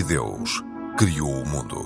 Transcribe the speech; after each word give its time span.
E 0.00 0.02
Deus 0.02 0.64
criou 0.96 1.30
o 1.30 1.46
mundo. 1.46 1.84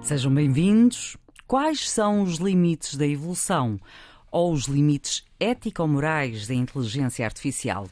Sejam 0.00 0.32
bem-vindos. 0.32 1.16
Quais 1.48 1.90
são 1.90 2.22
os 2.22 2.36
limites 2.36 2.94
da 2.94 3.04
evolução 3.04 3.80
ou 4.30 4.52
os 4.52 4.66
limites 4.66 5.24
ético-morais 5.40 6.46
da 6.46 6.54
inteligência 6.54 7.24
artificial? 7.24 7.88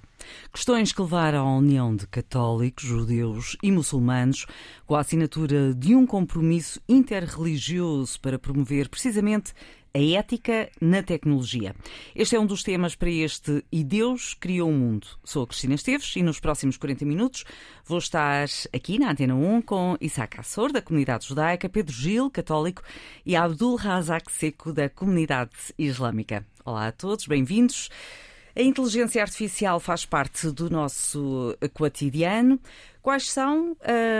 Questões 0.52 0.92
que 0.92 1.02
levaram 1.02 1.46
à 1.46 1.56
união 1.56 1.94
de 1.94 2.06
católicos, 2.06 2.84
judeus 2.84 3.56
e 3.62 3.70
muçulmanos 3.70 4.46
com 4.86 4.94
a 4.94 5.00
assinatura 5.00 5.74
de 5.74 5.94
um 5.94 6.06
compromisso 6.06 6.80
interreligioso 6.88 8.20
para 8.20 8.38
promover 8.38 8.88
precisamente 8.88 9.52
a 9.94 10.18
ética 10.18 10.70
na 10.80 11.02
tecnologia. 11.02 11.74
Este 12.14 12.36
é 12.36 12.40
um 12.40 12.46
dos 12.46 12.62
temas 12.62 12.94
para 12.94 13.10
este 13.10 13.64
E 13.72 13.82
Deus 13.82 14.34
Criou 14.34 14.70
o 14.70 14.72
Mundo. 14.72 15.06
Sou 15.24 15.42
a 15.42 15.46
Cristina 15.46 15.74
Esteves 15.74 16.14
e 16.16 16.22
nos 16.22 16.38
próximos 16.38 16.76
40 16.76 17.04
minutos 17.04 17.44
vou 17.84 17.98
estar 17.98 18.46
aqui 18.72 18.98
na 18.98 19.10
Antena 19.10 19.34
1 19.34 19.62
com 19.62 19.96
Isaac 20.00 20.38
Assor, 20.38 20.72
da 20.72 20.82
comunidade 20.82 21.26
judaica, 21.26 21.68
Pedro 21.68 21.92
Gil, 21.92 22.30
católico, 22.30 22.82
e 23.24 23.34
Abdul 23.34 23.76
Razak 23.76 24.30
Seco, 24.30 24.72
da 24.72 24.88
comunidade 24.88 25.52
islâmica. 25.78 26.46
Olá 26.64 26.88
a 26.88 26.92
todos, 26.92 27.26
bem-vindos. 27.26 27.88
A 28.58 28.62
inteligência 28.62 29.22
artificial 29.22 29.78
faz 29.78 30.04
parte 30.04 30.50
do 30.50 30.68
nosso 30.68 31.56
cotidiano. 31.74 32.58
Quais 33.00 33.30
são, 33.30 33.76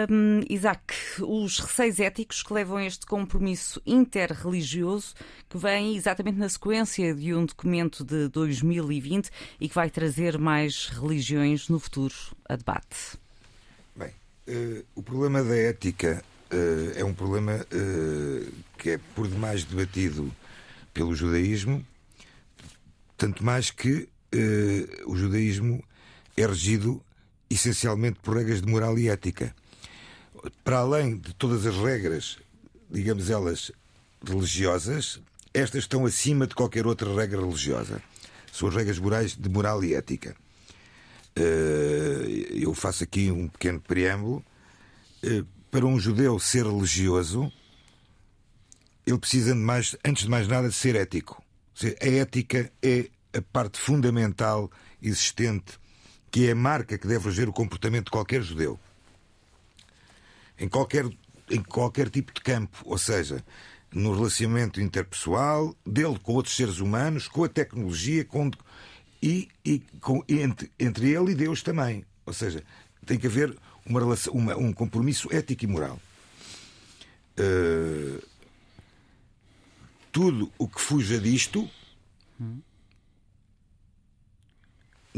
um, 0.09 0.41
Isaac, 0.49 0.95
os 1.23 1.59
receios 1.59 1.99
éticos 1.99 2.45
que 2.45 2.53
levam 2.53 2.77
a 2.77 2.85
este 2.85 3.05
compromisso 3.05 3.83
interreligioso 3.85 5.17
que 5.49 5.59
vem 5.59 5.97
exatamente 5.97 6.39
na 6.39 6.49
sequência 6.49 7.13
de 7.17 7.35
um 7.35 7.47
documento 7.47 8.05
de 8.05 8.29
2020 8.29 9.29
e 9.61 9.69
que 9.69 9.75
vai 9.75 9.91
trazer 9.91 10.39
mais 10.39 10.87
religiões 10.87 11.69
no 11.69 11.81
futuro 11.81 12.15
a 12.49 12.55
debate? 12.55 13.19
Bem, 13.97 14.13
uh, 14.47 14.85
o 14.95 15.03
problema 15.03 15.43
da 15.43 15.57
ética 15.57 16.23
uh, 16.53 16.93
é 16.97 17.05
um 17.05 17.13
problema 17.13 17.57
uh, 17.57 18.53
que 18.79 18.91
é 18.91 19.01
por 19.17 19.27
demais 19.27 19.65
debatido 19.65 20.33
pelo 20.95 21.13
judaísmo, 21.13 21.85
tanto 23.17 23.45
mais 23.45 23.73
que 23.73 24.09
o 25.07 25.17
judaísmo 25.17 25.83
é 26.37 26.47
regido 26.47 27.03
essencialmente 27.51 28.21
por 28.21 28.37
regras 28.37 28.61
de 28.61 28.71
moral 28.71 28.99
e 28.99 29.09
ética. 29.09 29.55
Para 30.63 30.79
além 30.79 31.17
de 31.17 31.35
todas 31.35 31.67
as 31.67 31.77
regras, 31.77 32.39
digamos 32.91 33.31
elas, 33.31 33.73
religiosas, 34.25 35.21
estas 35.53 35.85
estão 35.85 36.05
acima 36.07 36.47
de 36.47 36.55
qualquer 36.55 36.87
outra 36.87 37.13
regra 37.15 37.41
religiosa. 37.41 38.03
São 38.53 38.69
as 38.69 38.75
regras 38.75 38.99
morais 38.99 39.37
de 39.37 39.49
moral 39.49 39.83
e 39.83 39.95
ética. 39.95 40.37
Eh, 41.35 42.63
eu 42.63 42.75
faço 42.75 43.05
aqui 43.05 43.31
um 43.31 43.49
pequeno 43.49 43.81
preâmbulo. 43.81 44.45
Eh, 45.23 45.45
para 45.71 45.87
um 45.87 45.99
judeu 45.99 46.39
ser 46.39 46.67
religioso, 46.67 47.53
ele 49.07 49.19
precisa, 49.19 49.53
de 49.53 49.61
mais, 49.61 49.97
antes 50.05 50.25
de 50.25 50.31
mais 50.31 50.49
nada, 50.49 50.69
de 50.69 50.75
ser 50.75 50.97
ético. 50.97 51.43
A 52.01 52.07
ética 52.07 52.71
é 52.83 53.09
a 53.39 53.43
parte 53.43 53.79
fundamental 53.79 54.71
existente 55.01 55.79
que 56.31 56.47
é 56.47 56.53
a 56.53 56.55
marca 56.55 56.99
que 56.99 57.07
deve 57.07 57.27
reger 57.27 57.49
o 57.49 57.53
comportamento 57.53 58.07
de 58.07 58.11
qualquer 58.11 58.43
judeu. 58.43 58.79
Em 60.59 60.69
qualquer, 60.69 61.07
em 61.51 61.63
qualquer 61.63 62.11
tipo 62.11 62.33
de 62.33 62.41
campo, 62.41 62.79
ou 62.85 62.99
seja, 62.99 63.43
no 63.93 64.15
relacionamento 64.15 64.81
interpessoal, 64.81 65.75
dele 65.87 66.19
com 66.19 66.35
outros 66.35 66.55
seres 66.55 66.79
humanos, 66.81 67.29
com 67.29 67.45
a 67.45 67.49
tecnologia 67.49 68.25
com, 68.25 68.51
e, 69.23 69.49
e 69.65 69.81
com, 70.01 70.23
entre, 70.29 70.71
entre 70.79 71.11
ele 71.11 71.33
e 71.33 71.35
Deus 71.35 71.63
também. 71.63 72.05
Ou 72.27 72.33
seja, 72.33 72.63
tem 73.07 73.19
que 73.19 73.27
haver 73.27 73.57
uma 73.87 74.01
relação, 74.01 74.33
uma, 74.35 74.57
um 74.57 74.73
compromisso 74.73 75.33
ético 75.33 75.65
e 75.65 75.67
moral. 75.67 75.99
Uh, 77.39 78.23
tudo 80.13 80.53
o 80.59 80.69
que 80.69 80.81
fuja 80.81 81.19
disto 81.19 81.71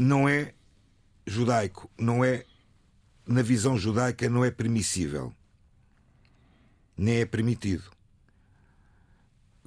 não 0.01 0.27
é 0.27 0.53
judaico 1.27 1.89
não 1.97 2.25
é, 2.25 2.43
na 3.25 3.43
visão 3.43 3.77
judaica, 3.77 4.27
não 4.27 4.43
é 4.43 4.49
permissível. 4.49 5.31
Nem 6.97 7.21
é 7.21 7.25
permitido. 7.25 7.83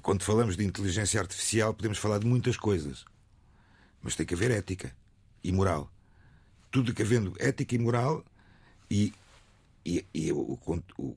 Quando 0.02 0.24
falamos 0.24 0.56
de 0.56 0.64
inteligência 0.64 1.20
artificial, 1.20 1.72
podemos 1.72 1.98
falar 1.98 2.18
de 2.18 2.26
muitas 2.26 2.56
coisas. 2.56 3.04
Mas 4.02 4.16
tem 4.16 4.26
que 4.26 4.34
haver 4.34 4.50
ética 4.50 4.94
e 5.42 5.52
moral. 5.52 5.90
Tudo 6.70 6.92
que 6.92 7.02
havendo 7.02 7.32
ética 7.38 7.76
e 7.76 7.78
moral 7.78 8.24
e, 8.90 9.14
e, 9.86 10.04
e 10.12 10.32
o, 10.32 10.58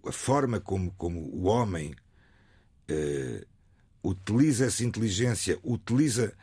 a 0.05 0.11
forma 0.11 0.59
como, 0.59 0.91
como 0.91 1.19
o 1.19 1.45
homem 1.45 1.95
uh, 2.89 3.45
utiliza 4.03 4.65
essa 4.65 4.83
inteligência, 4.83 5.59
utiliza 5.63 6.33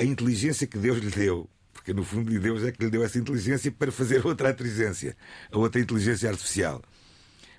a 0.00 0.04
inteligência 0.04 0.66
que 0.66 0.78
Deus 0.78 0.98
lhe 0.98 1.10
deu 1.10 1.48
porque 1.80 1.94
no 1.94 2.04
fundo 2.04 2.38
Deus 2.38 2.62
é 2.62 2.72
que 2.72 2.84
lhe 2.84 2.90
deu 2.90 3.02
essa 3.02 3.18
inteligência 3.18 3.72
para 3.72 3.90
fazer 3.90 4.24
outra 4.26 4.50
inteligência, 4.50 5.16
a 5.50 5.56
outra 5.56 5.80
inteligência 5.80 6.28
artificial. 6.28 6.82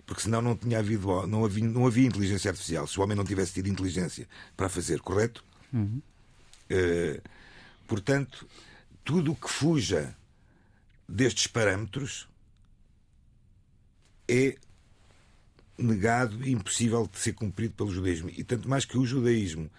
Porque 0.06 0.22
senão 0.22 0.42
não 0.42 0.56
tinha 0.56 0.78
havido, 0.80 1.26
não 1.26 1.44
havia, 1.44 1.68
não 1.68 1.88
havia 1.88 2.08
inteligência 2.08 2.52
artificial, 2.52 2.86
se 2.86 3.00
o 3.00 3.04
homem 3.04 3.18
não 3.18 3.24
tivesse 3.24 3.54
tido 3.54 3.68
inteligência 3.68 4.28
para 4.56 4.70
fazer, 4.70 5.00
correto? 5.00 5.44
Uhum. 5.74 6.02
Uh, 6.70 7.22
portanto, 7.88 8.48
tudo 9.04 9.32
o 9.32 9.36
que 9.36 9.50
fuja 9.50 10.16
destes 11.10 11.48
parâmetros 11.48 12.28
é 14.28 14.56
negado 15.78 16.46
e 16.46 16.52
impossível 16.52 17.10
de 17.12 17.18
ser 17.18 17.34
cumprido 17.34 17.74
pelo 17.74 17.92
judaísmo. 17.92 18.30
E 18.30 18.44
tanto 18.44 18.70
mais 18.70 18.86
que 18.86 19.00
o 19.00 19.06
judaísmo, 19.06 19.70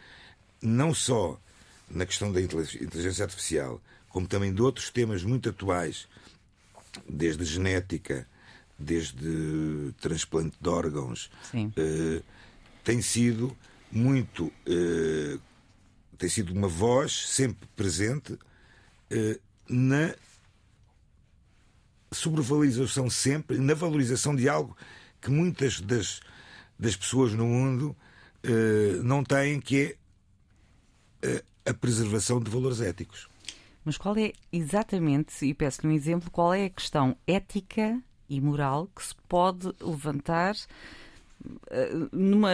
não 0.60 0.92
só 0.92 1.40
na 1.90 2.06
questão 2.06 2.32
da 2.32 2.40
inteligência 2.40 3.24
artificial, 3.24 3.80
como 4.08 4.26
também 4.26 4.52
de 4.52 4.60
outros 4.60 4.90
temas 4.90 5.22
muito 5.22 5.48
atuais, 5.48 6.06
desde 7.08 7.44
genética, 7.44 8.26
desde 8.78 9.92
transplante 10.00 10.56
de 10.60 10.68
órgãos, 10.68 11.30
uh, 11.54 12.22
tem 12.84 13.00
sido 13.00 13.56
muito. 13.90 14.46
Uh, 14.66 15.40
tem 16.18 16.28
sido 16.28 16.52
uma 16.52 16.68
voz 16.68 17.30
sempre 17.30 17.68
presente 17.74 18.34
uh, 18.34 19.40
na 19.68 20.14
sobrevalorização 22.12 23.08
sempre, 23.08 23.58
na 23.58 23.74
valorização 23.74 24.36
de 24.36 24.48
algo 24.48 24.76
que 25.20 25.30
muitas 25.30 25.80
das, 25.80 26.20
das 26.78 26.94
pessoas 26.94 27.32
no 27.32 27.46
mundo 27.46 27.96
não 29.04 29.22
têm, 29.22 29.60
que 29.60 29.96
é 31.22 31.42
a 31.66 31.74
preservação 31.74 32.40
de 32.40 32.50
valores 32.50 32.80
éticos. 32.80 33.28
Mas 33.84 33.96
qual 33.96 34.16
é 34.16 34.32
exatamente, 34.52 35.44
e 35.44 35.52
peço-lhe 35.52 35.92
um 35.92 35.96
exemplo, 35.96 36.30
qual 36.30 36.54
é 36.54 36.66
a 36.66 36.70
questão 36.70 37.16
ética 37.26 38.00
e 38.28 38.40
moral 38.40 38.88
que 38.94 39.04
se 39.04 39.14
pode 39.28 39.72
levantar 39.80 40.54
uh, 40.54 42.08
numa, 42.12 42.50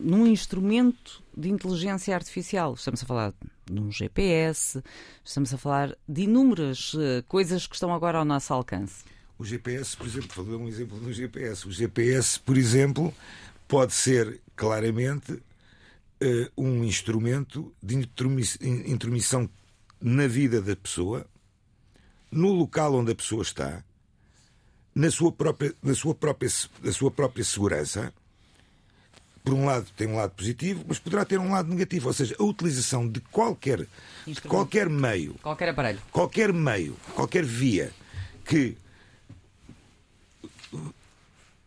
num 0.00 0.26
instrumento 0.26 1.22
de 1.36 1.50
inteligência 1.50 2.14
artificial? 2.14 2.74
Estamos 2.74 3.02
a 3.02 3.06
falar 3.06 3.34
de 3.66 3.78
um 3.78 3.92
GPS, 3.92 4.82
estamos 5.22 5.52
a 5.52 5.58
falar 5.58 5.94
de 6.08 6.22
inúmeras 6.22 6.94
uh, 6.94 7.22
coisas 7.28 7.66
que 7.66 7.74
estão 7.74 7.92
agora 7.92 8.18
ao 8.18 8.24
nosso 8.24 8.52
alcance. 8.52 9.04
O 9.38 9.44
GPS, 9.44 9.96
por 9.96 10.06
exemplo, 10.06 10.30
falou 10.32 10.60
um 10.60 10.66
exemplo 10.66 10.98
do 10.98 11.12
GPS. 11.12 11.68
O 11.68 11.70
GPS, 11.70 12.40
por 12.40 12.56
exemplo, 12.56 13.14
pode 13.68 13.92
ser 13.92 14.40
claramente 14.56 15.40
uh, 16.22 16.50
um 16.56 16.84
instrumento 16.84 17.74
de 17.82 17.94
intromissão 18.86 19.48
na 20.00 20.26
vida 20.26 20.60
da 20.60 20.76
pessoa, 20.76 21.26
no 22.30 22.52
local 22.52 22.94
onde 22.94 23.12
a 23.12 23.14
pessoa 23.14 23.42
está, 23.42 23.82
na 24.94 25.10
sua 25.10 25.32
própria, 25.32 25.74
na 25.82 25.94
sua 25.94 26.14
própria, 26.14 26.50
na 26.82 26.92
sua 26.92 27.10
própria 27.10 27.44
segurança. 27.44 28.12
Por 29.44 29.54
um 29.54 29.64
lado 29.64 29.86
tem 29.96 30.06
um 30.08 30.16
lado 30.16 30.32
positivo, 30.32 30.84
mas 30.86 30.98
poderá 30.98 31.24
ter 31.24 31.38
um 31.38 31.52
lado 31.52 31.68
negativo, 31.68 32.08
ou 32.08 32.12
seja, 32.12 32.36
a 32.38 32.42
utilização 32.42 33.08
de 33.08 33.20
qualquer, 33.20 33.86
de 34.26 34.40
qualquer 34.42 34.90
meio, 34.90 35.34
qualquer 35.34 35.70
aparelho, 35.70 36.02
qualquer 36.12 36.52
meio, 36.52 36.96
qualquer 37.14 37.44
via 37.44 37.92
que 38.44 38.76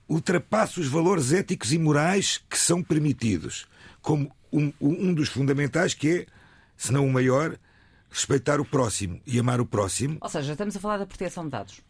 ultrapasse 0.08 0.80
os 0.80 0.88
valores 0.88 1.32
éticos 1.32 1.72
e 1.72 1.80
morais 1.80 2.44
que 2.50 2.58
são 2.58 2.84
permitidos, 2.84 3.66
como 4.02 4.32
um, 4.52 4.72
um 4.82 5.14
dos 5.14 5.30
fundamentais 5.30 5.94
que 5.94 6.10
é, 6.10 6.26
se 6.78 6.92
não 6.92 7.06
o 7.08 7.12
maior, 7.12 7.58
respeitar 8.10 8.60
o 8.60 8.66
próximo 8.66 9.22
e 9.26 9.40
amar 9.40 9.62
o 9.62 9.66
próximo. 9.66 10.18
Ou 10.20 10.30
seja, 10.30 10.52
estamos 10.52 10.76
a 10.76 10.80
falar 10.80 10.98
da 10.98 11.06
proteção 11.06 11.46
de 11.46 11.52
dados. 11.52 11.82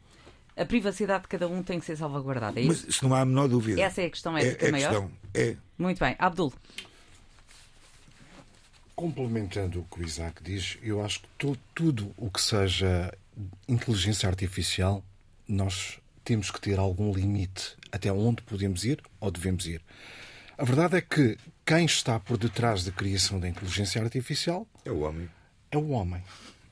A 0.56 0.66
privacidade 0.66 1.24
de 1.24 1.30
cada 1.30 1.48
um 1.48 1.64
tem 1.64 1.80
que 1.80 1.86
ser 1.86 1.96
salvaguardada. 1.98 2.60
É 2.60 2.64
Mas 2.66 2.78
isso? 2.80 2.90
isso 2.90 3.08
não 3.08 3.16
há 3.16 3.22
a 3.22 3.26
menor 3.26 3.48
dúvida. 3.48 3.82
Essa 3.82 4.02
é 4.02 4.06
a 4.06 4.10
questão 4.10 4.38
é, 4.38 4.46
ética 4.46 4.66
é 4.66 4.70
a 4.70 4.72
maior? 4.72 4.90
questão. 4.92 5.12
É. 5.34 5.56
Muito 5.78 6.00
bem. 6.00 6.16
Abdul, 6.20 6.54
Complementando 8.96 9.80
o 9.80 9.84
que 9.86 10.02
o 10.02 10.06
Isaac 10.06 10.44
diz, 10.44 10.78
eu 10.84 11.04
acho 11.04 11.22
que 11.22 11.28
tu- 11.38 11.58
tudo 11.74 12.14
o 12.18 12.30
que 12.30 12.42
seja 12.42 13.12
inteligência 13.68 14.28
artificial, 14.30 15.04
nós 15.48 15.98
temos 16.24 16.52
que 16.52 16.62
ter 16.62 16.78
algum 16.78 17.12
limite 17.12 17.76
até 17.92 18.12
onde 18.12 18.44
podemos 18.44 18.84
ir 18.86 19.02
ou 19.20 19.32
devemos 19.32 19.66
ir. 19.66 19.82
A 20.58 20.64
verdade 20.64 20.98
é 20.98 21.02
que 21.02 21.38
quem 21.74 21.86
está 21.86 22.20
por 22.20 22.38
detrás 22.38 22.84
da 22.84 22.92
criação 22.92 23.40
da 23.40 23.48
inteligência 23.48 24.02
artificial 24.04 24.68
É 24.84 24.92
o 24.92 25.00
homem. 25.00 25.30
é 25.72 25.78
o 25.78 25.90
homem. 25.90 26.22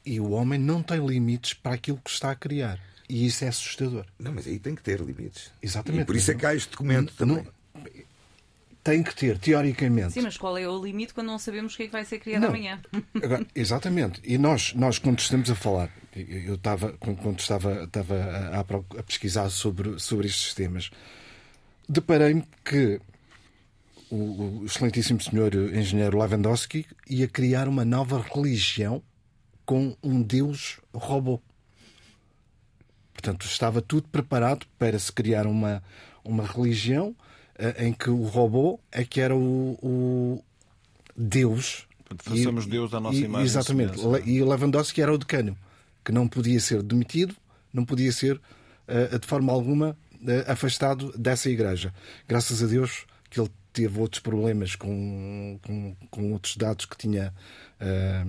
E 0.06 0.20
o 0.20 0.32
homem 0.32 0.60
não 0.60 0.84
tem 0.84 1.06
limites 1.06 1.54
para 1.54 1.76
aquilo 1.76 2.00
que 2.04 2.10
está 2.10 2.32
a 2.32 2.36
criar. 2.36 2.80
E 3.08 3.26
isso 3.26 3.46
é 3.46 3.48
assustador. 3.48 4.06
Não, 4.20 4.34
mas 4.34 4.46
aí 4.46 4.60
tem 4.60 4.76
que 4.76 4.84
ter 4.84 5.00
limites. 5.00 5.52
Exatamente. 5.62 6.02
E 6.04 6.06
por 6.06 6.16
isso 6.16 6.32
é 6.32 6.36
que 6.36 6.46
há 6.46 6.54
este 6.54 6.72
documento 6.72 7.14
também. 7.16 7.44
Não- 7.44 8.00
tem 8.84 9.04
que 9.04 9.14
ter, 9.16 9.38
teoricamente. 9.38 10.14
sim, 10.14 10.22
mas 10.22 10.38
qual 10.38 10.58
é 10.58 10.68
o 10.68 10.84
limite 10.84 11.14
quando 11.14 11.28
não 11.28 11.38
sabemos 11.38 11.74
o 11.74 11.78
que 11.78 11.84
é 11.84 11.86
que 11.88 11.92
vai 11.92 12.04
ser 12.06 12.20
criado 12.20 12.42
Não. 12.42 12.50
amanhã? 12.50 12.82
Agora, 13.22 13.46
exatamente. 13.56 14.20
E 14.24 14.38
nós, 14.38 14.74
nós, 14.74 14.98
quando 15.00 15.20
estamos 15.20 15.50
a 15.50 15.56
falar, 15.56 15.90
eu 16.16 16.56
estava, 16.56 16.94
quando 16.94 17.40
estava, 17.40 17.84
estava 17.84 18.16
a, 18.16 18.60
a 19.00 19.04
pesquisar 19.04 19.50
sobre, 19.50 20.00
sobre 20.00 20.28
estes 20.28 20.54
temas, 20.54 20.90
deparei-me 21.88 22.44
que 22.66 23.00
o, 24.12 24.64
excelentíssimo 24.66 25.22
senhor 25.22 25.54
engenheiro 25.54 26.18
Lewandowski 26.20 26.86
ia 27.10 27.28
criar 27.28 27.68
uma 27.68 27.86
nova 27.86 28.20
religião 28.34 29.02
com 29.66 29.96
um 30.04 30.22
deus 30.22 30.80
robô. 30.94 31.40
Portanto, 33.14 33.46
estava 33.46 33.82
tudo 33.82 34.08
preparado 34.08 34.66
para 34.78 34.98
se 34.98 35.12
criar 35.12 35.46
uma, 35.46 35.84
uma 36.24 36.46
religião 36.46 37.16
eh, 37.58 37.86
em 37.88 37.94
que 37.94 38.10
o 38.10 38.24
robô 38.24 38.80
é 38.92 39.04
que 39.04 39.20
era 39.20 39.36
o, 39.36 39.78
o 39.84 40.44
Deus. 41.16 41.86
Façamos 42.20 42.66
Deus 42.66 42.94
à 42.94 43.00
nossa 43.00 43.18
e- 43.18 43.24
imagem 43.26 43.46
e 43.46 43.50
Exatamente. 43.50 44.00
Le- 44.00 44.24
E 44.26 44.42
Lewandowski 44.44 45.02
era 45.02 45.14
o 45.14 45.18
decano, 45.18 45.58
que 46.04 46.12
não 46.12 46.28
podia 46.28 46.60
ser 46.60 46.82
demitido, 46.82 47.36
não 47.74 47.84
podia 47.86 48.12
ser 48.12 48.40
eh, 48.88 49.18
de 49.20 49.28
forma 49.28 49.52
alguma 49.52 49.98
eh, 50.26 50.46
afastado 50.48 51.12
dessa 51.18 51.50
igreja. 51.50 51.94
Graças 52.28 52.64
a 52.64 52.68
Deus 52.68 53.06
que 53.30 53.40
ele 53.40 53.50
teve 53.72 54.00
outros 54.00 54.22
problemas 54.22 54.76
com, 54.76 55.60
com, 55.62 55.96
com 56.10 56.34
outros 56.34 56.58
dados 56.58 56.86
que 56.86 56.98
tinha. 56.98 57.34
eh, 57.80 58.24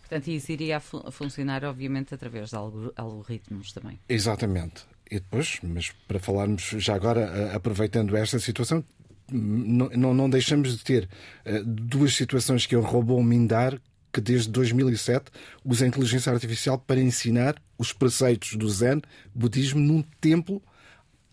Portanto, 0.00 0.28
isso 0.28 0.50
iria 0.52 0.78
a 0.78 0.80
fu- 0.80 1.02
a 1.06 1.10
funcionar, 1.10 1.64
obviamente, 1.64 2.14
através 2.14 2.50
de 2.50 2.56
algo- 2.56 2.92
algoritmos 2.96 3.72
também. 3.72 3.98
Exatamente. 4.08 4.84
E 5.10 5.16
depois, 5.16 5.58
mas 5.62 5.90
para 6.08 6.18
falarmos 6.18 6.62
já 6.78 6.94
agora, 6.94 7.20
eh, 7.20 7.54
aproveitando 7.54 8.16
esta 8.16 8.38
situação, 8.38 8.82
não, 9.30 9.88
não, 9.90 10.14
não 10.14 10.28
deixamos 10.30 10.76
de 10.76 10.82
ter 10.84 11.08
eh, 11.44 11.62
duas 11.64 12.14
situações 12.14 12.64
que 12.66 12.74
é 12.74 12.78
o 12.78 12.82
robô 12.82 13.22
Mindar, 13.22 13.78
que 14.12 14.20
desde 14.20 14.50
2007 14.50 15.30
usa 15.64 15.84
a 15.84 15.88
inteligência 15.88 16.32
artificial 16.32 16.78
para 16.78 17.00
ensinar 17.00 17.54
os 17.78 17.92
preceitos 17.92 18.54
do 18.56 18.68
Zen, 18.68 19.00
budismo, 19.34 19.80
num 19.80 20.02
templo 20.20 20.62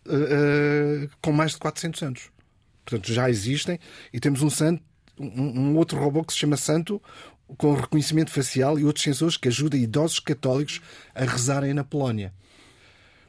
eh, 0.07 1.07
com 1.21 1.31
mais 1.31 1.51
de 1.51 1.57
400 1.57 2.01
anos. 2.03 2.29
Portanto, 2.89 3.13
já 3.13 3.29
existem 3.29 3.79
e 4.11 4.19
temos 4.19 4.41
um 4.41 4.49
santo, 4.49 4.81
um, 5.19 5.25
um 5.59 5.77
outro 5.77 5.99
robô 5.99 6.23
que 6.23 6.33
se 6.33 6.39
chama 6.39 6.57
Santo, 6.57 7.01
com 7.57 7.73
reconhecimento 7.73 8.31
facial 8.31 8.77
e 8.79 8.83
outros 8.85 9.03
sensores 9.03 9.37
que 9.37 9.47
ajuda 9.47 9.75
idosos 9.77 10.19
católicos 10.19 10.81
a 11.15 11.23
rezarem 11.25 11.73
na 11.73 11.83
Polónia. 11.83 12.33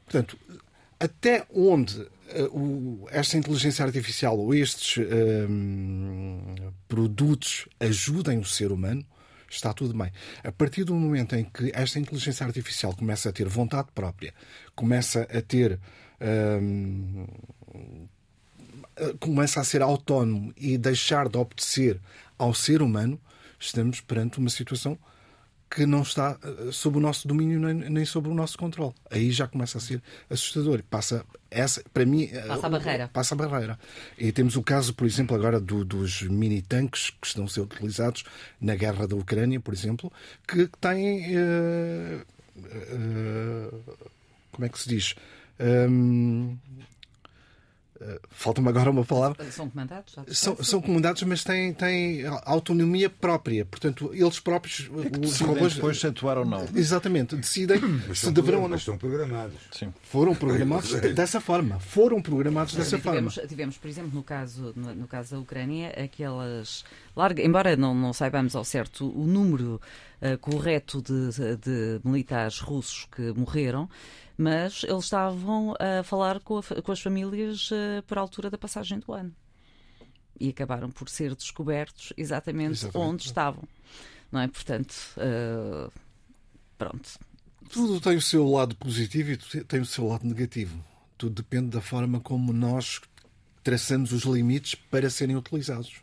Portanto, 0.05 0.39
até 0.99 1.47
onde 1.55 2.07
eh, 2.29 2.43
o- 2.53 3.07
esta 3.11 3.37
inteligência 3.39 3.85
artificial 3.85 4.39
ou 4.39 4.55
estes 4.55 4.99
hum, 5.49 6.55
produtos 6.87 7.67
ajudem 7.81 8.39
o 8.39 8.45
ser 8.45 8.71
humano, 8.73 9.05
está 9.49 9.73
tudo 9.73 9.97
bem. 9.97 10.13
A 10.45 10.53
partir 10.53 10.85
do 10.85 10.95
momento 10.95 11.35
em 11.35 11.45
que 11.45 11.73
esta 11.75 11.99
inteligência 11.99 12.45
artificial 12.47 12.95
começa 12.95 13.29
a 13.29 13.33
ter 13.33 13.49
vontade 13.49 13.89
própria, 13.95 14.33
começa 14.75 15.23
a 15.23 15.41
ter. 15.43 15.81
hum, 16.61 17.27
começa 19.21 19.61
a 19.61 19.65
ser 19.65 19.83
autónomo 19.83 20.53
e 20.57 20.77
deixar 20.79 21.29
de 21.29 21.37
obedecer 21.39 22.01
ao 22.39 22.53
ser 22.55 22.83
humano, 22.83 23.21
estamos 23.59 24.01
perante 24.01 24.39
uma 24.39 24.51
situação 24.51 24.99
que 25.71 25.87
não 25.87 26.03
está 26.03 26.37
eh, 26.43 26.71
sob 26.73 26.99
o 26.99 27.01
nosso 27.01 27.29
domínio 27.29 27.61
nem, 27.61 27.75
nem 27.89 28.05
sob 28.05 28.29
o 28.29 28.35
nosso 28.35 28.59
controle. 28.59 28.93
Aí 29.09 29.31
já 29.31 29.47
começa 29.47 29.79
a 29.79 29.81
ser 29.81 30.03
assustador. 30.29 30.83
Passa 30.91 31.25
essa, 31.49 31.81
para 31.95 32.05
mim, 32.05 32.29
eh, 32.33 32.41
Passa 32.49 32.67
a 32.67 32.71
barreira. 32.71 33.09
Passa 33.13 33.35
a 33.35 33.39
barreira. 33.39 33.79
E 34.19 34.33
temos 34.33 34.57
o 34.57 34.63
caso, 34.63 34.93
por 34.95 35.07
exemplo, 35.07 35.37
agora 35.37 35.61
do- 35.61 35.85
dos 35.85 36.23
mini 36.23 36.61
tanques 36.61 37.11
que 37.11 37.25
estão 37.27 37.45
a 37.45 37.49
ser 37.49 37.61
utilizados 37.61 38.25
na 38.61 38.75
guerra 38.75 39.07
da 39.07 39.15
Ucrânia, 39.15 39.61
por 39.61 39.73
exemplo, 39.73 40.13
que 40.49 40.67
têm 40.81 41.37
eh, 41.37 42.21
eh, 42.65 43.71
como 44.51 44.65
é 44.65 44.69
que 44.69 44.79
se 44.79 44.89
diz? 44.89 45.15
Eh, 45.59 45.87
Falta-me 48.31 48.69
agora 48.69 48.91
uma 48.91 49.05
palavra. 49.05 49.45
São 49.51 49.69
comandados? 49.69 50.15
São, 50.29 50.57
são 50.63 50.81
comunidades, 50.81 51.23
mas 51.25 51.45
têm, 51.45 51.73
têm 51.75 52.25
autonomia 52.45 53.11
própria. 53.11 53.65
Portanto, 53.67 54.11
eles 54.15 54.41
próprios, 54.41 54.89
os 54.91 55.11
Decidem 55.21 55.47
robôs, 55.55 55.75
depois 55.75 56.01
se 56.01 56.07
atuar 56.07 56.39
ou 56.39 56.45
não. 56.47 56.67
exatamente, 56.75 57.37
decidem 57.37 57.79
Mas 58.09 58.21
se 58.21 58.31
deverão 58.31 58.59
ou 58.61 58.65
não. 58.65 58.71
mas 58.71 58.85
são 58.85 58.97
programados. 58.97 59.57
Sim. 59.73 59.93
Foram 60.03 60.35
programados 60.37 60.93
dessa 61.13 61.41
forma. 61.41 61.79
Foram 61.79 62.23
programados 62.23 62.75
dessa 62.75 62.99
forma. 62.99 63.29
Tivemos, 63.31 63.49
tivemos, 63.49 63.79
por 63.79 63.89
exemplo, 63.89 64.11
no 64.15 64.23
caso, 64.23 64.73
no, 64.75 64.95
no 64.95 65.07
caso 65.07 65.33
da 65.33 65.39
Ucrânia, 65.39 65.91
aquelas. 65.91 66.85
Larga, 67.15 67.43
embora 67.43 67.77
não, 67.77 67.95
não 67.95 68.13
saibamos 68.13 68.57
ao 68.57 68.65
certo 68.65 69.11
o 69.11 69.27
número 69.27 69.81
eh, 70.23 70.37
correto 70.37 71.03
de, 71.03 71.57
de 71.57 72.01
militares 72.05 72.61
russos 72.61 73.07
que 73.15 73.33
morreram, 73.33 73.89
mas 74.41 74.85
eles 74.85 75.05
estavam 75.05 75.75
a 75.79 76.03
falar 76.03 76.41
com, 76.41 76.57
a 76.57 76.83
com 76.83 76.93
as 76.93 77.01
famílias 77.03 77.69
eh, 77.71 78.01
por 78.07 78.17
altura 78.17 78.49
da 78.49 78.57
passagem 78.57 78.99
do 78.99 79.13
ano. 79.13 79.37
E 80.41 80.49
acabaram 80.49 80.91
por 80.91 81.11
ser 81.11 81.35
descobertos 81.35 82.15
exatamente, 82.17 82.73
Exatamente. 82.73 83.11
onde 83.11 83.23
estavam. 83.27 83.65
Não 84.33 84.41
é? 84.41 84.49
Portanto, 84.49 84.95
eh, 85.19 85.91
pronto. 86.79 87.19
Tudo 87.69 88.01
tem 88.01 88.17
o 88.17 88.23
seu 88.23 88.49
lado 88.49 88.75
positivo 88.77 89.33
e 89.33 89.37
tem 89.65 89.81
o 89.81 89.85
seu 89.85 90.07
lado 90.07 90.27
negativo. 90.27 90.83
Tudo 91.19 91.35
depende 91.35 91.69
da 91.69 91.83
forma 91.83 92.19
como 92.19 92.51
nós 92.51 92.99
traçamos 93.63 94.11
os 94.11 94.23
limites 94.23 94.75
para 94.75 95.11
serem 95.11 95.37
utilizados. 95.37 96.01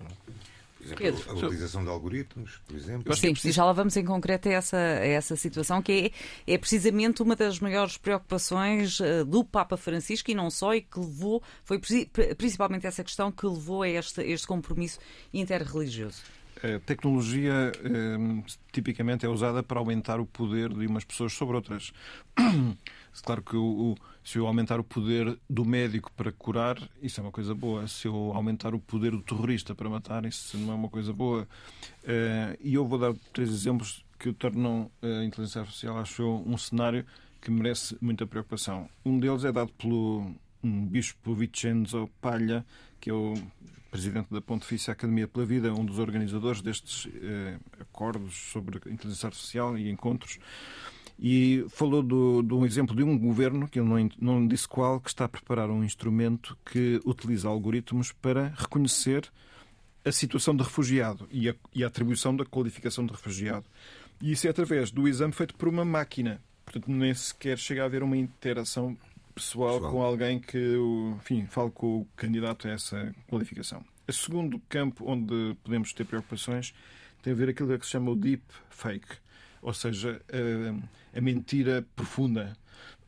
Por 0.77 0.85
exemplo, 0.85 1.03
Pedro. 1.03 1.31
a 1.31 1.33
utilização 1.33 1.83
de 1.83 1.89
algoritmos, 1.89 2.61
por 2.67 2.75
exemplo. 2.75 3.03
Que 3.05 3.11
é 3.11 3.15
Sim, 3.15 3.31
preciso- 3.31 3.49
e 3.49 3.51
já 3.51 3.65
lá 3.65 3.73
vamos 3.73 3.97
em 3.97 4.05
concreto 4.05 4.47
a 4.47 4.51
essa, 4.53 4.77
a 4.77 5.05
essa 5.05 5.35
situação, 5.35 5.81
que 5.81 6.13
é, 6.45 6.53
é 6.53 6.57
precisamente 6.57 7.21
uma 7.21 7.35
das 7.35 7.59
maiores 7.59 7.97
preocupações 7.97 8.99
eh, 9.01 9.23
do 9.23 9.43
Papa 9.43 9.75
Francisco 9.77 10.29
e 10.31 10.35
não 10.35 10.49
só, 10.49 10.73
e 10.75 10.81
que 10.81 10.99
levou, 10.99 11.41
foi 11.63 11.79
principalmente 12.37 12.85
essa 12.87 13.03
questão 13.03 13.31
que 13.31 13.45
levou 13.45 13.81
a 13.81 13.89
este, 13.89 14.21
este 14.21 14.45
compromisso 14.47 14.99
interreligioso. 15.33 16.21
A 16.63 16.79
tecnologia 16.79 17.71
eh, 17.83 18.43
tipicamente 18.71 19.25
é 19.25 19.29
usada 19.29 19.61
para 19.61 19.79
aumentar 19.79 20.19
o 20.19 20.25
poder 20.25 20.73
de 20.73 20.87
umas 20.87 21.03
pessoas 21.03 21.33
sobre 21.33 21.55
outras. 21.55 21.91
Claro 23.23 23.41
que 23.41 23.55
o- 23.55 23.95
se 24.23 24.37
eu 24.37 24.45
aumentar 24.45 24.79
o 24.79 24.83
poder 24.83 25.39
do 25.49 25.65
médico 25.65 26.11
para 26.15 26.31
curar, 26.31 26.77
isso 27.01 27.19
é 27.19 27.23
uma 27.23 27.31
coisa 27.31 27.55
boa. 27.55 27.87
Se 27.87 28.07
eu 28.07 28.31
aumentar 28.35 28.75
o 28.75 28.79
poder 28.79 29.09
do 29.09 29.23
terrorista 29.23 29.73
para 29.73 29.89
matar, 29.89 30.23
isso 30.25 30.55
não 30.59 30.71
é 30.73 30.75
uma 30.75 30.87
coisa 30.87 31.11
boa. 31.11 31.47
Eh, 32.03 32.57
e 32.61 32.75
eu 32.75 32.85
vou 32.85 32.99
dar 32.99 33.15
três 33.33 33.49
exemplos 33.49 34.05
que 34.19 34.31
tornam 34.33 34.91
a 35.01 35.23
inteligência 35.23 35.61
artificial, 35.61 35.97
acho 35.97 36.21
eu, 36.21 36.43
um 36.45 36.57
cenário 36.59 37.03
que 37.41 37.49
merece 37.49 37.97
muita 37.99 38.27
preocupação. 38.27 38.87
Um 39.03 39.19
deles 39.19 39.43
é 39.45 39.51
dado 39.51 39.71
pelo 39.73 40.31
um 40.63 40.85
bispo 40.85 41.33
Vincenzo 41.33 42.07
Palha, 42.21 42.63
que 43.01 43.09
é 43.09 43.13
o 43.13 43.33
presidente 43.89 44.27
da 44.31 44.41
Pontifícia 44.41 44.91
Academia 44.91 45.27
pela 45.27 45.45
Vida, 45.45 45.73
um 45.73 45.85
dos 45.85 45.99
organizadores 45.99 46.61
destes 46.61 47.07
eh, 47.21 47.57
acordos 47.79 48.35
sobre 48.51 48.77
inteligência 48.91 49.27
artificial 49.27 49.77
e 49.77 49.89
encontros. 49.89 50.39
E 51.19 51.65
falou 51.69 52.03
do, 52.03 52.43
de 52.43 52.53
um 52.53 52.65
exemplo 52.65 52.95
de 52.95 53.03
um 53.03 53.17
governo, 53.17 53.67
que 53.67 53.79
ele 53.79 53.87
não, 53.87 54.09
não 54.19 54.47
disse 54.47 54.67
qual, 54.67 54.99
que 54.99 55.09
está 55.09 55.25
a 55.25 55.29
preparar 55.29 55.69
um 55.69 55.83
instrumento 55.83 56.55
que 56.63 57.01
utiliza 57.03 57.47
algoritmos 57.47 58.11
para 58.11 58.53
reconhecer 58.55 59.31
a 60.05 60.11
situação 60.11 60.55
de 60.55 60.63
refugiado 60.63 61.27
e 61.31 61.49
a, 61.49 61.55
e 61.73 61.83
a 61.83 61.87
atribuição 61.87 62.35
da 62.35 62.45
qualificação 62.45 63.05
de 63.05 63.11
refugiado. 63.11 63.65
E 64.21 64.31
isso 64.31 64.47
é 64.47 64.49
através 64.49 64.91
do 64.91 65.07
exame 65.07 65.33
feito 65.33 65.55
por 65.55 65.67
uma 65.67 65.83
máquina. 65.83 66.41
Portanto, 66.63 66.89
nem 66.91 67.13
sequer 67.13 67.57
chega 67.57 67.83
a 67.83 67.85
haver 67.85 68.03
uma 68.03 68.17
interação 68.17 68.97
pessoal, 69.37 69.75
Pessoal. 69.75 69.91
com 69.91 70.01
alguém 70.01 70.39
que 70.39 70.75
enfim, 71.15 71.45
fale 71.45 71.71
com 71.71 72.01
o 72.01 72.07
candidato 72.15 72.67
a 72.67 72.71
essa 72.71 73.15
qualificação. 73.27 73.85
O 74.07 74.11
segundo 74.13 74.59
campo 74.67 75.05
onde 75.07 75.55
podemos 75.63 75.93
ter 75.93 76.05
preocupações 76.05 76.73
tem 77.21 77.33
a 77.33 77.35
ver 77.35 77.49
aquilo 77.49 77.77
que 77.77 77.85
se 77.85 77.91
chama 77.91 78.11
o 78.11 78.15
deep 78.15 78.43
fake, 78.69 79.17
ou 79.61 79.73
seja, 79.73 80.21
a, 80.31 81.17
a 81.17 81.21
mentira 81.21 81.85
profunda. 81.95 82.57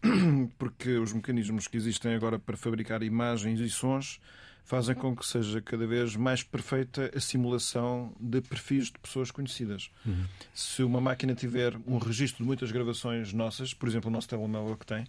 porque 0.58 0.92
os 0.92 1.12
mecanismos 1.12 1.68
que 1.68 1.76
existem 1.76 2.16
agora 2.16 2.40
para 2.40 2.56
fabricar 2.56 3.04
imagens 3.04 3.60
e 3.60 3.70
sons 3.70 4.22
fazem 4.70 4.94
com 4.94 5.16
que 5.16 5.26
seja 5.26 5.60
cada 5.60 5.88
vez 5.88 6.16
mais 6.16 6.44
perfeita 6.44 7.10
a 7.16 7.20
simulação 7.20 8.14
de 8.20 8.40
perfis 8.40 8.86
de 8.86 9.00
pessoas 9.00 9.32
conhecidas. 9.32 9.90
Uhum. 10.06 10.26
Se 10.54 10.84
uma 10.84 11.02
máquina 11.02 11.34
tiver 11.34 11.76
um 11.88 11.98
registro 11.98 12.44
de 12.44 12.48
muitas 12.48 12.72
gravações 12.72 13.34
nossas, 13.34 13.74
por 13.74 13.90
exemplo, 13.90 14.12
o 14.12 14.14
nosso 14.14 14.30
telemóvel 14.30 14.78
que 14.78 14.86
tem, 14.86 15.08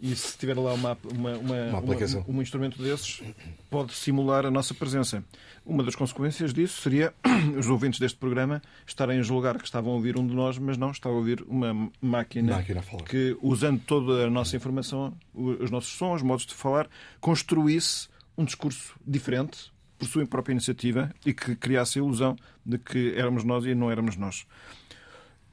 e 0.00 0.14
se 0.14 0.38
tiver 0.38 0.56
lá 0.56 0.72
uma, 0.72 0.96
uma, 1.12 1.36
uma, 1.38 1.80
uma 1.80 1.94
um, 2.28 2.36
um 2.36 2.40
instrumento 2.40 2.80
desses, 2.80 3.20
pode 3.68 3.92
simular 3.94 4.46
a 4.46 4.50
nossa 4.50 4.74
presença. 4.74 5.24
Uma 5.66 5.82
das 5.82 5.96
consequências 5.96 6.54
disso 6.54 6.80
seria 6.80 7.12
os 7.58 7.66
ouvintes 7.66 7.98
deste 7.98 8.16
programa 8.16 8.62
estarem 8.86 9.18
a 9.18 9.22
julgar 9.22 9.58
que 9.58 9.64
estavam 9.64 9.92
a 9.92 9.96
ouvir 9.96 10.16
um 10.16 10.24
de 10.24 10.34
nós, 10.34 10.56
mas 10.56 10.78
não, 10.78 10.92
estavam 10.92 11.18
a 11.18 11.20
ouvir 11.20 11.44
uma 11.48 11.90
máquina, 12.00 12.58
máquina 12.58 12.80
que, 13.08 13.36
usando 13.42 13.80
toda 13.80 14.26
a 14.26 14.30
nossa 14.30 14.54
informação, 14.54 15.12
os 15.34 15.68
nossos 15.68 15.90
sons, 15.90 16.22
modos 16.22 16.46
de 16.46 16.54
falar, 16.54 16.88
construísse 17.20 18.08
um 18.40 18.44
discurso 18.44 18.94
diferente, 19.06 19.70
por 19.98 20.08
sua 20.08 20.26
própria 20.26 20.52
iniciativa, 20.52 21.12
e 21.26 21.34
que 21.34 21.54
criasse 21.54 21.98
a 21.98 22.02
ilusão 22.02 22.36
de 22.64 22.78
que 22.78 23.14
éramos 23.14 23.44
nós 23.44 23.66
e 23.66 23.74
não 23.74 23.90
éramos 23.90 24.16
nós. 24.16 24.46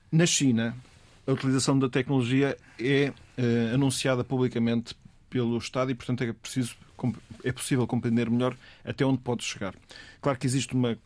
Na 0.10 0.25
China, 0.25 0.75
a 1.27 1.32
utilização 1.34 1.77
da 1.77 1.89
tecnologia 1.89 2.58
é 2.79 3.12
uh, 3.38 3.75
anunciada 3.75 4.24
publicamente 4.24 4.96
pelo 5.29 5.58
Estado 5.58 5.91
e, 5.91 5.96
portanto, 5.96 6.24
é, 6.24 6.32
preciso, 6.32 6.75
é 7.44 7.51
possível 7.51 7.86
compreender 7.86 8.29
melhor 8.29 8.56
até 8.86 9.06
onde 9.06 9.17
pode 9.17 9.44
chegar. 9.44 9.75
Claro 10.22 10.39
que 10.39 10.48
existe 10.48 10.74
uma, 10.74 10.98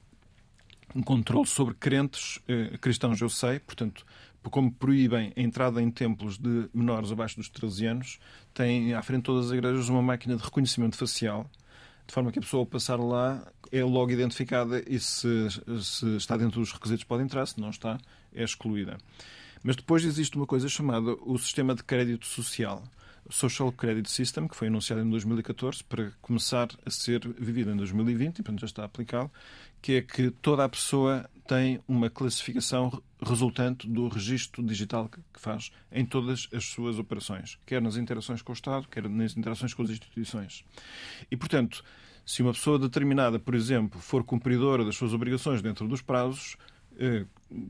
um 0.96 1.02
controle 1.02 1.48
sobre 1.48 1.74
crentes 1.74 2.38
uh, 2.38 2.78
cristãos, 2.78 3.20
eu 3.20 3.30
sei, 3.30 3.60
portanto, 3.60 4.06
como 4.52 4.72
proíbem 4.72 5.34
a 5.36 5.42
entrada 5.42 5.82
em 5.82 5.90
templos 5.90 6.38
de 6.38 6.70
menores 6.74 7.12
abaixo 7.12 7.38
dos 7.38 7.50
13 7.50 7.86
anos, 7.88 8.20
têm 8.54 8.94
à 8.94 9.02
frente 9.02 9.22
de 9.22 9.26
todas 9.26 9.48
as 9.48 9.52
igrejas 9.52 9.90
uma 9.90 10.02
máquina 10.02 10.36
de 10.36 10.44
reconhecimento 10.44 10.96
facial 10.96 11.50
de 12.12 12.14
forma 12.14 12.30
que 12.30 12.40
a 12.40 12.42
pessoa 12.42 12.60
ao 12.60 12.66
passar 12.66 12.98
lá 12.98 13.42
é 13.72 13.82
logo 13.86 14.12
identificada 14.12 14.84
e 14.86 15.00
se, 15.00 15.48
se, 15.82 16.18
está 16.18 16.36
dentro 16.36 16.60
dos 16.60 16.74
requisitos 16.74 17.06
pode 17.06 17.24
entrar, 17.24 17.46
se 17.46 17.58
não 17.58 17.70
está, 17.70 17.98
é 18.36 18.44
excluída. 18.44 18.98
Mas 19.64 19.78
depois 19.78 20.04
existe 20.04 20.36
uma 20.36 20.46
coisa 20.46 20.68
chamada 20.68 21.16
o 21.22 21.38
sistema 21.38 21.74
de 21.74 21.82
crédito 21.86 22.26
social. 22.26 22.84
Social 23.30 23.72
Credit 23.72 24.12
System, 24.12 24.46
que 24.50 24.58
foi 24.58 24.68
anunciado 24.68 25.02
em 25.02 25.10
2014 25.10 25.86
para 25.86 26.12
começar 26.22 26.68
a 26.86 26.90
ser 26.90 27.26
vivido 27.40 27.72
em 27.72 27.78
2020, 27.78 28.40
e 28.40 28.44
portanto 28.44 28.60
já 28.60 28.66
está 28.66 28.84
aplicado, 28.84 29.32
que 29.82 29.94
é 29.94 30.02
que 30.02 30.32
toda 30.32 30.66
a 30.66 30.70
pessoa 30.70 31.30
tem 31.52 31.82
uma 31.86 32.10
classificação 32.10 33.04
resultante 33.22 33.86
do 33.86 34.08
registro 34.08 34.64
digital 34.64 35.10
que 35.10 35.20
faz 35.34 35.70
em 35.92 36.06
todas 36.06 36.48
as 36.54 36.64
suas 36.64 36.98
operações, 36.98 37.60
quer 37.66 37.82
nas 37.82 37.98
interações 37.98 38.42
com 38.42 38.54
o 38.54 38.56
Estado, 38.56 38.88
quer 38.88 39.10
nas 39.10 39.36
interações 39.36 39.74
com 39.74 39.84
as 39.84 39.90
instituições. 39.90 40.64
E, 41.30 41.36
portanto, 41.36 41.84
se 42.26 42.42
uma 42.42 42.54
pessoa 42.54 42.80
determinada, 42.80 43.38
por 43.38 43.54
exemplo, 43.54 44.00
for 44.00 44.24
cumpridora 44.24 44.86
das 44.86 44.96
suas 44.96 45.14
obrigações 45.14 45.62
dentro 45.62 45.90
dos 45.90 46.02
prazos, 46.02 46.56
eh, 46.98 47.26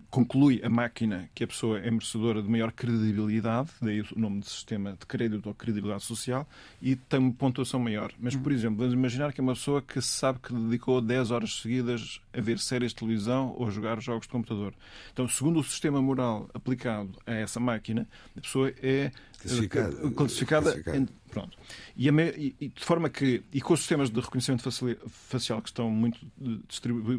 conclui 0.10 0.62
a 0.64 0.70
máquina 0.70 1.30
que 1.34 1.44
a 1.44 1.48
pessoa 1.48 1.80
é 1.80 1.90
merecedora 1.90 2.42
de 2.42 2.50
maior 2.50 2.72
credibilidade, 2.72 3.70
daí 3.82 4.02
o 4.02 4.06
nome 4.16 4.42
de 4.42 4.50
sistema 4.50 4.92
de 4.92 5.06
crédito 5.06 5.48
ou 5.48 5.56
credibilidade 5.56 6.04
social, 6.04 6.48
e 6.82 6.96
tem 6.96 7.20
uma 7.20 7.34
pontuação 7.34 7.80
maior. 7.80 8.12
Mas, 8.20 8.36
por 8.36 8.52
exemplo, 8.52 8.78
vamos 8.78 8.94
imaginar 8.94 9.34
que 9.34 9.42
é 9.42 9.44
uma 9.44 9.54
pessoa 9.54 9.82
que 9.82 10.02
sabe 10.02 10.40
que 10.40 10.54
dedicou 10.54 11.02
10 11.02 11.32
horas 11.32 11.62
seguidas 11.62 12.22
a 12.34 12.40
ver 12.40 12.60
séries 12.60 12.92
de 12.92 12.98
televisão 12.98 13.56
ou 13.58 13.68
a 13.68 13.72
jogar 13.72 14.00
jogos 14.02 14.28
de 14.28 14.32
computador. 14.32 14.74
Então, 15.12 15.28
segundo 15.28 15.60
o 15.60 15.64
sistema 15.64 16.02
moral 16.02 16.50
aplicado 16.54 17.18
a 17.26 17.34
essa 17.34 17.60
máquina, 17.60 18.08
a 18.38 18.42
pessoa 18.42 18.74
é 18.82 19.12
classificada. 19.42 19.96
Eh, 19.96 20.12
classificada, 20.12 20.72
classificada. 20.72 21.08
Pronto. 21.32 21.58
E, 21.96 22.10
a, 22.10 22.14
e, 22.38 22.68
de 22.76 22.84
forma 22.84 23.10
que, 23.10 23.44
e 23.54 23.62
com 23.62 23.74
os 23.74 23.80
sistemas 23.80 24.10
de 24.10 24.20
reconhecimento 24.20 24.70
facial 25.30 25.62
que 25.62 25.70
estão 25.70 25.90
muito 25.90 26.20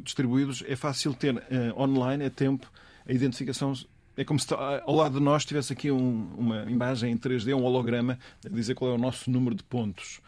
distribuídos, 0.05 0.63
é 0.69 0.77
fácil 0.77 1.15
ter 1.15 1.35
uh, 1.35 1.41
online 1.81 2.27
a 2.27 2.31
tempo 2.57 2.71
a 3.07 3.13
identificação. 3.13 3.73
É 4.17 4.25
como 4.25 4.39
se 4.39 4.47
ao 4.53 4.95
lado 4.95 5.19
de 5.19 5.25
nós 5.25 5.45
tivesse 5.45 5.73
aqui 5.73 5.91
um, 5.91 6.35
uma 6.37 6.71
imagem 6.71 7.13
em 7.13 7.17
3D, 7.17 7.57
um 7.57 7.65
holograma, 7.65 8.19
a 8.45 8.49
dizer 8.49 8.75
qual 8.75 8.91
é 8.91 8.95
o 8.95 8.99
nosso 8.99 9.31
número 9.31 9.55
de 9.55 9.63
pontos. 9.63 10.21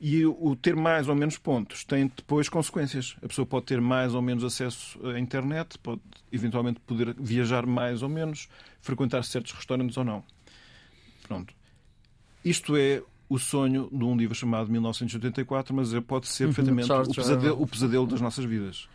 E 0.00 0.24
o 0.24 0.56
ter 0.56 0.74
mais 0.74 1.08
ou 1.08 1.14
menos 1.14 1.36
pontos 1.36 1.84
tem 1.84 2.10
depois 2.16 2.48
consequências. 2.48 3.16
A 3.22 3.28
pessoa 3.28 3.44
pode 3.44 3.66
ter 3.66 3.80
mais 3.80 4.14
ou 4.14 4.22
menos 4.22 4.42
acesso 4.42 4.98
à 5.06 5.20
internet, 5.20 5.78
pode 5.78 6.00
eventualmente 6.32 6.80
poder 6.80 7.14
viajar 7.18 7.66
mais 7.66 8.02
ou 8.02 8.08
menos, 8.08 8.48
frequentar 8.80 9.22
certos 9.24 9.52
restaurantes 9.52 9.98
ou 9.98 10.04
não. 10.04 10.24
Pronto. 11.28 11.52
Isto 12.42 12.74
é 12.76 13.02
o 13.28 13.38
sonho 13.38 13.88
de 13.92 14.02
um 14.02 14.16
livro 14.16 14.34
chamado 14.34 14.70
1984, 14.70 15.74
mas 15.74 15.92
pode 16.00 16.26
ser 16.26 16.44
uhum. 16.44 16.52
perfeitamente 16.54 16.90
o, 16.90 17.14
pesadelo, 17.14 17.62
o, 17.62 17.66
pesadelo, 17.66 18.06
das 18.06 18.20
nossas 18.22 18.44
vidas. 18.46 18.88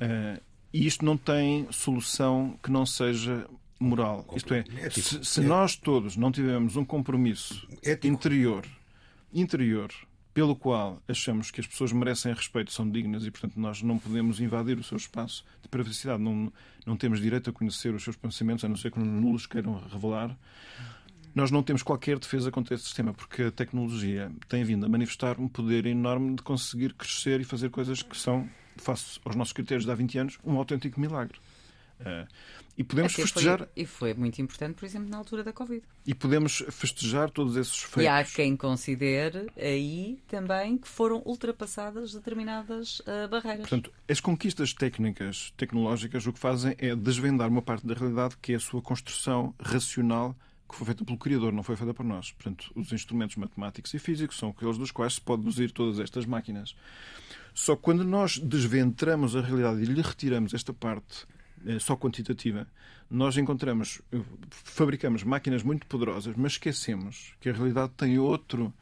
Uh, 0.00 0.40
e 0.72 0.86
isto 0.86 1.04
não 1.04 1.16
tem 1.16 1.66
solução 1.70 2.58
que 2.62 2.70
não 2.70 2.86
seja 2.86 3.46
moral. 3.78 4.24
Isto 4.34 4.54
é, 4.54 4.64
se, 4.90 5.24
se 5.24 5.40
nós 5.40 5.76
todos 5.76 6.16
não 6.16 6.30
tivermos 6.30 6.76
um 6.76 6.84
compromisso 6.84 7.66
interior, 8.04 8.64
interior 9.32 9.92
pelo 10.32 10.56
qual 10.56 11.02
achamos 11.06 11.50
que 11.50 11.60
as 11.60 11.66
pessoas 11.66 11.92
merecem 11.92 12.32
respeito, 12.32 12.72
são 12.72 12.88
dignas 12.88 13.26
e, 13.26 13.30
portanto, 13.30 13.60
nós 13.60 13.82
não 13.82 13.98
podemos 13.98 14.40
invadir 14.40 14.78
o 14.78 14.82
seu 14.82 14.96
espaço 14.96 15.44
de 15.60 15.68
privacidade. 15.68 16.22
Não, 16.22 16.50
não 16.86 16.96
temos 16.96 17.20
direito 17.20 17.50
a 17.50 17.52
conhecer 17.52 17.94
os 17.94 18.02
seus 18.02 18.16
pensamentos, 18.16 18.64
a 18.64 18.68
não 18.68 18.76
ser 18.76 18.90
que 18.90 18.98
nos 18.98 19.46
queiram 19.46 19.78
revelar 19.92 20.34
nós 21.34 21.50
não 21.50 21.62
temos 21.62 21.82
qualquer 21.82 22.18
defesa 22.18 22.50
contra 22.50 22.74
esse 22.74 22.84
sistema, 22.84 23.14
porque 23.14 23.44
a 23.44 23.50
tecnologia 23.50 24.30
tem 24.48 24.64
vindo 24.64 24.84
a 24.84 24.88
manifestar 24.88 25.40
um 25.40 25.48
poder 25.48 25.86
enorme 25.86 26.36
de 26.36 26.42
conseguir 26.42 26.92
crescer 26.92 27.40
e 27.40 27.44
fazer 27.44 27.70
coisas 27.70 28.02
que 28.02 28.16
são, 28.16 28.48
face 28.76 29.20
aos 29.24 29.36
nossos 29.36 29.52
critérios 29.52 29.84
de 29.84 29.90
há 29.90 29.94
20 29.94 30.18
anos, 30.18 30.38
um 30.44 30.56
autêntico 30.56 31.00
milagre. 31.00 31.38
Uh, 32.00 32.26
e 32.76 32.82
podemos 32.82 33.12
Até 33.12 33.22
festejar. 33.22 33.58
Foi, 33.58 33.68
e 33.76 33.86
foi 33.86 34.14
muito 34.14 34.40
importante, 34.40 34.74
por 34.74 34.84
exemplo, 34.84 35.08
na 35.08 35.18
altura 35.18 35.44
da 35.44 35.52
Covid. 35.52 35.82
E 36.06 36.14
podemos 36.14 36.64
festejar 36.70 37.30
todos 37.30 37.56
esses 37.56 37.76
feitos. 37.76 38.02
E 38.02 38.08
há 38.08 38.24
quem 38.24 38.56
considere 38.56 39.46
aí 39.56 40.18
também 40.26 40.78
que 40.78 40.88
foram 40.88 41.22
ultrapassadas 41.24 42.14
determinadas 42.14 43.00
uh, 43.00 43.28
barreiras. 43.30 43.68
Portanto, 43.68 43.92
as 44.08 44.20
conquistas 44.20 44.72
técnicas, 44.72 45.52
tecnológicas, 45.56 46.26
o 46.26 46.32
que 46.32 46.38
fazem 46.38 46.74
é 46.78 46.96
desvendar 46.96 47.48
uma 47.48 47.62
parte 47.62 47.86
da 47.86 47.94
realidade 47.94 48.36
que 48.40 48.52
é 48.52 48.56
a 48.56 48.60
sua 48.60 48.80
construção 48.80 49.54
racional 49.60 50.34
que 50.72 50.78
foi 50.78 50.86
feita 50.86 51.04
pelo 51.04 51.18
Criador, 51.18 51.52
não 51.52 51.62
foi 51.62 51.76
feita 51.76 51.92
por 51.92 52.04
nós. 52.04 52.32
Portanto, 52.32 52.72
os 52.74 52.90
instrumentos 52.92 53.36
matemáticos 53.36 53.92
e 53.92 53.98
físicos 53.98 54.38
são 54.38 54.48
aqueles 54.48 54.78
dos 54.78 54.90
quais 54.90 55.14
se 55.14 55.20
pode 55.20 55.42
deduzir 55.42 55.70
todas 55.70 56.00
estas 56.00 56.24
máquinas. 56.24 56.74
Só 57.54 57.76
que 57.76 57.82
quando 57.82 58.04
nós 58.04 58.38
desventramos 58.38 59.36
a 59.36 59.40
realidade 59.40 59.82
e 59.82 59.84
lhe 59.84 60.00
retiramos 60.02 60.54
esta 60.54 60.72
parte 60.72 61.26
eh, 61.66 61.78
só 61.78 61.96
quantitativa, 61.96 62.66
nós 63.10 63.36
encontramos, 63.36 64.00
eh, 64.12 64.20
fabricamos 64.50 65.22
máquinas 65.22 65.62
muito 65.62 65.86
poderosas, 65.86 66.34
mas 66.36 66.52
esquecemos 66.52 67.34
que 67.40 67.50
a 67.50 67.52
realidade 67.52 67.92
tem 67.96 68.18
outro 68.18 68.72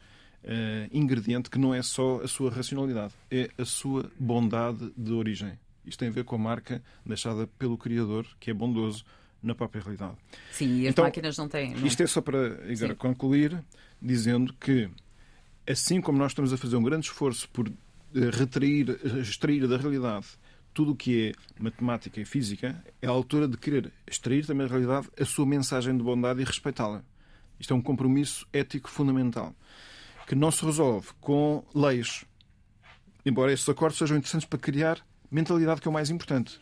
uh, 0.43 0.89
ingrediente 0.91 1.49
que 1.49 1.59
não 1.59 1.73
é 1.73 1.81
só 1.81 2.21
a 2.21 2.27
sua 2.27 2.49
racionalidade, 2.49 3.13
é 3.29 3.49
a 3.57 3.65
sua 3.65 4.09
bondade 4.19 4.91
de 4.97 5.11
origem. 5.11 5.59
Isto 5.85 5.99
tem 5.99 6.09
a 6.09 6.11
ver 6.11 6.23
com 6.23 6.35
a 6.35 6.39
marca 6.39 6.81
deixada 7.05 7.47
pelo 7.59 7.77
Criador, 7.77 8.25
que 8.39 8.51
é 8.51 8.53
bondoso, 8.53 9.03
na 9.41 9.55
própria 9.55 9.81
realidade. 9.81 10.15
Sim, 10.51 10.81
e 10.81 10.87
as 10.87 10.91
então, 10.91 11.03
máquinas 11.03 11.37
não 11.37 11.47
têm. 11.47 11.73
Não? 11.73 11.87
Isto 11.87 12.03
é 12.03 12.07
só 12.07 12.21
para 12.21 12.59
agora, 12.71 12.95
concluir, 12.95 13.63
dizendo 13.99 14.53
que, 14.53 14.89
assim 15.67 15.99
como 15.99 16.17
nós 16.19 16.31
estamos 16.31 16.53
a 16.53 16.57
fazer 16.57 16.75
um 16.75 16.83
grande 16.83 17.07
esforço 17.07 17.49
por 17.49 17.71
retrair, 18.13 18.99
extrair 19.19 19.67
da 19.67 19.77
realidade 19.77 20.27
tudo 20.73 20.91
o 20.91 20.95
que 20.95 21.29
é 21.29 21.61
matemática 21.61 22.19
e 22.19 22.25
física, 22.25 22.83
é 23.01 23.07
a 23.07 23.09
altura 23.09 23.47
de 23.47 23.57
querer 23.57 23.91
extrair 24.07 24.45
também 24.45 24.65
da 24.65 24.71
realidade 24.71 25.09
a 25.19 25.25
sua 25.25 25.45
mensagem 25.45 25.95
de 25.97 26.03
bondade 26.03 26.41
e 26.41 26.45
respeitá-la. 26.45 27.03
Isto 27.59 27.73
é 27.73 27.75
um 27.75 27.81
compromisso 27.81 28.47
ético 28.53 28.89
fundamental 28.89 29.53
que 30.27 30.35
não 30.35 30.49
se 30.49 30.63
resolve 30.65 31.09
com 31.19 31.63
leis. 31.75 32.25
Embora 33.25 33.51
estes 33.51 33.67
acordos 33.67 33.97
sejam 33.97 34.17
interessantes 34.17 34.47
para 34.47 34.57
criar 34.57 35.05
mentalidade, 35.29 35.81
que 35.81 35.87
é 35.87 35.91
o 35.91 35.93
mais 35.93 36.09
importante. 36.09 36.59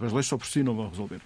As 0.00 0.12
leis 0.12 0.26
só 0.26 0.38
por 0.38 0.46
si 0.46 0.62
não 0.62 0.74
vão 0.74 0.88
resolver. 0.88 1.20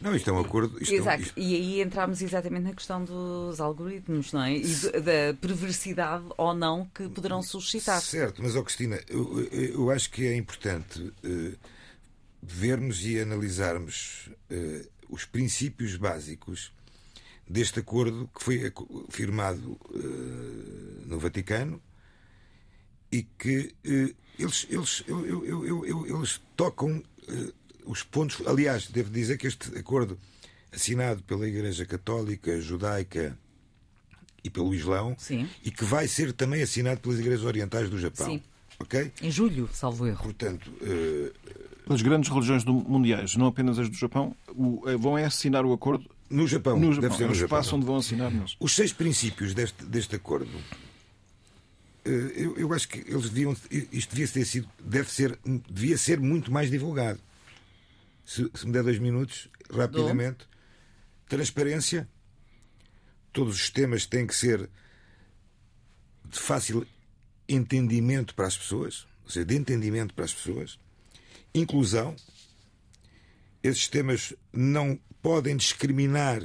Não, 0.00 0.16
isto 0.16 0.30
é 0.30 0.32
um 0.32 0.38
acordo. 0.38 0.80
Isto 0.82 0.94
Exato, 0.94 1.16
é 1.16 1.18
um, 1.18 1.22
isto... 1.22 1.38
e 1.38 1.54
aí 1.54 1.80
entramos 1.82 2.22
exatamente 2.22 2.62
na 2.64 2.72
questão 2.72 3.04
dos 3.04 3.60
algoritmos, 3.60 4.32
não 4.32 4.42
é? 4.42 4.56
E 4.56 4.74
da 5.00 5.34
perversidade 5.40 6.24
ou 6.38 6.54
não 6.54 6.86
que 6.94 7.08
poderão 7.08 7.42
suscitar. 7.42 8.00
Certo, 8.00 8.42
mas, 8.42 8.56
oh, 8.56 8.64
Cristina, 8.64 8.98
eu, 9.08 9.42
eu 9.52 9.90
acho 9.90 10.10
que 10.10 10.26
é 10.26 10.34
importante 10.34 11.00
uh, 11.00 11.58
vermos 12.42 13.04
e 13.04 13.20
analisarmos 13.20 14.30
uh, 14.50 14.88
os 15.08 15.24
princípios 15.26 15.96
básicos 15.96 16.72
deste 17.46 17.80
acordo 17.80 18.30
que 18.34 18.42
foi 18.42 18.72
firmado 19.10 19.78
uh, 19.90 21.06
no 21.06 21.18
Vaticano 21.18 21.82
e 23.12 23.24
que 23.24 23.74
eles, 24.38 24.66
eles, 24.70 25.02
eu, 25.06 25.44
eu, 25.44 25.84
eu, 25.84 26.06
eles 26.06 26.40
tocam 26.56 27.02
os 27.90 28.02
pontos. 28.02 28.46
Aliás, 28.46 28.86
devo 28.88 29.10
dizer 29.10 29.36
que 29.38 29.46
este 29.46 29.76
acordo 29.78 30.18
assinado 30.72 31.22
pela 31.24 31.46
Igreja 31.48 31.84
Católica, 31.84 32.60
Judaica 32.60 33.36
e 34.44 34.48
pelo 34.48 34.74
Islão 34.74 35.14
Sim. 35.18 35.48
e 35.64 35.70
que 35.70 35.84
vai 35.84 36.06
ser 36.08 36.32
também 36.32 36.62
assinado 36.62 37.00
pelas 37.00 37.18
igrejas 37.18 37.44
orientais 37.44 37.90
do 37.90 37.98
Japão. 37.98 38.26
Sim. 38.26 38.42
Ok? 38.78 39.12
Em 39.20 39.30
julho, 39.30 39.68
salvo 39.72 40.06
erro. 40.06 40.22
Portanto, 40.22 40.72
eh, 40.80 41.32
As 41.92 42.02
grandes 42.02 42.30
religiões 42.30 42.62
do- 42.62 42.72
mundiais, 42.72 43.34
não 43.36 43.46
apenas 43.46 43.78
as 43.78 43.88
do 43.88 43.96
Japão, 43.96 44.34
o- 44.54 44.82
eh, 44.88 44.96
vão 44.96 45.18
é 45.18 45.24
assinar 45.24 45.66
o 45.66 45.72
acordo 45.72 46.08
no 46.30 46.46
Japão, 46.46 46.78
no 46.78 46.88
deve 46.94 47.02
Japão. 47.02 47.16
ser 47.18 47.24
É 47.24 47.26
no 47.26 47.32
o 47.32 47.34
Japão. 47.34 47.58
espaço 47.58 47.76
onde 47.76 47.84
vão 47.84 47.96
assinar. 47.96 48.30
Mas... 48.30 48.56
Os 48.60 48.74
seis 48.76 48.92
princípios 48.92 49.52
deste, 49.54 49.84
deste 49.84 50.14
acordo, 50.14 50.48
eh, 52.04 52.32
eu, 52.36 52.56
eu 52.56 52.72
acho 52.72 52.88
que 52.88 52.98
eles 53.10 53.28
deviam, 53.28 53.54
isto 53.92 54.10
devia 54.14 54.28
ter 54.28 54.44
sido, 54.44 54.68
deve 54.82 55.10
ser, 55.10 55.38
devia 55.68 55.98
ser 55.98 56.20
muito 56.20 56.50
mais 56.52 56.70
divulgado. 56.70 57.18
Se, 58.30 58.48
se 58.54 58.64
me 58.64 58.70
der 58.70 58.84
dois 58.84 59.00
minutos, 59.00 59.48
rapidamente. 59.68 60.48
Transparência. 61.28 62.08
Todos 63.32 63.56
os 63.56 63.70
temas 63.70 64.06
têm 64.06 64.24
que 64.24 64.36
ser 64.36 64.70
de 66.24 66.38
fácil 66.38 66.86
entendimento 67.48 68.32
para 68.36 68.46
as 68.46 68.56
pessoas, 68.56 69.04
ou 69.24 69.30
seja, 69.30 69.44
de 69.44 69.56
entendimento 69.56 70.14
para 70.14 70.26
as 70.26 70.32
pessoas. 70.32 70.78
Inclusão. 71.52 72.14
Esses 73.64 73.88
temas 73.88 74.32
não 74.52 74.96
podem 75.20 75.56
discriminar 75.56 76.40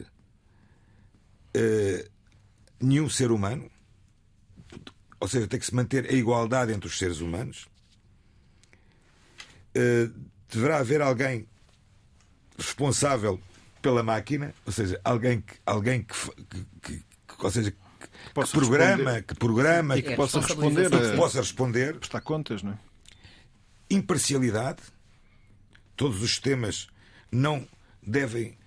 eh, 1.53 2.09
nenhum 2.81 3.07
ser 3.07 3.29
humano, 3.29 3.69
ou 5.19 5.27
seja, 5.27 5.47
tem 5.47 5.59
que 5.59 5.67
se 5.67 5.75
manter 5.75 6.09
a 6.09 6.13
igualdade 6.13 6.73
entre 6.73 6.87
os 6.87 6.97
seres 6.97 7.19
humanos. 7.19 7.67
Eh, 9.75 10.09
deverá 10.49 10.79
haver 10.79 10.99
alguém 10.99 11.47
responsável 12.57 13.39
pela 13.81 14.01
máquina, 14.03 14.53
ou 14.65 14.71
seja, 14.71 14.99
alguém 15.03 15.41
que, 15.41 15.53
alguém 15.65 16.03
que, 16.03 16.15
que- 16.81 16.97
que- 16.97 17.03
ou 17.45 17.51
seja, 17.51 17.71
que, 17.71 17.77
programa, 18.51 18.95
responder. 18.95 19.23
que 19.23 19.35
programa, 19.35 19.97
E 19.97 20.01
que 20.01 20.09
É, 20.13 20.15
possa 20.15 20.39
responder 20.39 20.87
a 20.87 20.89
que 21.11 21.15
possa 21.17 21.39
responder, 21.39 21.95
prestar 21.97 22.21
contas, 22.21 22.63
não 22.63 22.71
é? 22.73 22.77
imparcialidade. 23.89 24.79
Todos 25.95 26.21
os 26.21 26.39
temas 26.39 26.87
não 27.31 27.67
devem 28.05 28.57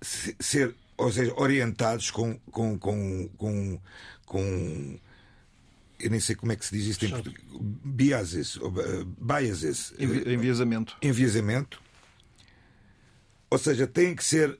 se- 0.00 0.34
ser, 0.40 0.74
ou 0.96 1.12
seja, 1.12 1.32
orientados 1.36 2.10
com, 2.10 2.38
com, 2.50 2.78
com, 2.78 3.28
com, 3.36 3.80
com 4.24 4.98
eu 5.98 6.10
nem 6.10 6.20
sei 6.20 6.34
como 6.34 6.50
é 6.52 6.56
que 6.56 6.64
se 6.64 6.74
diz 6.74 6.86
isto 6.86 7.04
em 7.04 7.10
português, 7.10 7.42
biases, 7.84 8.56
eh, 8.56 9.04
biases, 9.20 9.92
eh, 9.98 10.04
Envi- 10.04 10.32
Enviesamento. 10.34 10.96
enviesamento. 11.02 11.82
Ou 13.50 13.58
seja, 13.58 13.86
tem 13.86 14.14
que 14.14 14.24
ser 14.24 14.58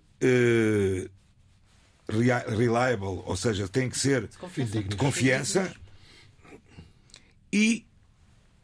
rea- 2.09 2.45
reliable, 2.49 3.23
ou 3.25 3.37
seja, 3.37 3.69
tem 3.69 3.89
que 3.89 3.99
ser 3.99 4.29
de 4.89 4.97
confiança 4.97 5.73
e 7.53 7.87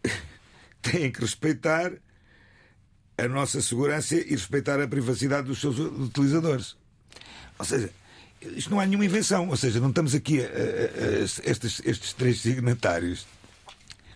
têm 0.82 1.10
que 1.10 1.20
respeitar 1.20 1.92
a 3.18 3.28
nossa 3.28 3.62
segurança 3.62 4.14
e 4.14 4.24
respeitar 4.30 4.80
a 4.80 4.86
privacidade 4.88 5.46
dos 5.46 5.60
seus 5.60 5.78
utilizadores. 5.78 6.76
Ou 7.58 7.64
seja, 7.64 7.90
isto 8.42 8.70
não 8.70 8.78
há 8.80 8.84
nenhuma 8.86 9.04
invenção. 9.06 9.48
Ou 9.48 9.56
seja, 9.56 9.80
não 9.80 9.88
estamos 9.88 10.14
aqui 10.14 10.40
a, 10.40 10.44
a- 10.44 10.48
a- 10.48 11.50
estes, 11.50 11.80
estes 11.84 12.12
três 12.12 12.40
signatários 12.40 13.26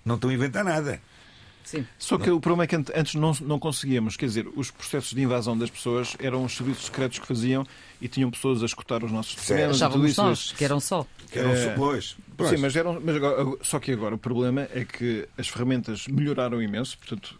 não 0.04 0.16
estão 0.16 0.28
a 0.30 0.34
inventar 0.34 0.64
nada. 0.64 1.00
Sim. 1.70 1.86
Só 1.98 2.18
que 2.18 2.28
o 2.30 2.40
problema 2.40 2.64
é 2.64 2.66
que 2.66 2.74
ante- 2.74 2.92
antes 2.94 3.14
não, 3.14 3.32
não 3.42 3.58
conseguíamos, 3.58 4.16
quer 4.16 4.26
dizer, 4.26 4.48
os 4.56 4.70
processos 4.72 5.12
de 5.14 5.22
invasão 5.22 5.56
das 5.56 5.70
pessoas 5.70 6.16
eram 6.18 6.44
os 6.44 6.56
serviços 6.56 6.86
secretos 6.86 7.18
que 7.20 7.26
faziam 7.26 7.64
e 8.00 8.08
tinham 8.08 8.28
pessoas 8.30 8.62
a 8.62 8.66
escutar 8.66 9.04
os 9.04 9.12
nossos 9.12 9.34
tudo 9.36 9.54
Achávamos 9.70 10.10
isso. 10.10 10.22
nós 10.22 10.52
que 10.52 10.64
eram 10.64 10.80
só. 10.80 11.06
Que 11.30 11.38
eram 11.38 11.50
É. 11.52 11.70
supôs. 11.72 12.16
Sim, 12.48 12.56
mas 12.58 12.74
eram. 12.74 13.00
Mas 13.04 13.14
agora, 13.16 13.56
só 13.62 13.78
que 13.78 13.92
agora 13.92 14.14
o 14.14 14.18
problema 14.18 14.62
é 14.74 14.84
que 14.84 15.28
as 15.38 15.46
ferramentas 15.48 16.06
melhoraram 16.08 16.60
imenso, 16.60 16.98
portanto. 16.98 17.38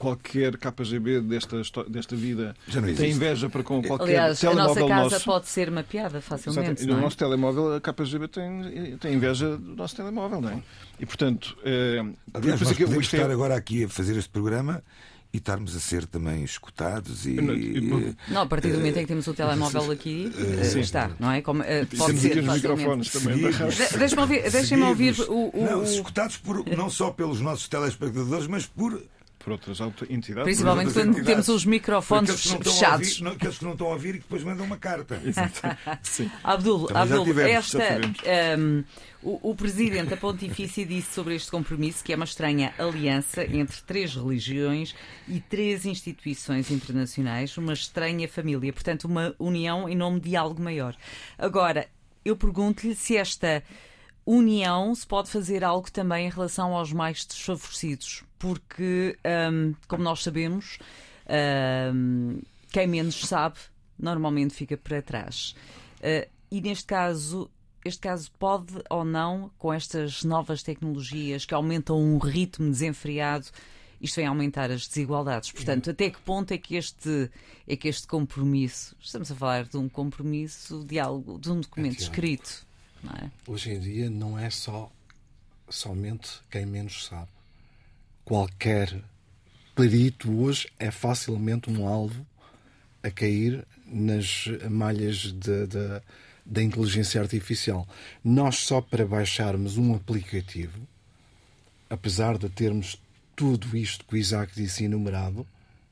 Qualquer 0.00 0.56
KGB 0.56 1.20
desta, 1.20 1.60
desta 1.86 2.16
vida 2.16 2.56
tem 2.96 3.10
inveja 3.10 3.50
para 3.50 3.62
com 3.62 3.82
qualquer 3.82 4.04
Aliás, 4.18 4.42
a 4.42 4.54
nossa 4.54 4.74
telemóvel 4.76 4.88
casa 4.88 5.10
nosso. 5.10 5.24
pode 5.26 5.46
ser 5.48 5.70
mapeada 5.70 6.22
facilmente. 6.22 6.82
E 6.82 6.86
no 6.86 6.96
é? 6.96 7.00
nosso 7.02 7.18
telemóvel 7.18 7.74
a 7.74 7.80
KGB 7.82 8.26
tem, 8.28 8.96
tem 8.96 9.14
inveja 9.14 9.58
do 9.58 9.76
nosso 9.76 9.94
telemóvel, 9.94 10.40
não 10.40 10.48
é? 10.52 10.62
E 10.98 11.04
portanto. 11.04 11.54
É, 11.62 12.02
Aliás, 12.32 12.60
nós 12.62 12.70
é 12.70 12.74
que 12.74 12.84
podemos 12.86 13.12
é- 13.12 13.16
estar 13.18 13.30
agora 13.30 13.54
aqui 13.54 13.84
a 13.84 13.88
fazer 13.90 14.16
este 14.16 14.30
programa 14.30 14.82
e 15.34 15.36
estarmos 15.36 15.76
a 15.76 15.80
ser 15.80 16.06
também 16.06 16.44
escutados 16.44 17.26
e. 17.26 17.32
Não, 17.34 17.54
e- 17.54 18.16
Não, 18.28 18.40
a 18.40 18.46
partir 18.46 18.68
do 18.72 18.78
momento 18.78 18.96
em 18.96 19.02
que 19.02 19.06
temos 19.08 19.26
o 19.26 19.34
telemóvel 19.34 19.90
aqui, 19.90 20.32
eh, 20.34 20.80
está, 20.80 21.10
não 21.20 21.30
é? 21.30 21.42
Como, 21.42 21.62
eh, 21.62 21.84
pode 21.84 22.06
Temos 22.06 22.22
ser 22.22 22.28
aqui 22.28 22.38
os 22.40 22.46
facilmente. 22.46 22.78
microfones 22.78 23.10
também. 23.10 23.42
da 23.42 23.50
rádio. 23.50 23.76
De- 23.90 23.98
Deixa-me 23.98 24.22
ouvir, 24.22 24.50
deixem-me 24.50 24.84
ouvir 24.84 25.20
o, 25.28 25.50
o- 25.54 25.66
Não, 25.70 25.80
o- 25.80 25.84
escutados 25.84 26.38
por, 26.38 26.66
não 26.74 26.88
só 26.88 27.10
pelos 27.10 27.38
nossos 27.42 27.68
telespectadores, 27.68 28.46
mas 28.46 28.64
por. 28.64 28.98
Por 29.42 29.52
outras 29.54 29.80
entidades. 30.10 30.44
Principalmente 30.44 30.88
outras 30.88 31.02
quando 31.04 31.08
entidades. 31.16 31.26
temos 31.26 31.48
os 31.48 31.64
microfones 31.64 32.30
fechados. 32.44 33.08
ouvir- 33.08 33.22
não- 33.24 33.32
aqueles 33.32 33.56
que 33.58 33.64
não 33.64 33.72
estão 33.72 33.86
a 33.86 33.90
ouvir 33.94 34.10
e 34.10 34.12
que 34.18 34.18
depois 34.24 34.44
mandam 34.44 34.66
uma 34.66 34.76
carta. 34.76 35.18
Sim. 36.02 36.30
Abdul, 36.44 36.86
Também 36.88 37.02
Abdul 37.02 37.24
tivemos, 37.24 37.50
esta, 37.74 37.78
tivemos. 37.78 38.18
ehm, 38.24 38.82
o, 39.22 39.50
o 39.50 39.54
presidente 39.54 40.10
da 40.10 40.16
Pontifícia 40.18 40.84
disse 40.84 41.14
sobre 41.14 41.34
este 41.34 41.50
compromisso 41.50 42.04
que 42.04 42.12
é 42.12 42.16
uma 42.16 42.26
estranha 42.26 42.74
aliança 42.78 43.42
entre 43.44 43.80
três 43.86 44.14
religiões 44.14 44.94
e 45.26 45.40
três 45.40 45.86
instituições 45.86 46.70
internacionais, 46.70 47.56
uma 47.56 47.72
estranha 47.72 48.28
família, 48.28 48.70
portanto, 48.74 49.04
uma 49.06 49.34
união 49.38 49.88
em 49.88 49.96
nome 49.96 50.20
de 50.20 50.36
algo 50.36 50.62
maior. 50.62 50.94
Agora, 51.38 51.88
eu 52.22 52.36
pergunto-lhe 52.36 52.94
se 52.94 53.16
esta 53.16 53.62
união 54.34 54.94
se 54.94 55.06
pode 55.06 55.30
fazer 55.30 55.64
algo 55.64 55.90
também 55.90 56.26
em 56.26 56.30
relação 56.30 56.74
aos 56.74 56.92
mais 56.92 57.24
desfavorecidos, 57.24 58.22
porque, 58.38 59.18
ehm, 59.24 59.72
como 59.88 60.04
nós 60.04 60.22
sabemos, 60.22 60.78
ehm, 61.26 62.38
quem 62.70 62.86
menos 62.86 63.16
sabe 63.26 63.58
normalmente 63.98 64.54
fica 64.54 64.76
para 64.76 65.02
trás. 65.02 65.54
Eh, 66.00 66.28
e 66.50 66.60
neste 66.60 66.86
caso, 66.86 67.50
este 67.84 68.00
caso 68.00 68.30
pode 68.38 68.74
ou 68.88 69.04
não, 69.04 69.50
com 69.58 69.72
estas 69.72 70.22
novas 70.22 70.62
tecnologias 70.62 71.44
que 71.44 71.54
aumentam 71.54 72.00
um 72.00 72.18
ritmo 72.18 72.70
desenfreado, 72.70 73.46
isto 74.00 74.16
vem 74.16 74.26
aumentar 74.26 74.70
as 74.70 74.86
desigualdades. 74.86 75.52
Portanto, 75.52 75.90
até 75.90 76.08
que 76.08 76.20
ponto 76.20 76.52
é 76.52 76.58
que 76.58 76.76
este 76.76 77.30
é 77.66 77.76
que 77.76 77.88
este 77.88 78.06
compromisso, 78.06 78.96
estamos 79.00 79.30
a 79.30 79.34
falar 79.34 79.64
de 79.64 79.76
um 79.76 79.88
compromisso 79.88 80.84
de 80.84 80.98
algo, 80.98 81.38
de 81.38 81.50
um 81.50 81.60
documento 81.60 82.00
escrito, 82.00 82.66
é? 83.22 83.30
Hoje 83.46 83.70
em 83.72 83.80
dia 83.80 84.10
não 84.10 84.38
é 84.38 84.50
só 84.50 84.90
somente 85.68 86.28
quem 86.50 86.66
menos 86.66 87.06
sabe. 87.06 87.28
Qualquer 88.24 89.00
perito 89.74 90.30
hoje 90.42 90.68
é 90.78 90.90
facilmente 90.90 91.70
um 91.70 91.86
alvo 91.86 92.26
a 93.02 93.10
cair 93.10 93.64
nas 93.86 94.44
malhas 94.70 95.32
de- 95.32 95.66
de- 95.66 96.02
da 96.44 96.62
inteligência 96.62 97.20
artificial. 97.20 97.86
Nós 98.22 98.56
só 98.58 98.80
para 98.80 99.06
baixarmos 99.06 99.78
um 99.78 99.94
aplicativo, 99.94 100.80
apesar 101.88 102.36
de 102.36 102.48
termos 102.48 103.00
tudo 103.34 103.76
isto 103.76 104.04
que 104.04 104.14
o 104.14 104.18
Isaac 104.18 104.52
disse 104.54 104.84
enumerado, 104.84 105.46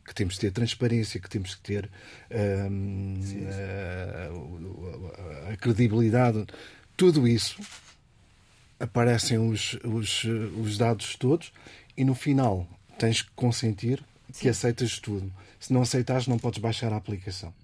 que 0.04 0.14
temos 0.14 0.34
de 0.34 0.40
ter 0.40 0.50
transparência, 0.52 1.20
que 1.20 1.28
temos 1.28 1.54
que 1.54 1.60
ter 1.62 1.90
hum, 2.70 3.20
a, 5.48 5.52
a 5.52 5.56
credibilidade, 5.56 6.46
tudo 6.98 7.28
isso 7.28 7.60
aparecem 8.78 9.38
os, 9.38 9.78
os, 9.84 10.24
os 10.60 10.76
dados 10.76 11.14
todos 11.14 11.52
e 11.96 12.04
no 12.04 12.14
final 12.14 12.66
tens 12.98 13.22
que 13.22 13.30
consentir 13.36 14.04
que 14.38 14.48
aceitas 14.48 14.98
tudo. 14.98 15.32
Se 15.60 15.72
não 15.72 15.80
aceitares, 15.82 16.26
não 16.26 16.38
podes 16.38 16.58
baixar 16.58 16.92
a 16.92 16.96
aplicação. 16.96 17.54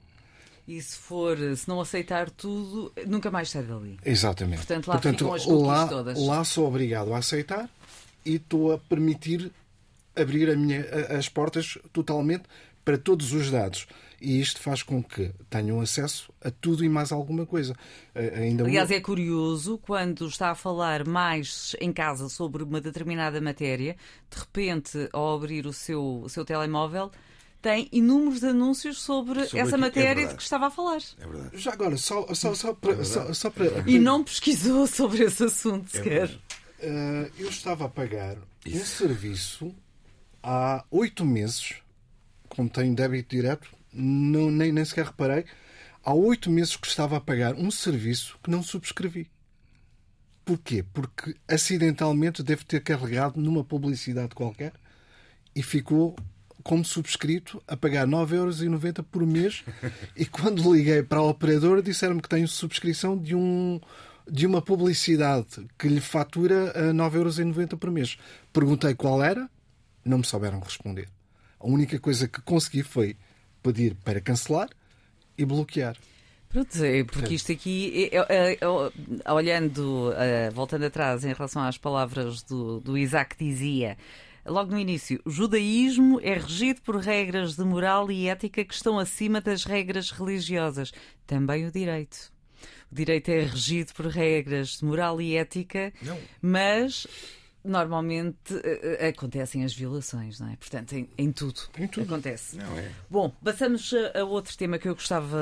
E 0.67 0.81
se 0.81 0.97
for, 0.97 1.37
se 1.57 1.69
não 1.69 1.81
aceitar 1.81 2.31
tudo, 2.31 2.93
nunca 3.07 3.31
mais 3.31 3.51
sai 3.51 3.65
dali. 3.65 3.99
Exatamente. 4.05 4.59
Portanto, 4.59 4.87
lá 4.89 5.01
ficam 5.01 5.35
as 5.35 5.47
lá, 5.47 5.89
todas. 5.89 6.27
lá 6.27 6.45
sou 6.45 6.69
obrigado 6.69 7.13
a 7.13 7.19
aceitar 7.19 7.69
e 8.25 8.37
estou 8.37 8.73
a 8.73 8.79
permitir 8.79 9.51
abrir 10.17 10.49
a 10.49 10.57
minha, 10.57 10.81
as 11.19 11.29
portas 11.29 11.77
totalmente 11.93 12.45
para 12.85 12.99
todos 12.99 13.33
os 13.33 13.51
dados. 13.51 13.87
E 14.21 14.41
isto 14.41 14.61
faz 14.61 14.83
com 14.83 15.03
que 15.03 15.33
tenham 15.51 15.81
acesso 15.81 16.33
a 16.43 16.51
tudo 16.51 16.83
e 16.85 16.89
mais 16.89 17.13
alguma 17.13 17.45
coisa. 17.45 17.75
Ainda 18.15 18.65
Aliás, 18.65 18.89
uma- 18.89 18.97
é 18.97 19.01
curioso 19.01 19.77
quando 19.79 20.27
está 20.27 20.51
a 20.51 20.55
falar 20.55 21.07
mais 21.07 21.77
em 21.81 21.93
casa 21.93 22.29
sobre 22.31 22.63
uma 22.63 22.81
determinada 22.81 23.41
matéria, 23.41 23.97
de 24.31 24.39
repente, 24.39 25.09
ao 25.13 25.35
abrir 25.35 25.67
o 25.67 25.73
seu, 25.75 26.23
o 26.23 26.29
seu 26.29 26.45
telemóvel, 26.45 27.11
tem 27.61 27.89
inúmeros 27.93 28.45
anúncios 28.45 29.01
sobre, 29.03 29.45
Sobre 29.47 29.59
essa 29.61 29.69
aqui- 29.71 29.75
é 29.75 29.79
matéria 29.79 30.09
de 30.11 30.15
verdade. 30.21 30.37
que 30.37 30.43
estava 30.43 30.67
a 30.67 30.71
falar. 30.71 30.99
É 31.19 31.27
verdade. 31.27 31.59
Já 31.59 31.73
agora, 31.73 31.97
só, 31.97 32.27
só, 32.35 32.55
só, 32.55 32.73
para, 32.75 33.05
só, 33.05 33.33
só 33.35 33.51
para. 33.51 33.85
E 33.87 33.99
não 33.99 34.23
pesquisou 34.25 34.87
sobre 34.89 35.25
esse 35.25 35.45
assunto 35.45 35.91
sequer. 35.91 36.31
Eh, 36.81 37.31
eu 37.39 37.49
estava 37.49 37.87
a 37.87 37.89
pagar 37.89 38.37
um 38.67 38.85
serviço 38.85 39.75
há 40.43 40.85
oito 40.91 41.25
meses, 41.25 41.75
como 42.55 42.69
tenho 42.69 42.95
débito 42.95 43.35
direto, 43.35 43.69
não, 43.93 44.51
nem, 44.51 44.73
nem 44.73 44.85
sequer 44.85 45.07
reparei. 45.07 45.45
Há 46.05 46.13
oito 46.13 46.51
meses 46.51 46.77
que 46.77 46.87
estava 46.87 47.17
a 47.17 47.21
pagar 47.21 47.55
um 47.55 47.71
serviço 47.71 48.39
que 48.43 48.51
não 48.51 48.63
subscrevi. 48.63 49.31
Porquê? 50.45 50.85
Porque 50.93 51.35
acidentalmente 51.49 52.43
deve 52.43 52.65
ter 52.65 52.81
carregado 52.81 53.41
numa 53.41 53.65
publicidade 53.65 54.35
qualquer 54.35 54.73
e 55.57 55.63
ficou 55.63 56.15
como 56.63 56.85
subscrito 56.85 57.63
a 57.67 57.77
pagar 57.77 58.07
9,90€ 58.07 59.05
por 59.11 59.27
mês. 59.27 59.65
e 60.17 60.27
quando 60.27 60.75
liguei 60.75 61.03
para 61.03 61.19
a 61.19 61.23
operadora, 61.23 61.83
disseram-me 61.83 62.21
que 62.21 62.29
tenho 62.29 62.49
subscrição 62.49 63.17
de 63.17 63.35
um 63.35 63.81
de 64.27 64.47
uma 64.47 64.63
publicidade 64.63 65.67
que 65.79 65.87
lhe 65.87 66.01
fatura 66.01 66.71
a 66.71 66.95
9,90€ 66.95 67.79
por 67.79 67.91
mês. 67.91 68.17
Perguntei 68.53 68.95
qual 68.95 69.23
era, 69.23 69.51
não 70.03 70.19
me 70.19 70.25
souberam 70.25 70.61
responder. 70.61 71.09
A 71.59 71.67
única 71.67 71.99
coisa 71.99 72.29
que 72.29 72.41
consegui 72.43 72.83
foi 72.83 73.17
pedir 73.63 73.95
para 73.97 74.21
cancelar 74.21 74.69
e 75.37 75.45
bloquear. 75.45 75.97
Pronto, 76.49 76.85
é 76.85 77.03
porque 77.03 77.35
isto 77.35 77.51
aqui, 77.51 78.11
é, 78.13 78.17
é, 78.29 78.59
é, 78.61 79.33
olhando, 79.33 80.11
uh, 80.11 80.55
voltando 80.55 80.85
atrás 80.85 81.25
em 81.25 81.33
relação 81.33 81.63
às 81.63 81.77
palavras 81.77 82.43
do, 82.43 82.79
do 82.79 82.97
Isaac, 82.97 83.37
dizia 83.37 83.97
logo 84.47 84.71
no 84.71 84.79
início: 84.79 85.21
o 85.25 85.31
judaísmo 85.31 86.21
é 86.23 86.35
regido 86.35 86.81
por 86.83 86.97
regras 86.97 87.57
de 87.57 87.65
moral 87.65 88.11
e 88.11 88.29
ética 88.29 88.65
que 88.65 88.75
estão 88.75 88.99
acima 88.99 89.41
das 89.41 89.65
regras 89.65 90.11
religiosas. 90.11 90.93
Também 91.27 91.67
o 91.67 91.73
direito. 91.73 92.33
O 92.91 92.95
direito 92.95 93.31
é 93.31 93.41
regido 93.41 93.93
por 93.93 94.07
regras 94.07 94.79
de 94.79 94.85
moral 94.85 95.21
e 95.21 95.37
ética, 95.37 95.93
Não. 96.03 96.19
mas 96.41 97.07
normalmente 97.65 98.55
uh, 98.55 99.09
acontecem 99.09 99.65
as 99.65 99.73
violações, 99.73 100.39
não 100.39 100.51
é? 100.51 100.57
Portanto, 100.57 100.93
em, 100.95 101.09
em, 101.17 101.33
tudo, 101.33 101.63
em 101.79 101.87
tudo 101.89 102.05
acontece. 102.05 102.57
Não 102.57 102.79
é? 102.79 102.91
Bom, 103.11 103.33
passamos 103.43 103.93
a, 104.15 104.25
outro 104.25 104.57
tema 104.57 104.79
que 104.79 104.89
eu 104.89 104.95
gostava 104.95 105.39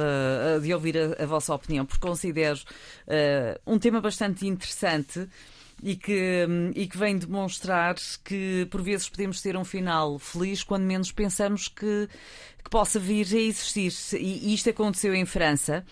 de 0.63 0.73
ouvir 0.73 0.97
a, 0.97 1.23
a 1.23 1.27
vossa 1.27 1.55
opinião, 1.55 1.85
porque 1.85 2.07
considero 2.07 2.59
uh, 2.59 3.61
um 3.67 3.79
tema 3.79 4.01
bastante 4.01 4.47
interessante 4.47 5.29
e 5.83 5.97
que, 5.97 6.47
hum, 6.49 6.71
e 6.75 6.87
que 6.87 6.97
vem 6.97 7.19
demonstrar 7.19 7.97
que 8.25 8.67
por 8.71 8.81
vezes 8.81 9.09
podemos 9.09 9.43
ter 9.43 9.57
um 9.57 9.65
final 9.65 10.19
feliz 10.19 10.63
quando 10.63 10.85
menos 10.85 11.11
pensamos 11.11 11.67
que, 11.67 12.09
que 12.63 12.71
possa 12.71 13.01
vir 13.01 13.27
a 13.33 13.41
existir. 13.41 13.93
E, 14.15 14.51
e 14.51 14.55
isto 14.55 14.71
aconteceu 14.71 15.13
em 15.13 15.27
França 15.27 15.85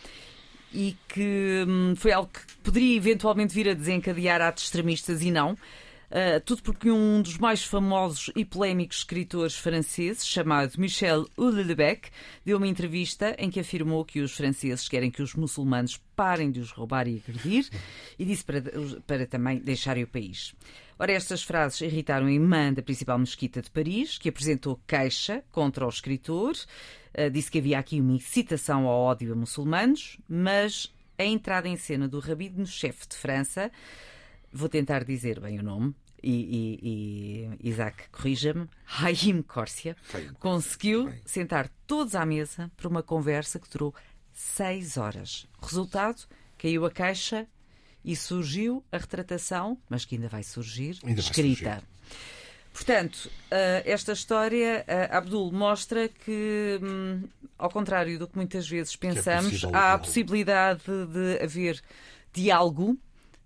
e 0.73 0.97
que 1.09 1.65
hum, 1.67 1.95
foi 1.97 2.13
algo 2.13 2.31
que 2.33 2.41
poderia 2.63 2.97
eventualmente 2.97 3.53
vir 3.53 3.69
a 3.69 3.75
desencadear 3.75 4.41
atos 4.41 4.65
extremistas 4.65 5.23
e 5.23 5.31
não. 5.31 5.59
Uh, 6.11 6.41
tudo 6.45 6.61
porque 6.65 6.91
um 6.91 7.23
dos 7.23 7.39
mais 7.39 7.63
famosos 7.63 8.33
e 8.35 8.45
polémicos 8.45 8.99
escritores 8.99 9.55
franceses, 9.55 10.27
chamado 10.27 10.73
Michel 10.77 11.29
Houellebecq, 11.37 12.11
deu 12.45 12.57
uma 12.57 12.67
entrevista 12.67 13.37
em 13.39 13.49
que 13.49 13.61
afirmou 13.61 14.05
que 14.05 14.21
os 14.21 14.33
franceses 14.33 14.89
querem 14.89 15.09
que 15.09 15.23
os 15.23 15.37
muçulmanos 15.37 15.99
parem 16.17 16.51
de 16.51 16.59
os 16.59 16.73
roubar 16.73 17.07
e 17.07 17.23
agredir 17.25 17.69
e 18.19 18.25
disse 18.25 18.45
para, 18.45 18.61
para 19.07 19.25
também 19.25 19.61
deixarem 19.61 20.03
o 20.03 20.09
país. 20.09 20.53
Ora, 20.99 21.13
estas 21.13 21.45
frases 21.45 21.81
irritaram 21.81 22.27
a 22.27 22.33
imã 22.33 22.73
da 22.73 22.83
principal 22.83 23.19
mesquita 23.19 23.63
de 23.63 23.71
Paris, 23.71 24.19
que 24.19 24.29
apresentou 24.29 24.81
queixa 24.89 25.45
contra 25.53 25.87
o 25.87 25.89
escritor, 25.89 26.55
uh, 26.57 27.31
disse 27.31 27.53
que 27.53 27.59
havia 27.59 27.79
aqui 27.79 28.01
uma 28.01 28.15
incitação 28.15 28.89
ao 28.89 28.99
ódio 28.99 29.33
a 29.33 29.37
muçulmanos, 29.37 30.19
mas 30.29 30.93
a 31.17 31.25
entrada 31.25 31.69
em 31.69 31.77
cena 31.77 32.09
do 32.09 32.19
rabino-chefe 32.19 33.07
de 33.07 33.15
França 33.15 33.71
vou 34.53 34.69
tentar 34.69 35.05
dizer 35.05 35.41
bem 35.41 35.59
o 35.59 35.63
nome, 35.63 35.95
e, 36.23 36.79
e, 36.83 37.59
e 37.61 37.69
Isaac, 37.69 38.09
corrija-me, 38.11 38.69
Haim 38.87 39.43
Córcia, 39.43 39.97
conseguiu 40.39 41.13
sentar 41.25 41.69
todos 41.87 42.15
à 42.15 42.27
mesa 42.27 42.71
para 42.77 42.89
uma 42.89 43.03
conversa 43.03 43.59
que 43.59 43.69
durou 43.69 43.95
seis 44.33 44.97
horas. 44.97 45.47
Resultado, 45.63 46.27
caiu 46.59 46.85
a 46.85 46.91
caixa 46.91 47.47
e 48.05 48.15
surgiu 48.17 48.85
a 48.93 48.99
retratação, 48.99 49.79
mas 49.89 50.05
que 50.05 50.15
ainda 50.15 50.29
vai 50.29 50.43
surgir, 50.43 50.99
ainda 51.05 51.21
escrita. 51.21 51.65
Vai 51.65 51.75
surgir. 51.75 51.91
Portanto, 52.73 53.31
eh, 53.51 53.83
esta 53.85 54.13
história, 54.13 54.85
eh, 54.87 55.09
Abdul, 55.11 55.53
mostra 55.53 56.09
que, 56.09 56.79
hum, 56.83 57.25
ao 57.59 57.69
contrário 57.69 58.19
do 58.19 58.29
que 58.29 58.37
muitas 58.37 58.69
vezes 58.69 58.95
é 58.95 58.97
pensamos, 58.97 59.65
é 59.65 59.69
há 59.73 59.95
a 59.95 59.99
possibilidade 59.99 60.83
de 60.85 61.43
haver 61.43 61.83
diálogo 62.33 62.97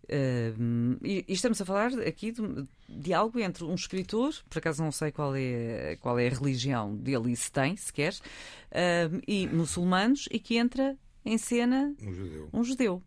Uh, 0.05 0.99
e, 1.03 1.25
estamos 1.29 1.61
a 1.61 1.65
falar 1.65 1.93
aqui 2.01 2.31
de, 2.33 2.67
de, 2.89 3.13
algo 3.15 3.39
entre 3.41 3.65
um 3.65 3.75
escritor, 3.75 4.35
por 4.51 4.59
acaso 4.59 4.83
não 4.83 4.93
sei 4.93 5.11
qual 5.11 5.35
é, 5.35 5.97
qual 6.01 6.19
é 6.19 6.27
a 6.29 6.31
religião 6.31 6.95
dele 6.95 7.33
e 7.33 7.37
se 7.37 7.51
tem 7.51 7.77
sequer, 7.77 8.13
uh, 8.13 9.23
e 9.27 9.47
muçulmanos, 9.49 10.29
e 10.31 10.39
que 10.39 10.57
entra 10.57 10.97
em 11.25 11.39
cena 11.39 11.95
um 12.03 12.13
judeu. 12.13 12.49
Um 12.53 12.65
judeu. 12.65 13.03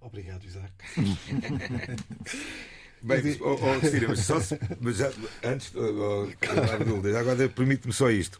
Obrigado, 0.00 0.44
Isaac. 0.44 0.72
Bem, 3.02 3.38
oh, 3.40 3.54
oh, 3.54 4.08
mas, 4.08 4.20
só 4.20 4.38
se, 4.40 4.58
mas 4.78 4.98
já, 4.98 5.10
antes, 5.42 5.74
oh, 5.74 6.28
oh, 6.28 7.16
agora 7.16 7.48
permite-me 7.48 7.94
só 7.94 8.10
isto. 8.10 8.38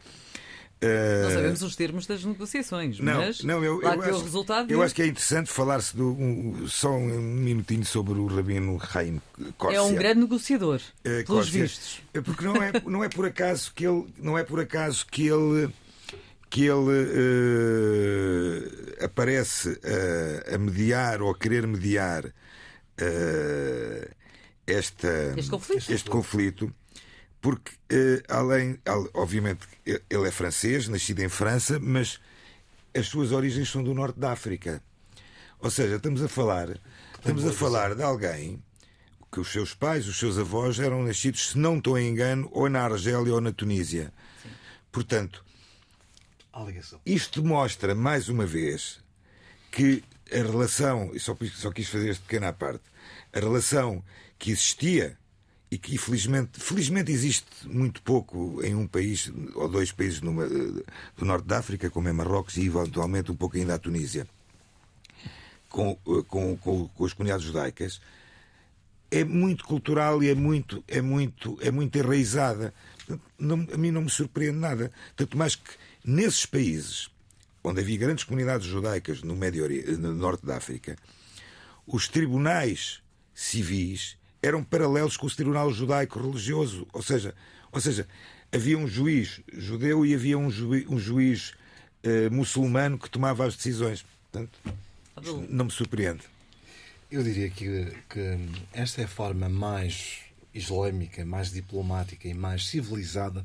Uh... 0.82 1.24
Não 1.24 1.30
sabemos 1.30 1.62
os 1.62 1.76
termos 1.76 2.06
das 2.06 2.24
negociações, 2.24 2.98
não, 2.98 3.16
mas 3.16 3.44
não, 3.44 3.62
eu, 3.62 3.82
lá 3.82 3.96
eu 3.96 4.02
acho, 4.02 4.14
o 4.14 4.22
resultado. 4.22 4.70
Eu 4.70 4.82
acho 4.82 4.94
que 4.94 5.02
é 5.02 5.06
interessante 5.06 5.50
falar-se 5.50 5.94
um, 6.00 6.66
só 6.66 6.90
um 6.90 7.20
minutinho 7.20 7.84
sobre 7.84 8.14
o 8.14 8.26
Rabino 8.26 8.80
Haim 8.94 9.20
Corsia. 9.58 9.78
É 9.78 9.82
um 9.82 9.94
grande 9.94 10.20
negociador, 10.20 10.80
uh, 10.80 11.26
pelos 11.26 11.50
vistos. 11.50 12.00
É 12.14 12.22
porque 12.22 12.44
não 12.44 12.62
é, 12.62 12.72
não 12.86 13.04
é 13.04 13.10
por 13.10 13.26
acaso 13.26 13.72
que 13.74 13.86
ele, 13.86 14.06
não 14.18 14.38
é 14.38 14.44
por 14.44 14.58
acaso 14.58 15.06
que 15.06 15.26
ele 15.26 15.68
que 16.48 16.64
ele 16.64 17.04
uh, 17.04 19.04
aparece 19.04 19.78
a 20.52 20.58
mediar 20.58 21.22
ou 21.22 21.30
a 21.30 21.38
querer 21.38 21.64
mediar 21.66 22.24
esta, 24.66 25.34
este 25.36 25.50
conflito. 25.50 25.92
Este 25.92 26.10
conflito 26.10 26.74
porque, 27.40 27.72
uh, 27.92 28.22
além, 28.28 28.78
obviamente, 29.14 29.66
ele 29.86 30.28
é 30.28 30.30
francês, 30.30 30.88
nascido 30.88 31.20
em 31.20 31.28
França, 31.28 31.78
mas 31.80 32.20
as 32.94 33.06
suas 33.06 33.32
origens 33.32 33.70
são 33.70 33.82
do 33.82 33.94
norte 33.94 34.18
da 34.18 34.32
África. 34.32 34.82
Ou 35.58 35.70
seja, 35.70 35.96
estamos 35.96 36.22
a 36.22 36.28
falar, 36.28 36.78
estamos 37.14 37.46
a 37.46 37.52
falar 37.52 37.94
de 37.94 38.02
alguém 38.02 38.62
que 39.32 39.40
os 39.40 39.52
seus 39.52 39.74
pais, 39.74 40.08
os 40.08 40.18
seus 40.18 40.38
avós 40.38 40.78
eram 40.80 41.02
nascidos, 41.02 41.50
se 41.50 41.58
não 41.58 41.78
estou 41.78 41.98
em 41.98 42.08
engano, 42.08 42.48
ou 42.52 42.68
na 42.68 42.82
Argélia 42.82 43.32
ou 43.32 43.40
na 43.40 43.52
Tunísia. 43.52 44.12
Sim. 44.42 44.48
Portanto, 44.90 45.44
isto 47.06 47.40
demonstra 47.40 47.94
mais 47.94 48.28
uma 48.28 48.44
vez 48.44 49.00
que 49.70 50.02
a 50.32 50.36
relação, 50.36 51.10
e 51.14 51.20
só, 51.20 51.36
só 51.54 51.70
quis 51.70 51.88
fazer 51.88 52.10
este 52.10 52.22
pequeno 52.22 52.46
à 52.46 52.52
parte, 52.52 52.82
a 53.32 53.38
relação 53.38 54.02
que 54.38 54.50
existia 54.50 55.16
e 55.70 55.78
que 55.78 55.94
infelizmente 55.94 56.58
felizmente 56.58 57.12
existe 57.12 57.46
muito 57.64 58.02
pouco 58.02 58.60
em 58.64 58.74
um 58.74 58.86
país 58.86 59.32
ou 59.54 59.68
dois 59.68 59.92
países 59.92 60.20
numa, 60.20 60.46
do 60.46 61.24
norte 61.24 61.46
da 61.46 61.58
África, 61.58 61.88
como 61.88 62.08
é 62.08 62.12
Marrocos 62.12 62.56
e 62.56 62.66
eventualmente 62.66 63.30
um 63.30 63.36
pouco 63.36 63.56
ainda 63.56 63.74
a 63.74 63.78
Tunísia, 63.78 64.26
com, 65.68 65.94
com, 66.26 66.56
com, 66.56 66.88
com 66.88 67.04
as 67.04 67.12
comunidades 67.12 67.46
judaicas, 67.46 68.00
é 69.10 69.24
muito 69.24 69.64
cultural 69.64 70.22
e 70.22 70.28
é 70.28 70.34
muito, 70.34 70.82
é 70.86 71.00
muito, 71.00 71.58
é 71.60 71.70
muito 71.70 71.96
enraizada. 71.96 72.74
Não, 73.38 73.66
a 73.72 73.76
mim 73.76 73.90
não 73.90 74.02
me 74.02 74.10
surpreende 74.10 74.58
nada. 74.58 74.92
Tanto 75.16 75.36
mais 75.36 75.56
que 75.56 75.70
nesses 76.04 76.46
países 76.46 77.10
onde 77.62 77.80
havia 77.80 77.98
grandes 77.98 78.24
comunidades 78.24 78.66
judaicas 78.66 79.22
no, 79.22 79.36
Médio 79.36 79.68
no 79.98 80.14
norte 80.14 80.46
da 80.46 80.56
África, 80.56 80.96
os 81.86 82.08
tribunais 82.08 83.02
civis 83.34 84.16
eram 84.42 84.64
paralelos 84.64 85.16
com 85.16 85.26
o 85.26 85.30
tribunal 85.30 85.70
judaico 85.72 86.20
religioso, 86.20 86.86
ou 86.92 87.02
seja, 87.02 87.34
ou 87.70 87.80
seja, 87.80 88.06
havia 88.52 88.76
um 88.78 88.86
juiz 88.86 89.40
judeu 89.52 90.04
e 90.04 90.14
havia 90.14 90.38
um 90.38 90.50
juiz, 90.50 90.88
um 90.88 90.98
juiz 90.98 91.54
uh, 92.04 92.32
muçulmano 92.32 92.98
que 92.98 93.08
tomava 93.08 93.46
as 93.46 93.56
decisões. 93.56 94.04
Portanto, 94.30 94.58
não 95.48 95.66
me 95.66 95.70
surpreende. 95.70 96.22
Eu 97.10 97.22
diria 97.22 97.50
que, 97.50 97.92
que 98.08 98.48
esta 98.72 99.02
é 99.02 99.04
a 99.04 99.08
forma 99.08 99.48
mais 99.48 100.20
islâmica, 100.54 101.24
mais 101.24 101.50
diplomática 101.50 102.28
e 102.28 102.34
mais 102.34 102.66
civilizada 102.66 103.44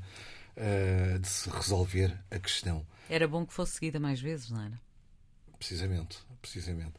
uh, 0.55 1.19
de 1.19 1.27
se 1.27 1.49
resolver 1.49 2.15
a 2.29 2.39
questão. 2.39 2.85
Era 3.09 3.27
bom 3.27 3.45
que 3.45 3.53
fosse 3.53 3.73
seguida 3.73 3.99
mais 3.99 4.21
vezes, 4.21 4.49
não 4.49 4.61
era? 4.61 4.79
Precisamente, 5.57 6.17
precisamente. 6.41 6.93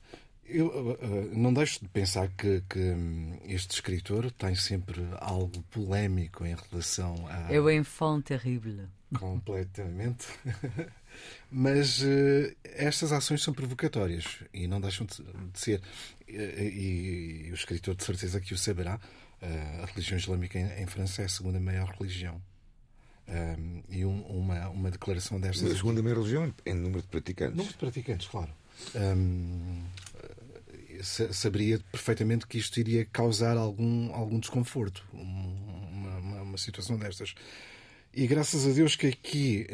Eu 0.49 0.69
uh, 0.69 1.31
não 1.33 1.53
deixo 1.53 1.81
de 1.81 1.89
pensar 1.89 2.29
que, 2.29 2.63
que 2.69 2.79
um, 2.79 3.39
este 3.45 3.75
escritor 3.75 4.31
tem 4.31 4.55
sempre 4.55 5.03
algo 5.21 5.63
polémico 5.71 6.45
em 6.47 6.55
relação 6.55 7.27
a. 7.29 7.53
É 7.53 7.61
o 7.61 7.71
enfant 7.71 8.23
terrível. 8.23 8.87
Completamente. 9.19 10.27
Mas 11.51 12.01
uh, 12.03 12.55
estas 12.65 13.13
ações 13.13 13.43
são 13.43 13.55
provocatórias 13.55 14.41
e 14.53 14.67
não 14.67 14.81
deixam 14.81 15.07
de, 15.07 15.23
de 15.53 15.59
ser. 15.59 15.83
E, 16.29 16.37
e, 16.37 17.47
e, 17.47 17.51
o 17.51 17.55
escritor 17.55 17.95
de 17.95 18.05
certeza 18.05 18.41
que 18.41 18.55
o 18.55 18.59
saberá. 18.59 19.01
Uh, 19.43 19.83
a 19.83 19.87
religião 19.87 20.17
islâmica 20.17 20.59
em, 20.59 20.83
em, 20.83 20.87
França 20.87 21.23
é 21.23 21.27
a 21.27 21.29
segunda 21.29 21.61
maior 21.61 21.89
religião. 21.99 22.41
Um, 23.29 23.83
e 23.91 24.05
um, 24.05 24.23
uma, 24.23 24.69
uma 24.69 24.91
declaração 24.91 25.41
destas. 25.41 25.71
A 25.71 25.75
segunda 25.75 26.03
maior 26.03 26.19
religião 26.19 26.55
em 26.65 26.75
número 26.75 27.03
de 27.03 27.09
praticantes. 27.09 27.57
Número 27.57 27.73
de 27.73 27.79
praticantes, 27.79 28.29
claro. 28.29 28.53
Um, 28.95 29.83
saberia 31.03 31.81
perfeitamente 31.91 32.47
que 32.47 32.59
isto 32.59 32.79
iria 32.79 33.05
causar 33.05 33.57
algum, 33.57 34.13
algum 34.15 34.39
desconforto, 34.39 35.05
uma, 35.13 36.19
uma, 36.19 36.43
uma 36.43 36.59
situação 36.59 36.99
destas. 36.99 37.35
E 38.13 38.27
graças 38.27 38.67
a 38.67 38.71
Deus 38.71 38.97
que 38.97 39.09
aqui 39.09 39.67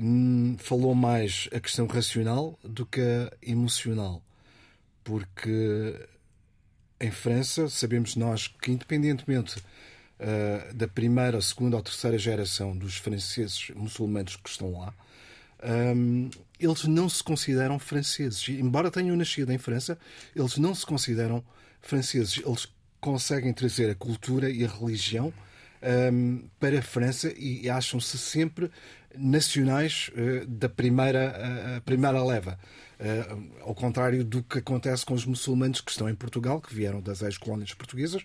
falou 0.58 0.94
mais 0.94 1.48
a 1.52 1.60
questão 1.60 1.86
racional 1.86 2.58
do 2.64 2.84
que 2.84 3.00
a 3.00 3.30
emocional. 3.40 4.22
Porque 5.04 6.08
em 7.00 7.10
França, 7.10 7.68
sabemos 7.68 8.14
nós 8.14 8.46
que, 8.46 8.70
independentemente 8.70 9.58
uh, 9.58 10.74
da 10.74 10.86
primeira, 10.86 11.40
segunda 11.40 11.76
ou 11.76 11.82
terceira 11.82 12.16
geração 12.16 12.76
dos 12.76 12.96
franceses 12.96 13.70
muçulmanos 13.74 14.36
que 14.36 14.48
estão 14.48 14.78
lá, 14.78 14.94
um, 15.62 16.30
eles 16.58 16.84
não 16.84 17.08
se 17.08 17.22
consideram 17.22 17.78
franceses. 17.78 18.48
Embora 18.48 18.90
tenham 18.90 19.16
nascido 19.16 19.52
em 19.52 19.58
França, 19.58 19.98
eles 20.34 20.58
não 20.58 20.74
se 20.74 20.86
consideram 20.86 21.42
franceses. 21.80 22.40
Eles 22.44 22.68
conseguem 23.00 23.52
trazer 23.52 23.90
a 23.90 23.94
cultura 23.94 24.50
e 24.50 24.64
a 24.64 24.68
religião 24.68 25.32
um, 26.12 26.44
para 26.58 26.78
a 26.78 26.82
França 26.82 27.32
e 27.36 27.68
acham-se 27.68 28.16
sempre 28.16 28.70
nacionais 29.16 30.10
uh, 30.14 30.46
da 30.46 30.68
primeira, 30.68 31.78
uh, 31.78 31.80
primeira 31.82 32.22
leva. 32.22 32.58
Uh, 33.02 33.62
ao 33.62 33.74
contrário 33.74 34.22
do 34.22 34.44
que 34.44 34.58
acontece 34.58 35.04
com 35.04 35.12
os 35.12 35.26
muçulmanos 35.26 35.80
que 35.80 35.90
estão 35.90 36.08
em 36.08 36.14
Portugal, 36.14 36.60
que 36.60 36.72
vieram 36.72 37.00
das 37.00 37.20
ex-colónias 37.20 37.74
portuguesas, 37.74 38.22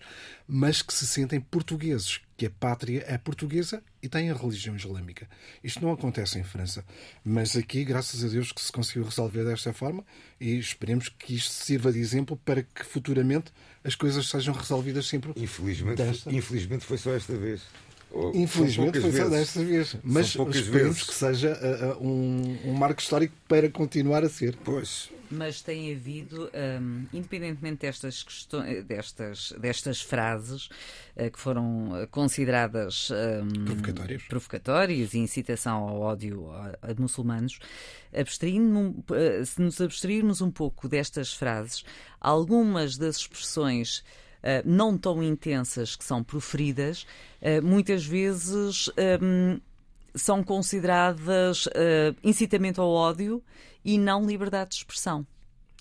mas 0.48 0.84
que 0.84 0.94
se 0.94 1.08
sentem 1.08 1.42
portugueses, 1.42 2.22
que 2.38 2.46
a 2.46 2.52
pátria 2.52 3.04
é 3.08 3.18
portuguesa 3.18 3.82
e 4.04 4.08
tem 4.08 4.30
a 4.30 4.36
religião 4.36 4.76
islâmica. 4.76 5.28
Isto 5.64 5.82
não 5.82 5.92
acontece 5.92 6.38
em 6.38 6.44
França, 6.44 6.86
mas 7.26 7.56
aqui, 7.56 7.84
graças 7.84 8.24
a 8.24 8.28
Deus, 8.28 8.52
que 8.52 8.62
se 8.62 8.72
conseguiu 8.72 9.04
resolver 9.04 9.44
desta 9.46 9.74
forma 9.74 10.06
e 10.40 10.56
esperemos 10.60 11.10
que 11.10 11.34
isto 11.34 11.52
sirva 11.52 11.92
de 11.92 11.98
exemplo 11.98 12.38
para 12.46 12.62
que 12.62 12.86
futuramente 12.86 13.52
as 13.84 13.96
coisas 13.96 14.30
sejam 14.30 14.54
resolvidas 14.54 15.08
sempre. 15.08 15.34
Infelizmente, 15.36 16.04
desta... 16.04 16.32
infelizmente 16.32 16.86
foi 16.86 17.00
só 17.00 17.16
esta 17.16 17.36
vez. 17.36 17.64
Infelizmente 18.34 19.00
foi 19.00 19.12
só 19.12 19.30
desta 19.30 19.64
vez. 19.64 19.96
Mas 20.04 20.28
esperemos 20.28 20.70
vezes. 20.70 21.04
que 21.04 21.14
seja 21.14 21.60
uh, 22.00 22.04
um, 22.04 22.58
um 22.66 22.74
marco 22.74 23.02
histórico 23.02 23.34
para 23.48 23.70
continuar 23.70 24.24
a 24.24 24.30
ser. 24.30 24.56
Pois. 24.64 25.10
Mas 25.30 25.62
tem 25.62 25.94
havido, 25.94 26.50
um, 26.82 27.06
independentemente 27.12 27.82
destas, 27.82 28.24
questões, 28.24 28.86
destas, 28.86 29.54
destas 29.60 30.02
frases 30.02 30.70
uh, 31.18 31.30
que 31.30 31.38
foram 31.38 32.08
consideradas 32.12 33.10
um, 33.12 33.66
provocatórias. 33.66 34.24
provocatórias 34.24 35.14
e 35.14 35.20
incitação 35.20 35.84
ao 35.90 36.00
ódio 36.00 36.50
a, 36.52 36.78
a 36.82 36.94
muçulmanos, 36.98 37.60
se 39.46 39.62
nos 39.62 39.82
abstrairmos 39.82 40.42
um 40.42 40.50
pouco 40.50 40.88
destas 40.88 41.34
frases, 41.34 41.84
algumas 42.22 42.98
das 42.98 43.18
expressões 43.18 44.04
eh, 44.44 44.62
não 44.66 44.98
tão 44.98 45.22
intensas 45.22 45.96
que 45.96 46.04
são 46.06 46.24
proferidas, 46.24 47.04
uh, 47.04 47.06
muitas 47.64 48.06
vezes 48.06 48.88
um, 48.90 48.92
ehm, 48.98 49.62
são 50.18 50.44
consideradas 50.44 51.68
uh, 51.68 52.16
incitamento 52.24 52.82
ao 52.82 52.90
ódio 52.90 53.44
e 53.86 53.98
não 53.98 54.26
liberdade 54.26 54.72
de 54.72 54.76
expressão. 54.78 55.26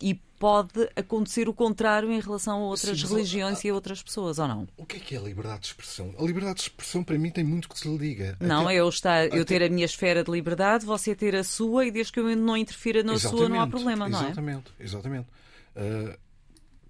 E 0.00 0.14
pode 0.38 0.90
acontecer 0.94 1.48
o 1.48 1.54
contrário 1.54 2.10
em 2.10 2.20
relação 2.20 2.58
a 2.58 2.66
outras 2.66 3.00
Sim, 3.00 3.08
religiões 3.08 3.64
a... 3.64 3.66
e 3.66 3.70
a 3.70 3.74
outras 3.74 4.02
pessoas, 4.02 4.38
ou 4.38 4.46
não? 4.46 4.68
O 4.76 4.84
que 4.84 4.96
é 4.98 5.00
que 5.00 5.14
é 5.14 5.18
a 5.18 5.22
liberdade 5.22 5.60
de 5.60 5.66
expressão? 5.68 6.14
A 6.18 6.22
liberdade 6.22 6.56
de 6.56 6.62
expressão, 6.62 7.02
para 7.02 7.18
mim, 7.18 7.30
tem 7.30 7.42
muito 7.42 7.68
que 7.68 7.78
se 7.78 7.88
lhe 7.88 7.96
diga. 7.96 8.36
Não, 8.38 8.64
Até... 8.64 8.74
é 8.74 8.80
eu, 8.80 8.88
estar, 8.88 9.34
eu 9.34 9.44
ter 9.44 9.62
a 9.62 9.68
minha 9.68 9.86
esfera 9.86 10.22
de 10.22 10.30
liberdade, 10.30 10.84
você 10.84 11.14
ter 11.14 11.34
a 11.34 11.42
sua, 11.42 11.86
e 11.86 11.90
desde 11.90 12.12
que 12.12 12.20
eu 12.20 12.36
não 12.36 12.56
interfira 12.56 13.02
na 13.02 13.14
exatamente, 13.14 13.38
sua, 13.38 13.48
não 13.48 13.60
há 13.60 13.66
problema, 13.66 14.08
não 14.08 14.20
é? 14.20 14.24
Exatamente, 14.26 14.72
exatamente. 14.78 15.28
Uh, 15.74 16.25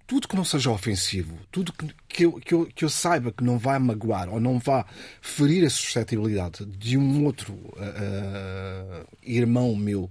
tudo 0.07 0.27
que 0.27 0.37
não 0.37 0.45
seja 0.45 0.71
ofensivo, 0.71 1.37
tudo 1.51 1.73
que, 1.73 1.93
que, 2.07 2.25
eu, 2.25 2.33
que, 2.39 2.53
eu, 2.53 2.65
que 2.65 2.85
eu 2.85 2.89
saiba 2.89 3.31
que 3.31 3.43
não 3.43 3.59
vai 3.59 3.77
magoar 3.77 4.29
ou 4.29 4.39
não 4.39 4.57
vá 4.57 4.85
ferir 5.21 5.65
a 5.65 5.69
suscetibilidade 5.69 6.65
de 6.65 6.97
um 6.97 7.25
outro 7.25 7.53
uh, 7.53 9.05
irmão 9.21 9.75
meu, 9.75 10.09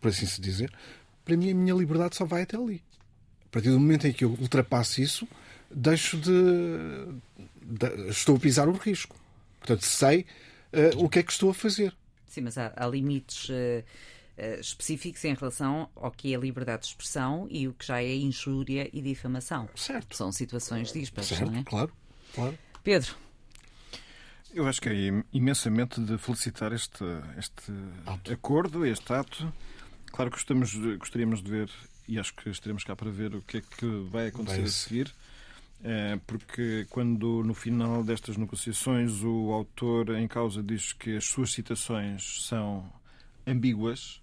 por 0.00 0.08
assim 0.08 0.24
se 0.24 0.40
dizer, 0.40 0.72
para 1.26 1.36
mim 1.36 1.50
a 1.50 1.54
minha 1.54 1.74
liberdade 1.74 2.16
só 2.16 2.24
vai 2.24 2.42
até 2.42 2.56
ali. 2.56 2.82
A 3.44 3.48
partir 3.50 3.68
do 3.68 3.78
momento 3.78 4.06
em 4.06 4.12
que 4.12 4.24
eu 4.24 4.30
ultrapasso 4.30 5.02
isso, 5.02 5.28
deixo 5.70 6.16
de. 6.16 6.32
de 7.60 8.08
estou 8.08 8.36
a 8.36 8.40
pisar 8.40 8.68
o 8.68 8.72
risco. 8.72 9.14
Portanto, 9.58 9.84
sei 9.84 10.24
uh, 10.72 11.04
o 11.04 11.08
que 11.08 11.18
é 11.18 11.22
que 11.22 11.32
estou 11.32 11.50
a 11.50 11.54
fazer. 11.54 11.94
Sim, 12.26 12.42
mas 12.42 12.56
há, 12.56 12.72
há 12.74 12.86
limites. 12.86 13.48
Uh 13.50 13.84
específicos 14.60 15.24
em 15.24 15.34
relação 15.34 15.88
ao 15.96 16.10
que 16.10 16.34
é 16.34 16.38
liberdade 16.38 16.82
de 16.82 16.88
expressão 16.88 17.46
e 17.50 17.68
o 17.68 17.72
que 17.72 17.86
já 17.86 18.02
é 18.02 18.14
injúria 18.14 18.88
e 18.92 19.00
difamação. 19.00 19.68
Certo. 19.74 20.16
São 20.16 20.32
situações 20.32 20.92
dispares, 20.92 21.28
certo, 21.28 21.50
não 21.50 21.58
é? 21.58 21.64
Claro, 21.64 21.92
claro. 22.34 22.58
Pedro. 22.82 23.14
Eu 24.52 24.66
acho 24.66 24.80
que 24.80 24.88
é 24.88 25.22
imensamente 25.32 26.00
de 26.00 26.18
felicitar 26.18 26.72
este, 26.72 27.04
este 27.38 28.32
acordo, 28.32 28.84
este 28.84 29.12
ato. 29.12 29.52
Claro 30.06 30.30
que 30.30 30.36
gostamos, 30.36 30.74
gostaríamos 30.98 31.40
de 31.40 31.50
ver, 31.50 31.70
e 32.08 32.18
acho 32.18 32.34
que 32.34 32.50
estaremos 32.50 32.82
cá 32.82 32.96
para 32.96 33.10
ver 33.10 33.34
o 33.34 33.42
que 33.42 33.58
é 33.58 33.60
que 33.60 33.86
vai 34.10 34.26
acontecer 34.26 34.58
vai 34.58 34.66
a 34.66 34.72
seguir. 34.72 35.14
É, 35.82 36.20
porque 36.26 36.86
quando 36.90 37.42
no 37.42 37.54
final 37.54 38.04
destas 38.04 38.36
negociações 38.36 39.22
o 39.22 39.50
autor 39.52 40.10
em 40.16 40.28
causa 40.28 40.62
diz 40.62 40.92
que 40.92 41.16
as 41.16 41.24
suas 41.24 41.52
citações 41.52 42.44
são 42.46 42.92
ambíguas, 43.46 44.19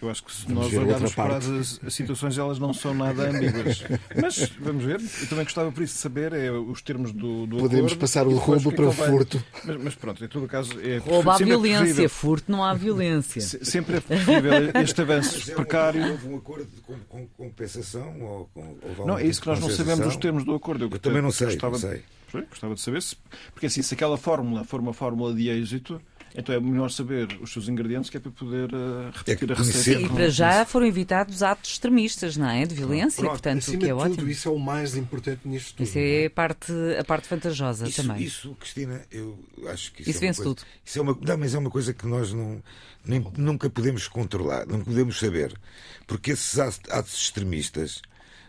eu 0.00 0.10
acho 0.10 0.22
que 0.24 0.32
se 0.32 0.46
vamos 0.46 0.72
nós 0.72 0.82
olharmos 0.82 1.14
para 1.14 1.36
as, 1.38 1.80
as, 1.84 1.94
situações, 1.94 2.36
elas 2.36 2.58
não 2.58 2.74
são 2.74 2.92
nada 2.92 3.30
ambíguas. 3.30 3.82
Mas 4.20 4.52
vamos 4.60 4.84
ver. 4.84 5.00
Eu 5.00 5.26
também 5.28 5.44
gostava 5.44 5.72
por 5.72 5.82
isso 5.82 5.94
de 5.94 6.00
saber 6.00 6.34
é, 6.34 6.50
os 6.50 6.82
termos 6.82 7.12
do, 7.12 7.46
do 7.46 7.56
Podemos 7.56 7.92
acordo, 7.92 8.00
passar 8.00 8.26
o 8.26 8.36
roubo 8.36 8.72
para 8.72 8.86
o 8.86 8.92
furto. 8.92 9.42
Mas, 9.64 9.76
mas, 9.82 9.94
pronto, 9.94 10.22
em 10.22 10.28
todo 10.28 10.44
o 10.44 10.48
caso. 10.48 10.78
É, 10.80 10.98
roubo 10.98 11.30
há 11.30 11.36
é 11.36 11.44
violência, 11.44 12.04
é 12.04 12.08
furto 12.08 12.52
não 12.52 12.62
há 12.62 12.74
violência. 12.74 13.40
sempre 13.40 13.96
é 13.96 14.00
preferível 14.00 14.52
este 14.82 15.00
avanço 15.00 15.52
precário. 15.54 16.10
Houve 16.10 16.28
um 16.28 16.36
acordo 16.36 16.68
com, 16.86 16.98
com 17.08 17.26
compensação? 17.28 18.20
Ou, 18.20 18.50
com, 18.52 18.76
ou 18.98 19.06
não, 19.06 19.18
é 19.18 19.24
isso 19.24 19.40
que 19.40 19.46
nós 19.46 19.60
não 19.60 19.70
sabemos 19.70 20.06
os 20.06 20.16
termos 20.16 20.44
do 20.44 20.54
acordo. 20.54 20.84
Eu, 20.84 20.90
eu 20.90 20.98
também 20.98 21.22
não 21.22 21.30
sei. 21.30 21.46
Gostava, 21.46 21.72
não 21.72 21.78
sei. 21.80 22.02
Gostava 22.50 22.74
de 22.74 22.80
saber 22.82 23.00
se. 23.00 23.16
Porque 23.52 23.66
assim, 23.66 23.80
se 23.80 23.94
aquela 23.94 24.18
fórmula 24.18 24.62
for 24.62 24.78
uma 24.78 24.92
fórmula 24.92 25.34
de 25.34 25.48
êxito 25.48 26.00
então 26.36 26.54
é 26.54 26.60
melhor 26.60 26.90
saber 26.90 27.28
os 27.40 27.52
seus 27.52 27.68
ingredientes 27.68 28.10
que 28.10 28.18
é 28.18 28.20
para 28.20 28.30
poder 28.30 28.72
uh, 28.74 29.10
repetir 29.12 29.50
é 29.50 29.54
a 29.54 29.56
receita. 29.56 30.00
E 30.02 30.08
para 30.08 30.28
já 30.28 30.64
foram 30.66 30.86
evitados 30.86 31.42
atos 31.42 31.70
extremistas, 31.70 32.36
não 32.36 32.48
é? 32.48 32.66
De 32.66 32.74
violência, 32.74 33.20
Pronto, 33.20 33.32
portanto, 33.32 33.68
o 33.68 33.78
que 33.78 33.86
é 33.86 33.88
tudo, 33.88 33.98
ótimo. 33.98 34.28
Isso 34.28 34.48
é 34.48 34.52
o 34.52 34.58
mais 34.58 34.96
importante 34.96 35.40
nisto 35.44 35.76
tudo. 35.76 35.86
Isso 35.86 35.98
é, 35.98 36.22
é 36.22 36.26
a 36.26 36.30
parte, 36.30 36.72
a 36.98 37.04
parte 37.04 37.28
vantajosa 37.28 37.88
isso, 37.88 38.02
também. 38.02 38.22
Isso, 38.22 38.54
Cristina, 38.60 39.02
eu 39.10 39.38
acho 39.68 39.92
que 39.92 40.02
isso, 40.02 40.10
isso 40.10 40.18
é 40.18 40.26
vence 40.26 40.42
coisa, 40.42 40.54
tudo. 40.54 40.66
Isso 40.84 40.98
é 40.98 41.02
uma, 41.02 41.18
não, 41.20 41.38
mas 41.38 41.54
é 41.54 41.58
uma 41.58 41.70
coisa 41.70 41.94
que 41.94 42.06
nós 42.06 42.32
não, 42.32 42.62
nem, 43.04 43.26
nunca 43.36 43.70
podemos 43.70 44.06
controlar, 44.06 44.66
não 44.66 44.80
podemos 44.80 45.18
saber. 45.18 45.58
Porque 46.06 46.32
esses 46.32 46.58
atos 46.58 47.14
extremistas 47.14 48.02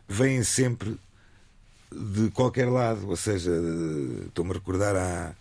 vêm 0.08 0.44
sempre 0.44 0.98
de 1.92 2.30
qualquer 2.32 2.70
lado. 2.70 3.08
Ou 3.08 3.16
seja, 3.16 3.52
estou-me 4.28 4.52
a 4.52 4.54
recordar 4.56 4.96
há 4.96 5.34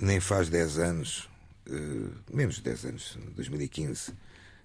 nem 0.00 0.20
faz 0.20 0.48
10 0.48 0.78
anos, 0.78 1.28
uh, 1.68 2.10
menos 2.32 2.56
de 2.56 2.62
10 2.62 2.84
anos, 2.86 3.18
2015, 3.34 4.12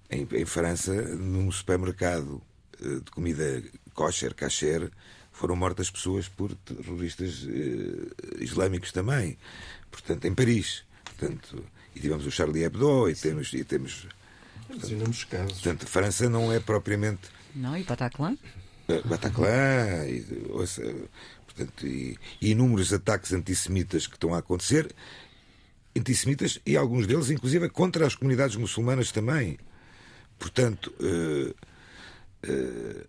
em, 0.09 0.27
em 0.31 0.45
França, 0.45 0.93
num 0.93 1.51
supermercado 1.51 2.41
uh, 2.81 3.01
de 3.01 3.11
comida 3.11 3.63
kosher, 3.93 4.33
kasher, 4.33 4.89
foram 5.31 5.55
mortas 5.55 5.89
pessoas 5.89 6.27
por 6.27 6.53
terroristas 6.55 7.43
uh, 7.43 8.43
islâmicos 8.43 8.91
também. 8.91 9.37
Portanto, 9.89 10.25
em 10.25 10.33
Paris. 10.33 10.83
Portanto, 11.03 11.63
e 11.95 11.99
tivemos 11.99 12.25
o 12.25 12.31
Charlie 12.31 12.63
Hebdo 12.63 13.09
e 13.09 13.15
temos. 13.15 13.53
E 13.53 13.63
temos 13.63 14.07
portanto, 14.67 15.27
casos. 15.27 15.53
portanto, 15.53 15.87
França 15.87 16.29
não 16.29 16.51
é 16.51 16.59
propriamente. 16.59 17.29
Não, 17.55 17.77
e 17.77 17.83
Bataclan? 17.83 18.37
Bataclan, 19.05 20.05
e, 20.07 20.25
ouça, 20.49 20.81
portanto, 21.51 21.85
e, 21.85 22.17
e 22.41 22.51
inúmeros 22.51 22.91
ataques 22.93 23.33
antissemitas 23.33 24.07
que 24.07 24.15
estão 24.15 24.33
a 24.33 24.39
acontecer 24.39 24.93
antissemitas 25.95 26.59
e 26.65 26.77
alguns 26.77 27.05
deles, 27.05 27.29
inclusive, 27.29 27.69
contra 27.69 28.05
as 28.05 28.15
comunidades 28.15 28.55
muçulmanas 28.55 29.11
também. 29.11 29.57
Portanto, 30.39 30.93
uh, 30.99 31.49
uh, 32.49 33.07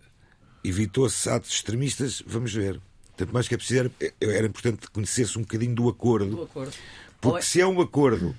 evitou-se 0.63 1.29
atos 1.29 1.51
extremistas, 1.51 2.21
vamos 2.25 2.53
ver. 2.53 2.79
Tanto 3.15 3.33
mais 3.33 3.47
que 3.47 3.55
é 3.55 3.57
preciso, 3.57 3.79
era, 3.79 3.91
era 4.19 4.47
importante 4.47 4.89
conhecer-se 4.89 5.37
um 5.37 5.41
bocadinho 5.41 5.75
do 5.75 5.87
acordo. 5.87 6.35
Do 6.35 6.43
acordo. 6.43 6.73
Porque 7.21 7.43
se 7.43 7.61
é 7.61 7.67
um 7.67 7.79
acordo 7.79 8.35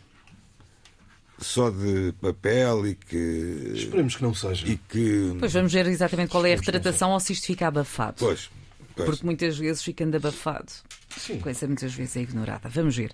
só 1.38 1.70
de 1.70 2.12
papel 2.20 2.88
e 2.88 2.94
que. 2.94 3.72
Esperemos 3.74 4.16
que 4.16 4.22
não 4.22 4.34
seja. 4.34 4.66
E 4.66 4.76
que... 4.76 5.36
Pois 5.38 5.52
vamos 5.52 5.72
ver 5.72 5.86
exatamente 5.86 6.30
qual 6.30 6.44
é 6.44 6.52
a 6.52 6.56
retratação 6.56 7.12
ou 7.12 7.20
se 7.20 7.32
isto 7.32 7.46
fica 7.46 7.68
abafado. 7.68 8.16
Pois. 8.18 8.50
Pois. 8.94 9.08
Porque 9.08 9.24
muitas 9.24 9.58
vezes 9.58 9.82
ficando 9.82 10.16
abafado. 10.16 10.72
Sim. 11.16 11.38
A 11.38 11.42
coisa 11.42 11.66
muitas 11.66 11.94
vezes 11.94 12.16
é 12.16 12.20
ignorada. 12.20 12.68
Vamos 12.68 12.96
ver. 12.96 13.12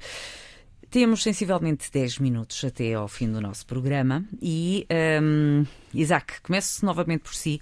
Temos 0.90 1.22
sensivelmente 1.22 1.88
10 1.88 2.18
minutos 2.18 2.64
até 2.64 2.94
ao 2.94 3.06
fim 3.06 3.30
do 3.30 3.40
nosso 3.40 3.64
programa 3.64 4.24
e, 4.42 4.88
um, 5.22 5.64
Isaac, 5.94 6.40
começo 6.40 6.84
novamente 6.84 7.20
por 7.20 7.32
si. 7.32 7.60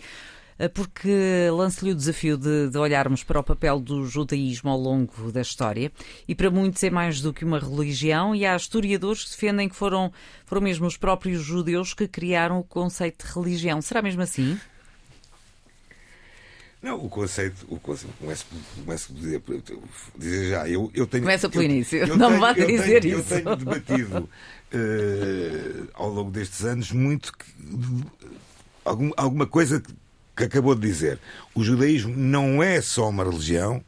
eh, 0.58 0.66
porque 0.66 1.50
lanço-lhe 1.52 1.92
o 1.92 1.94
desafio 1.94 2.38
de, 2.38 2.70
de, 2.70 2.78
olharmos 2.78 3.22
para 3.22 3.38
o 3.38 3.44
papel 3.44 3.80
do 3.80 4.06
judaísmo 4.06 4.70
ao 4.70 4.78
longo 4.78 5.30
da 5.30 5.42
história. 5.42 5.92
E 6.26 6.34
para 6.34 6.50
muitos 6.50 6.82
é 6.82 6.88
mais 6.88 7.20
do 7.20 7.32
que 7.32 7.44
uma 7.44 7.58
religião, 7.58 8.34
e 8.34 8.46
há 8.46 8.56
historiadores 8.56 9.24
que 9.24 9.30
defendem 9.30 9.68
que 9.68 9.76
foram, 9.76 10.10
foram 10.46 10.62
mesmo 10.62 10.86
os 10.86 10.96
próprios 10.96 11.42
judeus 11.42 11.92
que 11.92 12.08
criaram 12.08 12.58
o 12.58 12.64
conceito 12.64 13.26
de 13.26 13.32
religião. 13.34 13.82
Será 13.82 14.00
mesmo 14.00 14.22
assim? 14.22 14.58
Não, 16.80 16.96
o 17.04 17.08
conceito, 17.08 17.66
o 17.68 17.78
conceito 17.78 18.14
começo, 18.20 18.46
começo 18.84 19.12
a 19.12 19.14
dizer, 19.14 19.42
dizer 20.16 20.50
já, 20.50 20.68
eu, 20.68 20.90
eu 20.94 21.06
tenho. 21.08 21.24
Começa 21.24 21.48
pelo 21.48 21.64
eu, 21.64 21.70
início, 21.70 21.98
eu 21.98 22.16
não 22.16 22.30
me 22.30 22.38
vá 22.38 22.52
dizer 22.52 23.00
tenho, 23.02 23.18
isso. 23.18 23.34
Eu 23.34 23.42
tenho 23.42 23.56
debatido 23.56 24.28
uh, 24.72 25.88
ao 25.94 26.08
longo 26.08 26.30
destes 26.30 26.64
anos 26.64 26.92
muito 26.92 27.32
que, 27.36 27.46
algum, 28.84 29.10
alguma 29.16 29.46
coisa 29.46 29.82
que 30.36 30.44
acabou 30.44 30.74
de 30.76 30.82
dizer. 30.82 31.18
O 31.52 31.64
judaísmo 31.64 32.14
não 32.16 32.62
é 32.62 32.80
só 32.80 33.08
uma 33.08 33.24
religião, 33.24 33.82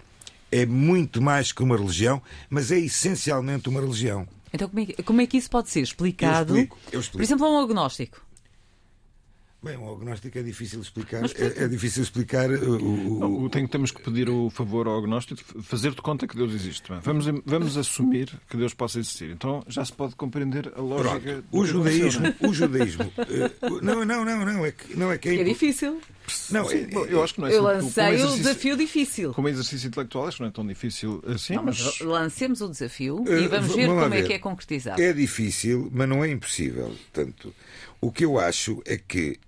é 0.50 0.66
muito 0.66 1.22
mais 1.22 1.52
que 1.52 1.62
uma 1.62 1.76
religião, 1.76 2.20
mas 2.48 2.72
é 2.72 2.78
essencialmente 2.78 3.68
uma 3.68 3.80
religião. 3.80 4.26
Então, 4.52 4.68
como 4.68 4.80
é, 4.80 4.86
que, 4.86 5.02
como 5.04 5.20
é 5.20 5.26
que 5.28 5.36
isso 5.36 5.48
pode 5.48 5.70
ser 5.70 5.80
explicado? 5.80 6.56
Eu 6.56 6.62
explico, 6.64 6.78
eu 6.90 7.00
explico. 7.00 7.18
Por 7.18 7.22
exemplo, 7.22 7.46
a 7.46 7.50
um 7.50 7.60
agnóstico. 7.60 8.20
Bem, 9.62 9.76
o 9.76 9.92
agnóstico 9.92 10.38
é 10.38 10.42
difícil 10.42 10.80
explicar. 10.80 11.22
É, 11.22 11.64
é, 11.64 11.68
difícil 11.68 12.02
explicar 12.02 12.50
o. 12.50 12.82
o, 12.82 13.44
o... 13.44 13.50
Tenho, 13.50 13.68
temos 13.68 13.90
que 13.90 14.00
pedir 14.00 14.30
o 14.30 14.48
favor 14.48 14.86
ao 14.86 14.96
agnóstico 14.98 15.62
fazer 15.62 15.90
de 15.90 16.00
conta 16.00 16.26
que 16.26 16.34
Deus 16.34 16.54
existe. 16.54 16.90
Vamos, 17.02 17.26
vamos 17.44 17.76
assumir 17.76 18.32
que 18.48 18.56
Deus 18.56 18.72
possa 18.72 18.98
existir. 18.98 19.28
Então 19.28 19.62
já 19.68 19.84
se 19.84 19.92
pode 19.92 20.14
compreender 20.14 20.72
a 20.74 20.80
lógica. 20.80 21.44
O 21.52 21.66
judaísmo. 21.66 22.34
O 22.40 22.54
judaísmo. 22.54 23.04
uh, 23.04 23.84
não, 23.84 24.02
não, 24.02 24.24
não, 24.24 24.46
não. 24.46 24.64
É 24.64 24.72
que, 24.72 24.96
não 24.96 25.12
é, 25.12 25.18
que 25.18 25.28
é, 25.28 25.40
é 25.40 25.44
difícil. 25.44 26.00
Não, 26.50 26.70
é, 26.70 26.88
eu 27.08 27.22
acho 27.22 27.34
que 27.34 27.40
não 27.40 27.48
é 27.48 27.54
Eu 27.54 27.62
lancei 27.62 28.22
o 28.22 28.36
desafio 28.36 28.76
difícil. 28.78 29.34
Como 29.34 29.48
exercício 29.48 29.88
intelectual, 29.88 30.28
acho 30.28 30.38
que 30.38 30.42
não 30.42 30.48
é 30.48 30.52
tão 30.52 30.66
difícil 30.66 31.22
assim. 31.26 31.54
Não, 31.54 31.64
mas, 31.64 31.82
mas 31.82 32.00
lancemos 32.00 32.62
o 32.62 32.68
desafio 32.68 33.20
uh, 33.20 33.28
e 33.28 33.46
vamos 33.46 33.74
ver 33.74 33.88
como 33.88 34.08
ver. 34.08 34.24
é 34.24 34.26
que 34.26 34.32
é 34.32 34.38
concretizado. 34.38 35.02
É 35.02 35.12
difícil, 35.12 35.90
mas 35.92 36.08
não 36.08 36.24
é 36.24 36.30
impossível. 36.30 36.94
Portanto, 37.12 37.54
o 38.00 38.10
que 38.10 38.24
eu 38.24 38.38
acho 38.38 38.82
é 38.86 38.96
que 38.96 39.38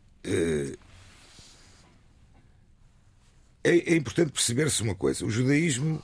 é, 3.64 3.92
é 3.92 3.96
importante 3.96 4.32
perceber-se 4.32 4.82
uma 4.82 4.94
coisa: 4.94 5.24
o 5.24 5.30
judaísmo 5.30 6.02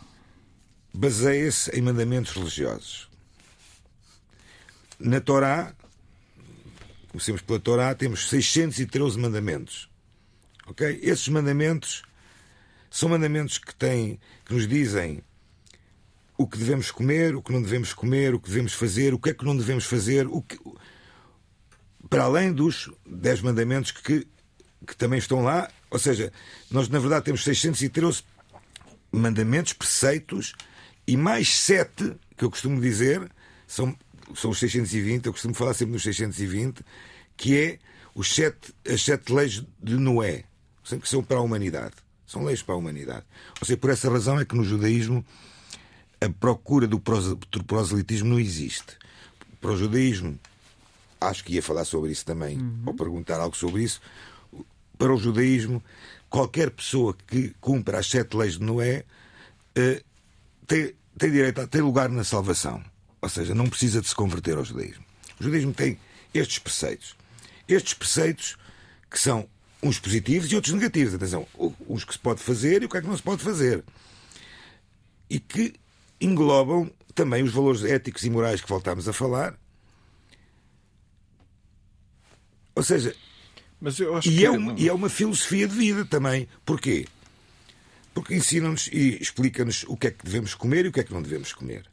baseia-se 0.92 1.70
em 1.70 1.83
mandamentos 1.83 2.33
religiosos. 2.33 3.09
Na 4.98 5.20
Torá, 5.20 5.74
comecemos 7.09 7.42
pela 7.42 7.61
Torá, 7.61 7.94
temos 7.94 8.28
613 8.28 9.18
mandamentos. 9.18 9.88
Ok? 10.66 10.98
Esses 11.02 11.28
mandamentos 11.28 12.02
são 12.90 13.09
mandamentos 13.09 13.59
que 13.59 13.74
têm, 13.74 14.18
que 14.44 14.54
nos 14.54 14.66
dizem 14.66 15.22
o 16.37 16.46
que 16.46 16.59
devemos 16.59 16.90
comer, 16.90 17.35
o 17.35 17.42
que 17.42 17.52
não 17.52 17.62
devemos 17.62 17.92
comer, 17.92 18.35
o 18.35 18.40
que 18.40 18.48
devemos 18.48 18.72
fazer, 18.72 19.12
o 19.12 19.18
que 19.18 19.31
é 19.31 19.35
que 19.35 19.44
não 19.44 19.57
devemos 19.57 19.85
fazer, 19.85 20.26
o 20.26 20.42
que, 20.42 20.59
para 22.09 22.25
além 22.25 22.53
dos 22.53 22.91
10 23.07 23.43
mandamentos 23.43 23.91
que, 23.91 24.27
que 24.87 24.97
também 24.97 25.19
estão 25.19 25.43
lá, 25.43 25.71
ou 25.91 25.99
seja, 25.99 26.33
nós 26.71 26.89
na 26.89 26.99
verdade 26.99 27.27
temos 27.27 27.45
613 27.45 28.23
mandamentos, 29.11 29.73
preceitos 29.73 30.55
e 31.07 31.17
mais 31.17 31.49
7 31.49 32.15
que 32.37 32.45
eu 32.45 32.51
costumo 32.51 32.81
dizer, 32.81 33.29
são, 33.67 33.97
são 34.35 34.51
os 34.51 34.59
620, 34.59 35.27
eu 35.27 35.33
costumo 35.33 35.55
falar 35.55 35.75
sempre 35.75 35.95
nos 35.95 36.03
620, 36.03 36.85
que 37.37 37.57
é 37.57 37.79
os 38.15 38.35
sete, 38.35 38.75
as 38.87 39.03
sete 39.03 39.33
leis 39.33 39.63
de 39.81 39.97
Noé, 39.97 40.45
que 40.85 41.09
são 41.09 41.23
para 41.23 41.39
a 41.39 41.41
humanidade. 41.41 41.95
São 42.27 42.45
leis 42.45 42.63
para 42.63 42.75
a 42.75 42.79
humanidade. 42.79 43.25
Ou 43.61 43.67
seja, 43.67 43.77
por 43.79 43.91
essa 43.91 44.11
razão 44.11 44.39
é 44.39 44.45
que 44.45 44.57
no 44.57 44.65
judaísmo 44.65 45.25
a 46.21 46.29
procura 46.29 46.87
do 46.87 47.01
proselitismo 47.01 48.29
não 48.29 48.41
existe. 48.41 48.99
Para 49.61 49.71
o 49.71 49.77
judaísmo, 49.77 50.39
acho 51.20 51.44
que 51.44 51.54
ia 51.54 51.62
falar 51.62 51.85
sobre 51.85 52.11
isso 52.11 52.24
também, 52.24 52.59
uhum. 52.59 52.83
ou 52.87 52.94
perguntar 52.94 53.40
algo 53.40 53.57
sobre 53.57 53.83
isso. 53.83 54.00
Para 54.96 55.12
o 55.12 55.16
judaísmo, 55.16 55.83
qualquer 56.28 56.70
pessoa 56.70 57.14
que 57.26 57.54
cumpra 57.61 57.98
as 57.98 58.07
sete 58.09 58.37
leis 58.37 58.54
de 58.54 58.64
Noé 58.64 59.04
uh, 59.76 60.04
tem, 60.66 60.94
tem 61.16 61.31
direito 61.31 61.61
a 61.61 61.66
ter 61.66 61.83
lugar 61.83 62.09
na 62.09 62.24
salvação. 62.24 62.83
Ou 63.20 63.28
seja, 63.28 63.54
não 63.54 63.68
precisa 63.68 64.00
de 64.00 64.09
se 64.09 64.14
converter 64.14 64.57
ao 64.57 64.64
judaísmo. 64.64 65.04
O 65.40 65.44
judaísmo 65.44 65.72
tem 65.72 65.98
estes 66.33 66.59
preceitos. 66.59 67.16
Estes 67.68 67.94
preceitos 67.94 68.57
que 69.11 69.18
são 69.18 69.48
uns 69.83 69.98
positivos 69.98 70.50
e 70.50 70.54
outros 70.54 70.74
negativos. 70.74 71.14
Atenção, 71.14 71.46
uns 71.88 72.04
que 72.04 72.12
se 72.12 72.18
pode 72.18 72.40
fazer 72.40 72.83
e 72.83 72.87
o 72.87 72.88
que 72.88 72.96
é 72.96 73.00
que 73.00 73.07
não 73.07 73.16
se 73.16 73.22
pode 73.22 73.42
fazer. 73.42 73.85
E 75.31 75.38
que 75.38 75.74
englobam 76.20 76.90
também 77.14 77.42
os 77.42 77.52
valores 77.52 77.85
éticos 77.85 78.24
e 78.24 78.31
morais 78.31 78.61
que 78.61 78.68
voltámos 78.68 79.09
a 79.09 79.12
falar, 79.12 79.59
Ou 82.79 82.83
seja, 82.85 83.12
e, 84.25 84.45
é 84.45 84.51
uma, 84.51 84.75
e 84.79 84.88
é 84.88 84.93
uma 84.93 85.09
filosofia 85.09 85.67
de 85.67 85.75
vida 85.75 86.05
também. 86.05 86.47
Porquê? 86.64 87.09
Porque 88.14 88.37
ensina-nos 88.37 88.87
e 88.93 89.21
explica-nos 89.21 89.85
o 89.88 89.97
que 89.97 90.07
é 90.07 90.11
que 90.12 90.25
devemos 90.25 90.55
comer 90.55 90.85
e 90.85 90.88
o 90.88 90.93
que 90.93 91.01
é 91.01 91.03
que 91.03 91.12
não 91.12 91.21
devemos 91.21 91.53
comer. 91.53 91.87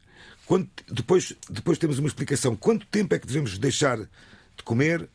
Quando, 0.46 0.68
depois, 0.88 1.32
depois 1.50 1.76
temos 1.76 1.98
uma 1.98 2.06
explicação. 2.06 2.54
Quanto 2.54 2.86
tempo 2.86 3.16
é 3.16 3.18
que 3.18 3.26
devemos 3.26 3.58
deixar 3.58 3.98
de 3.98 4.62
comer? 4.64 5.08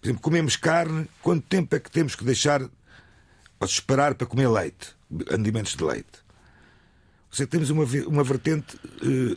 Por 0.00 0.08
exemplo, 0.08 0.20
comemos 0.20 0.56
carne, 0.56 1.08
quanto 1.22 1.46
tempo 1.46 1.76
é 1.76 1.78
que 1.78 1.92
temos 1.92 2.16
que 2.16 2.24
deixar 2.24 2.60
ou 2.60 2.70
esperar 3.64 4.16
para 4.16 4.26
comer 4.26 4.48
leite, 4.48 4.96
alimentos 5.32 5.76
de 5.76 5.84
leite? 5.84 6.24
Ou 7.30 7.36
seja, 7.36 7.46
temos 7.46 7.70
uma, 7.70 7.84
uma 8.08 8.24
vertente, 8.24 8.76
eh, 9.00 9.36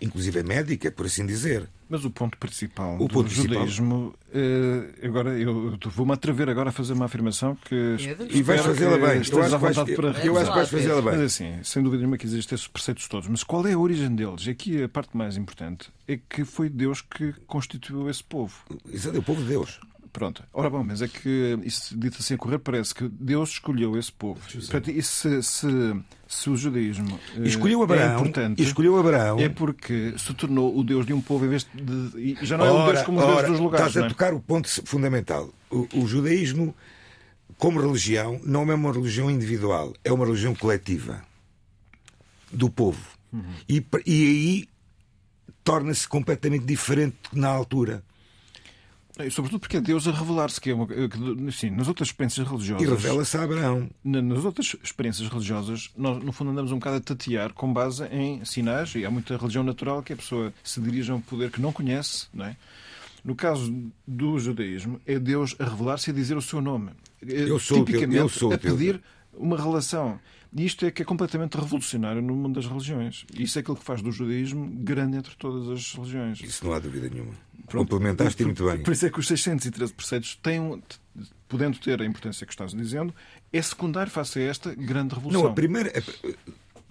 inclusive 0.00 0.42
médica, 0.42 0.90
por 0.90 1.06
assim 1.06 1.26
dizer. 1.26 1.68
Mas 1.88 2.04
o 2.04 2.10
ponto 2.10 2.38
principal 2.38 2.94
o 2.96 3.08
do 3.08 3.08
ponto 3.08 3.28
judaísmo. 3.28 4.14
Principal. 4.30 5.08
agora, 5.08 5.38
eu 5.38 5.76
vou-me 5.86 6.12
atrever 6.12 6.48
agora 6.48 6.70
a 6.70 6.72
fazer 6.72 6.92
uma 6.92 7.06
afirmação 7.06 7.56
que. 7.56 7.96
E 8.30 8.42
vais 8.42 8.60
fazê-la 8.60 8.96
bem. 8.96 9.22
Eu 9.30 9.42
acho, 9.42 9.58
vais, 9.58 9.76
para... 9.76 10.24
eu 10.24 10.38
acho 10.38 10.50
que 10.50 10.56
vais 10.56 10.70
fazê-la 10.70 11.02
bem. 11.02 11.12
Mas 11.12 11.20
assim, 11.20 11.58
sem 11.62 11.82
dúvida 11.82 11.98
nenhuma 12.00 12.16
que 12.16 12.26
existem 12.26 12.54
esses 12.54 12.68
preceitos 12.68 13.08
todos. 13.08 13.28
Mas 13.28 13.42
qual 13.42 13.66
é 13.66 13.72
a 13.72 13.78
origem 13.78 14.14
deles? 14.14 14.46
Aqui 14.46 14.82
a 14.82 14.88
parte 14.88 15.16
mais 15.16 15.36
importante 15.36 15.90
é 16.06 16.16
que 16.16 16.44
foi 16.44 16.68
Deus 16.68 17.00
que 17.02 17.32
constituiu 17.46 18.08
esse 18.08 18.22
povo. 18.22 18.54
Isso 18.86 19.08
é 19.08 19.18
o 19.18 19.22
povo 19.22 19.42
de 19.42 19.48
Deus. 19.48 19.80
Pronto. 20.12 20.42
Ora 20.52 20.68
bom, 20.68 20.82
mas 20.82 21.02
é 21.02 21.08
que 21.08 21.58
isso 21.62 21.96
dito 21.96 22.18
assim 22.18 22.34
a 22.34 22.36
correr 22.36 22.58
parece 22.58 22.94
que 22.94 23.08
Deus 23.08 23.50
escolheu 23.50 23.96
esse 23.96 24.10
povo. 24.10 24.40
Portanto, 24.52 24.90
e 24.90 25.02
se, 25.02 25.42
se, 25.42 25.68
se, 26.26 26.50
o 26.50 26.56
judaísmo 26.56 27.18
eh, 27.36 27.42
escolheu 27.44 27.82
Abraão, 27.82 28.18
é 28.18 28.20
importante, 28.20 28.62
escolheu 28.62 28.98
Abraão, 28.98 29.38
é 29.38 29.48
porque 29.48 30.14
se 30.18 30.34
tornou 30.34 30.76
o 30.76 30.82
Deus 30.82 31.06
de 31.06 31.12
um 31.12 31.20
povo 31.20 31.46
em 31.46 31.48
vez 31.48 31.66
de. 31.72 32.36
já 32.42 32.58
não 32.58 32.66
é 32.66 32.70
ora, 32.70 32.82
um 32.82 32.92
Deus 32.92 33.04
como 33.04 33.20
o 33.20 33.26
Deus 33.26 33.48
dos 33.48 33.60
lugares. 33.60 33.86
Estás 33.86 34.04
a 34.04 34.06
é? 34.06 34.08
tocar 34.08 34.34
o 34.34 34.40
ponto 34.40 34.68
fundamental. 34.84 35.48
O, 35.70 35.86
o 35.94 36.06
judaísmo, 36.08 36.74
como 37.56 37.80
religião, 37.80 38.40
não 38.44 38.68
é 38.70 38.74
uma 38.74 38.92
religião 38.92 39.30
individual, 39.30 39.94
é 40.02 40.12
uma 40.12 40.24
religião 40.24 40.54
coletiva 40.54 41.22
do 42.50 42.68
povo. 42.68 43.00
Uhum. 43.32 43.44
E, 43.68 43.84
e 44.06 44.26
aí 44.26 44.68
torna-se 45.62 46.08
completamente 46.08 46.64
diferente 46.64 47.16
na 47.32 47.48
altura. 47.48 48.02
E 49.26 49.30
sobretudo 49.30 49.60
porque 49.60 49.76
é 49.76 49.80
Deus 49.80 50.06
a 50.06 50.12
revelar-se, 50.12 50.60
que 50.60 50.70
é 50.70 50.74
uma. 50.74 50.86
Que, 50.86 51.52
sim, 51.52 51.70
nas 51.70 51.88
outras 51.88 52.08
experiências 52.08 52.46
religiosas. 52.46 52.86
E 52.86 52.90
revela-se 52.90 53.36
a 53.36 53.42
Abraão. 53.42 53.90
Nas 54.04 54.44
outras 54.44 54.76
experiências 54.82 55.28
religiosas, 55.28 55.90
nós, 55.96 56.22
no 56.22 56.32
fundo, 56.32 56.50
andamos 56.50 56.72
um 56.72 56.78
bocado 56.78 56.96
a 56.96 57.00
tatear 57.00 57.52
com 57.52 57.72
base 57.72 58.04
em 58.06 58.44
sinais, 58.44 58.94
e 58.94 59.04
há 59.04 59.10
muita 59.10 59.36
religião 59.36 59.62
natural 59.64 60.02
que 60.02 60.12
a 60.12 60.16
pessoa 60.16 60.52
se 60.62 60.80
dirige 60.80 61.10
a 61.10 61.14
um 61.14 61.20
poder 61.20 61.50
que 61.50 61.60
não 61.60 61.72
conhece, 61.72 62.26
não 62.32 62.44
é? 62.44 62.56
No 63.24 63.34
caso 63.34 63.72
do 64.06 64.38
judaísmo, 64.38 65.00
é 65.06 65.18
Deus 65.18 65.54
a 65.58 65.64
revelar-se 65.64 66.10
e 66.10 66.12
a 66.12 66.14
dizer 66.14 66.36
o 66.36 66.42
seu 66.42 66.60
nome. 66.60 66.90
Eu 67.20 67.58
sou 67.58 67.84
Tipicamente, 67.84 68.12
teu, 68.12 68.22
eu 68.22 68.28
sou 68.28 68.52
a 68.52 68.58
pedir 68.58 69.00
uma 69.34 69.56
relação. 69.56 70.18
E 70.52 70.64
isto 70.64 70.84
é 70.84 70.90
que 70.90 71.02
é 71.02 71.04
completamente 71.04 71.56
revolucionário 71.56 72.20
no 72.20 72.34
mundo 72.34 72.56
das 72.56 72.66
religiões. 72.66 73.24
Isso 73.34 73.58
é 73.58 73.60
aquilo 73.60 73.76
que 73.76 73.84
faz 73.84 74.02
do 74.02 74.10
judaísmo 74.10 74.68
grande 74.68 75.16
entre 75.16 75.34
todas 75.36 75.68
as 75.68 75.94
religiões. 75.94 76.40
Isso 76.40 76.64
não 76.64 76.72
há 76.72 76.80
dúvida 76.80 77.08
nenhuma. 77.08 77.34
Pronto, 77.66 77.90
Complementaste 77.90 78.44
muito 78.44 78.64
bem. 78.64 78.82
Por 78.82 78.92
isso 78.92 79.06
é 79.06 79.10
que 79.10 79.20
os 79.20 79.28
613 79.28 79.92
preceitos 79.92 80.34
têm, 80.42 80.82
podendo 81.48 81.78
ter 81.78 82.02
a 82.02 82.04
importância 82.04 82.44
que 82.44 82.52
estás 82.52 82.72
dizendo, 82.72 83.14
é 83.52 83.62
secundário 83.62 84.10
face 84.10 84.40
a 84.40 84.42
esta 84.42 84.74
grande 84.74 85.14
revolução. 85.14 85.44
Não, 85.44 85.50
a 85.50 85.54
primeira. 85.54 85.92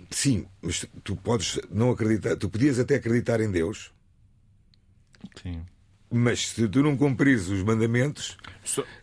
Sim, 0.10 0.45
mas 0.62 0.86
tu 1.03 1.18
podes 1.18 1.60
não 1.70 1.91
acreditar. 1.91 2.38
Tu 2.38 2.49
podias 2.49 2.80
até 2.80 2.95
acreditar 2.95 3.41
em 3.41 3.51
Deus. 3.51 3.91
Sim. 5.43 5.62
Mas 6.12 6.49
se 6.49 6.68
tu 6.68 6.82
não 6.82 6.97
cumprires 6.97 7.49
os 7.49 7.62
mandamentos. 7.62 8.36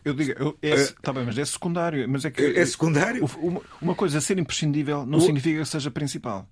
Eu 0.03 0.13
digo, 0.13 0.33
eu, 0.37 0.57
é, 0.61 0.75
uh, 0.75 0.93
tá 1.01 1.13
bem, 1.13 1.25
mas 1.25 1.37
é 1.37 1.45
secundário. 1.45 2.07
Mas 2.09 2.25
é, 2.25 2.31
que, 2.31 2.41
é 2.41 2.65
secundário? 2.65 3.25
Uma, 3.41 3.61
uma 3.81 3.95
coisa 3.95 4.19
ser 4.19 4.37
imprescindível 4.37 5.05
não 5.05 5.19
significa 5.21 5.59
que 5.59 5.65
seja 5.65 5.89
principal. 5.89 6.47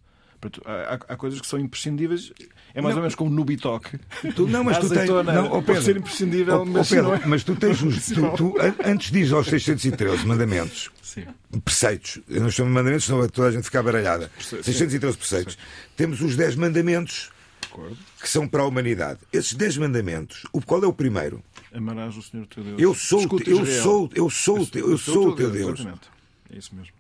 Há, 0.66 1.14
há 1.14 1.18
coisas 1.18 1.42
que 1.42 1.48
são 1.48 1.60
imprescindíveis. 1.60 2.32
É 2.74 2.82
mais 2.82 2.94
não. 2.94 3.00
ou 3.00 3.04
menos 3.04 3.16
como 3.16 3.32
no 3.32 3.44
Bitoque. 3.44 3.98
Tu, 4.36 4.48
não, 4.48 4.64
mas 4.64 4.78
tu 4.78 4.90
tens. 4.90 5.10
Não, 5.10 5.58
oh, 5.58 5.62
pode 5.62 5.84
ser 5.84 5.98
imprescindível, 5.98 6.62
oh, 6.62 6.66
mas, 6.66 6.92
oh, 6.92 6.96
Pedro, 6.96 7.14
é... 7.14 7.22
mas 7.26 7.44
tu 7.44 7.56
tens 7.56 7.82
os. 7.82 8.06
Tu, 8.08 8.30
tu, 8.36 8.54
antes 8.84 9.12
diz 9.12 9.32
aos 9.32 9.48
613 9.48 10.26
mandamentos, 10.26 10.92
Sim. 11.02 11.26
preceitos. 11.64 12.20
Eu 12.30 12.42
não 12.42 12.52
chamo 12.52 12.70
de 12.70 12.76
mandamentos, 12.76 13.06
senão 13.06 13.28
toda 13.30 13.48
a 13.48 13.52
gente 13.52 13.64
fica 13.64 13.82
baralhada. 13.82 14.30
613 14.40 15.18
preceitos. 15.18 15.54
Sim. 15.54 15.60
Temos 15.96 16.22
os 16.22 16.36
10 16.36 16.56
mandamentos 16.56 17.32
que 18.22 18.30
são 18.30 18.48
para 18.48 18.64
a 18.64 18.66
humanidade. 18.66 19.20
Esses 19.32 19.54
10 19.54 19.78
mandamentos, 19.78 20.46
o 20.52 20.62
qual 20.62 20.84
é 20.84 20.88
o 20.88 20.94
primeiro? 20.94 21.44
Amarás 21.74 22.16
o 22.16 22.22
Senhor 22.22 22.46
teu 22.48 22.64
Deus. 22.64 22.82
Eu 22.82 22.94
sou, 22.96 23.22
eu 23.22 23.66
sou, 23.66 24.10
eu 24.16 24.30
sou, 24.30 24.68
eu 24.74 24.90
eu 24.92 24.98
sou 24.98 25.30
o 25.30 25.36
teu 25.36 25.52
Deus. 25.52 25.80
Exatamente. 25.80 26.10
É 26.50 26.58
isso 26.58 26.76
mesmo. 26.76 26.94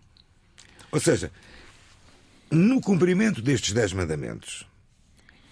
Ou 0.91 0.99
seja, 0.99 1.32
no 2.51 2.80
cumprimento 2.82 3.41
destes 3.41 3.73
dez 3.73 3.93
mandamentos 3.93 4.65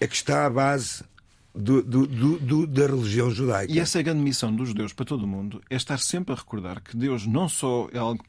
é 0.00 0.06
que 0.06 0.14
está 0.14 0.46
a 0.46 0.50
base 0.50 1.04
do, 1.54 1.82
do, 1.82 2.06
do, 2.06 2.66
da 2.66 2.86
religião 2.86 3.30
judaica. 3.30 3.72
E 3.72 3.78
essa 3.78 3.98
é 3.98 4.00
a 4.00 4.02
grande 4.02 4.20
missão 4.20 4.54
dos 4.54 4.68
judeus 4.68 4.92
para 4.92 5.04
todo 5.04 5.22
o 5.24 5.26
mundo, 5.26 5.62
é 5.70 5.76
estar 5.76 5.98
sempre 5.98 6.34
a 6.34 6.36
recordar 6.36 6.82
que 6.82 6.96
Deus 6.96 7.26
não 7.26 7.48
só 7.48 7.88
é 7.92 7.98
algo 7.98 8.24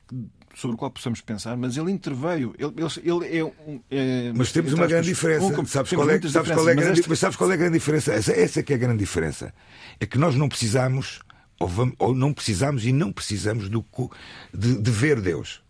sobre 0.56 0.76
o 0.76 0.78
qual 0.78 0.89
possamos 0.89 1.22
pensar, 1.22 1.56
mas 1.58 1.78
ele 1.78 1.91
interveio. 1.91 2.56
Ele, 2.58 2.74
ele, 2.78 3.12
ele 3.12 3.38
é, 3.38 3.43
um, 3.43 3.80
é, 3.91 4.32
Mas 4.34 4.51
temos 4.51 4.74
uma 4.74 4.88
grande 4.88 5.08
diferença. 5.08 5.45
Um, 5.45 5.66
sabes, 5.66 5.91
qual 5.91 6.10
é, 6.10 6.22
sabes, 6.22 6.51
qual 6.51 6.70
é 6.70 6.72
a 6.72 6.76
grande, 6.76 7.03
mas 7.08 7.20
sabes 7.20 7.36
qual 7.36 7.51
é 7.51 7.53
a 7.53 7.58
grande 7.58 7.74
diferença? 7.74 8.14
Essa, 8.14 8.32
essa 8.32 8.60
é 8.62 8.64
que 8.64 8.74
é 8.74 8.76
a 8.76 8.80
grande 8.80 8.99
diferença. 8.99 9.53
É 9.99 10.06
que 10.06 10.18
nós 10.18 10.36
não 10.36 10.47
precisamos, 10.47 11.20
ou, 11.60 11.68
vamos, 11.68 11.95
ou 11.99 12.16
não 12.16 12.34
precisamos 12.34 12.86
e 12.86 12.93
não 12.93 13.12
precisamos 13.12 13.70
do, 13.70 13.86
de, 14.53 14.82
de 14.82 14.91
ver 14.91 15.20
Deus. 15.22 15.62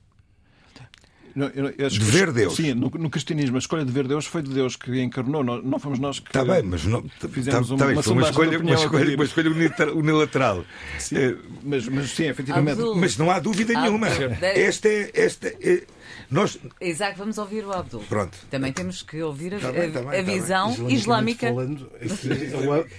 Não, 1.35 1.47
eu, 1.47 1.73
eu 1.77 1.89
de 1.89 1.99
ver 1.99 2.31
Deus. 2.31 2.55
Sim, 2.55 2.73
no, 2.73 2.89
no, 2.89 3.09
cristianismo, 3.09 3.57
a 3.57 3.59
escolha 3.59 3.83
de 3.83 3.91
ver 3.91 4.07
Deus 4.07 4.25
foi 4.25 4.41
de 4.41 4.53
Deus 4.53 4.77
que 4.77 5.01
encarnou, 5.01 5.43
não, 5.43 5.61
não 5.61 5.79
fomos 5.79 5.99
nós 5.99 6.19
que. 6.19 6.29
Está 6.29 6.45
bem, 6.45 6.63
mas 6.63 6.85
não, 6.85 7.03
fizemos 7.29 7.69
tá, 7.69 7.75
tá 7.75 7.85
uma, 7.85 7.91
uma, 7.91 8.11
uma, 8.11 8.21
escolha, 8.29 8.59
uma, 8.59 8.73
escolha, 8.73 9.15
uma 9.15 9.23
escolha 9.25 9.91
unilateral. 9.93 10.65
Sim, 10.97 11.17
é, 11.17 11.35
mas, 11.61 11.87
mas 11.89 12.11
sim, 12.11 12.27
efetivamente. 12.27 12.79
Abdul. 12.79 12.95
Mas 12.95 13.17
não 13.17 13.29
há 13.29 13.39
dúvida 13.39 13.73
Abdul. 13.73 13.99
nenhuma. 13.99 14.07
Esta 14.41 14.87
é. 14.87 15.11
Esta 15.13 15.47
é 15.47 15.83
nós... 16.29 16.57
Exato, 16.79 17.17
vamos 17.17 17.37
ouvir 17.37 17.65
o 17.65 17.71
Abdul. 17.71 18.01
Pronto. 18.07 18.37
Também 18.49 18.71
temos 18.71 19.01
que 19.03 19.21
ouvir 19.21 19.59
tá 19.59 19.71
bem, 19.71 19.91
tá 19.91 20.01
bem, 20.01 20.19
a, 20.19 20.23
visão 20.23 20.73
tá 20.73 20.83
islâmica. 20.89 21.47
Falando, 21.47 21.91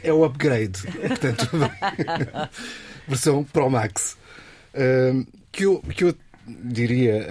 é 0.02 0.12
o 0.12 0.24
upgrade. 0.24 0.82
Portanto, 1.08 1.48
versão 3.08 3.44
Pro 3.44 3.70
Max. 3.70 4.16
Uh, 4.74 5.26
que 5.50 5.64
eu, 5.64 5.80
que 5.80 6.04
eu 6.04 6.14
diria 6.46 7.26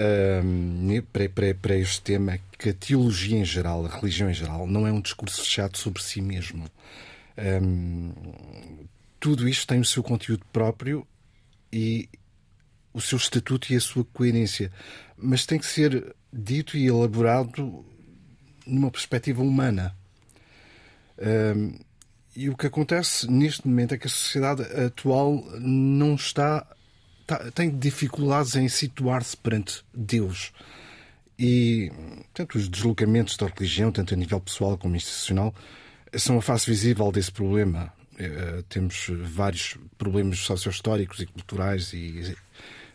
para, 1.11 1.29
para, 1.29 1.55
para 1.55 1.75
este 1.75 2.01
tema 2.01 2.37
que 2.57 2.69
a 2.69 2.73
teologia 2.73 3.37
em 3.37 3.45
geral, 3.45 3.85
a 3.85 3.89
religião 3.89 4.29
em 4.29 4.33
geral, 4.33 4.67
não 4.67 4.85
é 4.85 4.91
um 4.91 5.01
discurso 5.01 5.41
fechado 5.41 5.77
sobre 5.77 6.03
si 6.03 6.21
mesmo. 6.21 6.65
Um, 7.37 8.11
tudo 9.19 9.47
isto 9.47 9.65
tem 9.67 9.79
o 9.79 9.85
seu 9.85 10.03
conteúdo 10.03 10.45
próprio 10.51 11.07
e 11.71 12.09
o 12.93 13.01
seu 13.01 13.17
estatuto 13.17 13.71
e 13.71 13.75
a 13.75 13.81
sua 13.81 14.05
coerência, 14.05 14.71
mas 15.17 15.45
tem 15.45 15.59
que 15.59 15.65
ser 15.65 16.15
dito 16.31 16.77
e 16.77 16.87
elaborado 16.87 17.85
numa 18.65 18.91
perspectiva 18.91 19.41
humana. 19.41 19.95
Um, 21.17 21.77
e 22.35 22.49
o 22.49 22.57
que 22.57 22.67
acontece 22.67 23.31
neste 23.31 23.65
momento 23.65 23.93
é 23.93 23.97
que 23.97 24.07
a 24.07 24.09
sociedade 24.09 24.61
atual 24.63 25.41
não 25.59 26.15
está 26.15 26.59
Tá, 26.59 26.74
tem 27.53 27.69
dificuldades 27.69 28.55
em 28.55 28.67
situar-se 28.67 29.35
perante 29.35 29.83
Deus. 29.93 30.51
E, 31.37 31.91
tanto 32.33 32.57
os 32.57 32.69
deslocamentos 32.69 33.35
da 33.35 33.47
religião, 33.47 33.91
tanto 33.91 34.13
a 34.13 34.17
nível 34.17 34.39
pessoal 34.39 34.77
como 34.77 34.95
institucional, 34.95 35.53
são 36.15 36.37
a 36.37 36.41
face 36.41 36.69
visível 36.69 37.11
desse 37.11 37.31
problema. 37.31 37.91
Uh, 38.13 38.63
temos 38.69 39.07
vários 39.09 39.77
problemas 39.97 40.39
socio-históricos 40.39 41.19
e 41.19 41.25
culturais 41.25 41.91
e, 41.91 42.33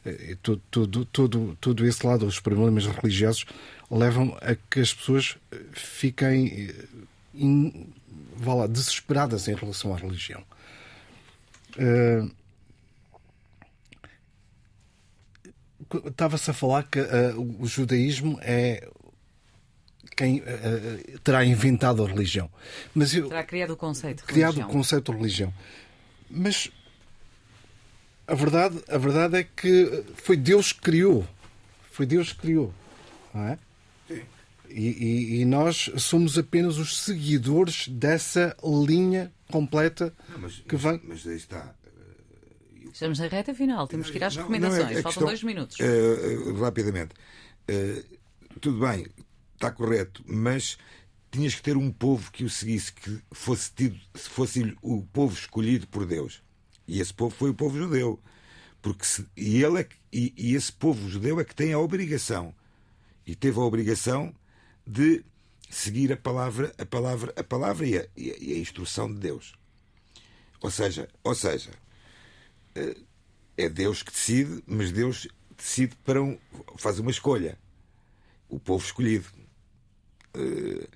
e 0.05 0.35
todo, 0.37 0.63
todo, 0.71 1.05
todo, 1.05 1.59
todo 1.61 1.87
esse 1.87 2.07
lado, 2.07 2.25
os 2.25 2.41
problemas 2.41 2.87
religiosos, 2.87 3.45
levam 3.91 4.37
a 4.41 4.55
que 4.55 4.81
as 4.81 4.95
pessoas 4.95 5.37
fiquem 5.73 6.71
eh, 6.71 6.85
in, 7.35 7.87
vá 8.35 8.55
lá, 8.55 8.67
desesperadas 8.67 9.49
em 9.49 9.55
relação 9.55 9.93
à 9.93 9.99
religião. 9.99 10.43
Uh, 11.77 12.31
estava-se 16.07 16.51
a 16.51 16.55
falar 16.55 16.85
que 16.85 17.01
uh, 17.01 17.57
o 17.59 17.67
judaísmo 17.67 18.39
é 18.43 18.89
quem 20.17 20.41
uh, 20.41 21.19
terá 21.25 21.45
inventado 21.45 22.05
a 22.05 22.09
religião. 22.09 22.51
Mas 22.95 23.15
eu, 23.15 23.29
terá 23.29 23.45
criado 23.45 23.73
o 23.73 23.77
conceito 23.77 24.19
de 24.19 24.25
criado 24.25 24.53
religião. 24.53 24.69
o 24.69 24.73
conceito 24.73 25.13
de 25.13 25.19
religião. 25.19 25.55
Mas 26.31 26.71
a 28.27 28.35
verdade, 28.35 28.81
a 28.89 28.99
verdade 28.99 29.39
é 29.39 29.43
que 29.43 30.05
foi 30.15 30.37
Deus 30.37 30.73
que 30.73 30.81
criou. 30.81 31.27
Foi 31.91 32.07
Deus 32.07 32.33
que 32.33 32.41
criou. 32.41 32.73
Não 33.35 33.43
é? 33.45 33.59
Sim. 34.07 34.23
E, 34.69 34.89
e, 34.89 35.41
e, 35.41 35.45
nós 35.45 35.91
somos 35.97 36.39
apenas 36.39 36.79
os 36.79 37.03
seguidores 37.03 37.89
dessa 37.89 38.57
linha 38.63 39.33
completa 39.51 40.15
não, 40.29 40.39
mas, 40.39 40.59
que 40.61 40.77
vem. 40.77 41.01
Mas 41.03 41.27
aí 41.27 41.37
está. 41.37 41.75
Estamos 42.93 43.19
na 43.19 43.27
reta 43.27 43.55
final, 43.55 43.87
temos 43.87 44.11
que 44.11 44.19
ir 44.19 44.25
às 44.25 44.35
não, 44.35 44.43
recomendações. 44.43 44.83
Não 44.83 44.91
é 44.91 45.03
Faltam 45.03 45.11
questão, 45.11 45.27
dois 45.27 45.43
minutos. 45.43 45.77
Uh, 45.79 46.55
rapidamente. 46.61 47.15
Uh, 47.69 48.19
tudo 48.61 48.81
bem, 48.81 49.07
está 49.55 49.71
correto, 49.71 50.25
mas 50.27 50.79
tinhas 51.31 51.55
que 51.55 51.63
ter 51.63 51.77
um 51.77 51.93
povo 51.93 52.31
que 52.33 52.45
o 52.45 52.51
seguisse, 52.51 52.93
que 52.93 53.21
fosse 53.31 53.71
tido, 53.73 53.99
fosse 54.15 54.77
o 54.83 55.03
povo 55.13 55.35
escolhido 55.35 55.87
por 55.87 56.07
Deus. 56.07 56.43
E 56.87 57.01
esse 57.01 57.15
povo 57.15 57.35
foi 57.35 57.51
o 57.51 57.55
povo 57.55 57.79
judeu. 57.79 58.21
Porque 58.83 59.05
se, 59.05 59.27
e, 59.37 59.63
ele 59.63 59.81
é, 59.81 59.89
e, 60.13 60.33
e 60.37 60.55
esse 60.55 60.73
povo 60.73 61.09
judeu 61.09 61.39
é 61.39 61.45
que 61.45 61.55
tem 61.55 61.73
a 61.73 61.79
obrigação, 61.79 62.55
e 63.27 63.35
teve 63.35 63.59
a 63.59 63.63
obrigação 63.63 64.35
de 64.87 65.23
seguir 65.69 66.13
a 66.13 66.17
palavra, 66.17 66.75
a 66.79 66.87
palavra, 66.87 67.33
a 67.37 67.45
palavra 67.45 67.87
e 67.87 67.99
a, 67.99 68.07
e 68.17 68.55
a 68.55 68.59
instrução 68.59 69.13
de 69.13 69.21
Deus. 69.21 69.55
Ou 70.61 70.71
seja, 70.71 71.09
ou 71.23 71.35
seja, 71.35 71.71
é 73.57 73.69
Deus 73.69 74.03
que 74.03 74.13
decide, 74.13 74.63
mas 74.67 74.91
Deus 74.91 75.29
decide 75.57 75.95
para 76.05 76.23
um, 76.23 76.39
faz 76.77 76.99
uma 76.99 77.11
escolha. 77.11 77.59
O 78.49 78.59
povo 78.59 78.85
escolhido. 78.85 79.27
Uh, 80.35 80.89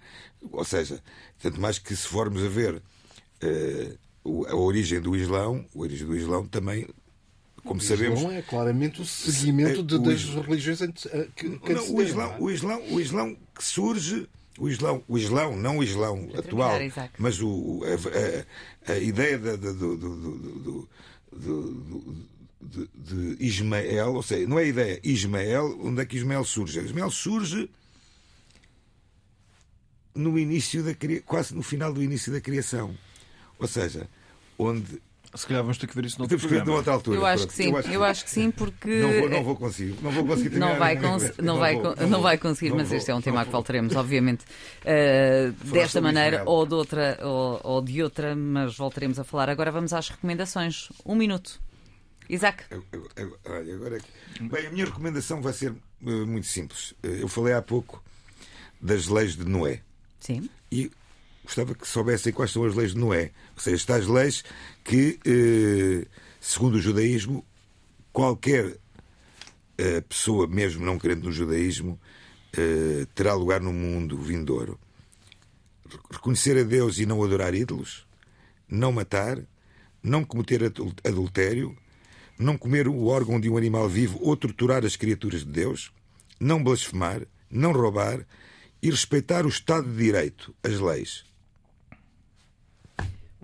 ou 0.51 0.65
seja, 0.65 1.03
tanto 1.39 1.61
mais 1.61 1.79
que 1.79 1.95
se 1.95 2.07
formos 2.07 2.43
a 2.43 2.49
ver 2.49 2.75
uh, 2.75 4.47
a 4.47 4.57
origem 4.57 5.01
do 5.01 5.15
Islão, 5.15 5.65
a 5.75 5.79
origem 5.79 6.07
do 6.07 6.17
Islão 6.17 6.47
também, 6.47 6.89
como 7.65 7.81
o 7.81 7.83
sabemos. 7.83 8.21
Islão 8.21 8.33
é 8.33 8.43
claramente 8.43 9.01
o 9.01 9.05
seguimento 9.05 9.83
de, 9.83 9.99
das 9.99 10.25
religiões 10.25 10.81
que, 11.37 11.59
que 11.59 11.75
não, 11.75 11.95
o, 11.95 12.03
Islão, 12.03 12.33
é? 12.33 12.37
o, 12.39 12.51
Islão, 12.51 12.83
o 12.91 13.01
Islão 13.01 13.37
que 13.55 13.65
surge. 13.65 14.29
O 14.57 14.69
Islão, 14.69 15.03
o 15.09 15.19
Islão, 15.19 15.57
não 15.57 15.79
o 15.79 15.83
Islão 15.83 16.29
atual, 16.39 16.79
mas 17.19 17.43
o, 17.43 17.83
a, 17.83 18.93
a, 18.93 18.95
a 18.95 18.99
ideia 18.99 19.37
do, 19.37 19.57
do, 19.57 19.97
do, 19.97 20.59
do 20.61 20.89
de, 21.35 22.89
de, 22.95 23.45
Ismael, 23.45 24.15
ou 24.15 24.23
seja, 24.23 24.47
não 24.47 24.59
é 24.59 24.63
a 24.63 24.67
ideia, 24.67 25.01
Ismael, 25.03 25.79
onde 25.83 26.01
é 26.01 26.07
que 26.07 26.17
Ismael 26.17 26.45
surge? 26.45 26.81
Ismael 26.81 27.11
surge 27.11 27.71
no 30.15 30.39
início 30.39 30.83
da 30.83 30.93
quase 31.25 31.55
no 31.55 31.63
final 31.63 31.93
do 31.93 32.03
início 32.03 32.33
da 32.33 32.41
criação. 32.41 32.97
Ou 33.59 33.67
seja, 33.67 34.09
onde 34.59 35.01
se 35.35 35.47
calhar 35.47 35.63
vamos 35.63 35.79
ter 35.79 35.87
que 35.87 35.95
ver 35.95 36.05
isso 36.05 36.19
noutro 36.21 36.39
programa. 36.39 36.73
outra 36.73 36.93
altura. 36.93 37.19
Eu 37.19 37.27
acho, 37.27 37.47
que 37.47 37.53
sim, 37.53 37.71
eu 37.71 37.77
acho 37.77 37.89
que, 37.89 37.95
eu 37.95 38.05
acho 38.05 38.25
que 38.25 38.31
sim, 38.31 38.51
porque. 38.51 38.89
Não 38.89 39.13
vou, 39.13 39.29
não 39.29 39.45
vou 39.45 39.57
conseguir. 39.57 39.97
Não 40.03 40.11
vou 40.11 40.27
conseguir 40.27 40.59
não 40.59 40.79
vai, 40.79 40.97
cons 40.97 41.33
não, 41.39 41.59
vai, 41.59 41.77
não, 41.77 41.95
não 42.09 42.23
vai 42.23 42.39
conseguir, 42.39 42.73
mas 42.75 42.93
este 42.93 43.11
é 43.11 43.15
um 43.15 43.21
tema 43.21 43.43
a 43.43 43.45
que 43.45 43.51
voltaremos, 43.51 43.95
obviamente, 43.97 44.45
uh, 44.85 45.53
desta 45.73 46.01
maneira 46.01 46.43
ou 46.47 46.67
de, 46.67 46.75
outra, 46.75 47.19
ou, 47.23 47.61
ou 47.63 47.83
de 47.83 48.03
outra, 48.03 48.35
mas 48.35 48.77
voltaremos 48.77 49.19
a 49.19 49.25
falar. 49.25 49.49
Agora 49.49 49.71
vamos 49.71 49.93
às 49.93 50.09
recomendações. 50.09 50.89
Um 51.05 51.15
minuto. 51.15 51.61
Isaac. 52.29 52.65
Olha, 53.47 53.75
agora. 53.75 53.99
Bem, 54.41 54.67
a 54.67 54.71
minha 54.71 54.85
recomendação 54.87 55.43
vai 55.43 55.53
ser 55.53 55.73
uh, 55.73 56.27
muito 56.27 56.47
simples. 56.47 56.93
Uh, 57.03 57.09
eu 57.21 57.29
falei 57.29 57.53
há 57.53 57.61
pouco 57.61 58.03
das 58.81 59.09
leis 59.09 59.37
de 59.37 59.45
Noé. 59.45 59.81
Sim. 60.21 60.49
E 60.71 60.91
gostava 61.45 61.75
que 61.75 61.87
soubessem 61.87 62.33
quais 62.33 62.51
são 62.51 62.65
as 62.65 62.75
leis 62.75 62.93
de 62.93 62.99
Noé. 62.99 63.31
Ou 63.55 63.63
seja, 63.63 63.77
estas 63.77 64.07
leis 64.07 64.43
que, 64.83 65.19
uh, 65.27 66.07
segundo 66.41 66.75
o 66.75 66.81
judaísmo, 66.81 67.45
qualquer 68.13 68.79
pessoa, 70.09 70.47
mesmo 70.47 70.87
não 70.87 71.01
crente 71.01 71.25
no 71.25 71.33
judaísmo, 71.33 71.99
terá 73.13 73.35
lugar 73.35 73.61
no 73.61 73.73
mundo 73.73 74.17
vindouro. 74.17 74.79
Reconhecer 76.13 76.57
a 76.57 76.63
Deus 76.63 76.99
e 76.99 77.07
não 77.07 77.25
adorar 77.25 77.57
ídolos, 77.57 78.07
não 78.69 78.93
matar, 78.93 79.43
não 80.01 80.25
cometer 80.25 80.63
adultério, 81.03 81.77
não 82.39 82.59
comer 82.59 82.89
o 82.89 83.07
órgão 83.07 83.41
de 83.41 83.49
um 83.49 83.57
animal 83.57 83.89
vivo 83.89 84.19
ou 84.21 84.37
torturar 84.37 84.85
as 84.85 84.97
criaturas 84.97 85.41
de 85.41 85.51
Deus, 85.51 85.93
não 86.39 86.63
blasfemar, 86.63 87.27
não 87.51 87.73
roubar 87.73 88.27
e 88.83 88.91
respeitar 88.91 89.47
o 89.47 89.49
Estado 89.49 89.89
de 89.89 89.97
Direito, 89.97 90.55
as 90.63 90.79
leis. 90.79 91.25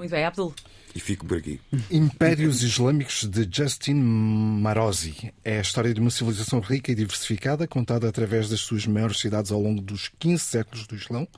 Muito 0.01 0.13
bem, 0.13 0.25
Abdul. 0.25 0.55
E 0.95 0.99
fico 0.99 1.27
por 1.27 1.37
aqui. 1.37 1.61
Impérios 1.91 2.63
Islâmicos 2.63 3.25
de 3.25 3.47
Justin 3.55 3.97
Marosi. 3.97 5.31
É 5.45 5.59
a 5.59 5.61
história 5.61 5.93
de 5.93 6.01
uma 6.01 6.09
civilização 6.09 6.59
rica 6.59 6.91
e 6.91 6.95
diversificada, 6.95 7.69
contada 7.69 8.09
através 8.09 8.49
das 8.49 8.61
suas 8.61 8.87
maiores 8.87 9.21
cidades 9.21 9.53
ao 9.53 9.61
longo 9.61 9.83
dos 9.83 10.11
15 10.19 10.43
séculos 10.43 10.87
do 10.87 10.95
Islão, 10.95 11.29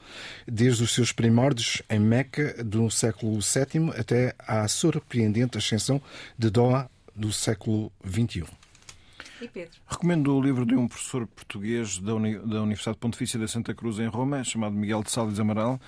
desde 0.46 0.84
os 0.84 0.94
seus 0.94 1.10
primórdios 1.10 1.82
em 1.90 1.98
Meca 1.98 2.62
do 2.62 2.88
século 2.88 3.40
VII 3.40 3.90
até 3.98 4.32
à 4.38 4.68
surpreendente 4.68 5.58
ascensão 5.58 6.00
de 6.38 6.48
Doha 6.48 6.88
do 7.12 7.32
século 7.32 7.90
XXI. 8.06 8.44
E 9.40 9.48
Pedro? 9.48 9.72
Recomendo 9.88 10.36
o 10.36 10.40
livro 10.40 10.64
de 10.64 10.76
um 10.76 10.86
professor 10.86 11.26
português 11.26 11.98
da, 11.98 12.14
Uni 12.14 12.38
da 12.38 12.62
Universidade 12.62 12.96
Pontifícia 12.96 13.40
da 13.40 13.48
Santa 13.48 13.74
Cruz, 13.74 13.98
em 13.98 14.06
Roma, 14.06 14.44
chamado 14.44 14.76
Miguel 14.76 15.02
de 15.02 15.10
Salles 15.10 15.40
Amaral, 15.40 15.80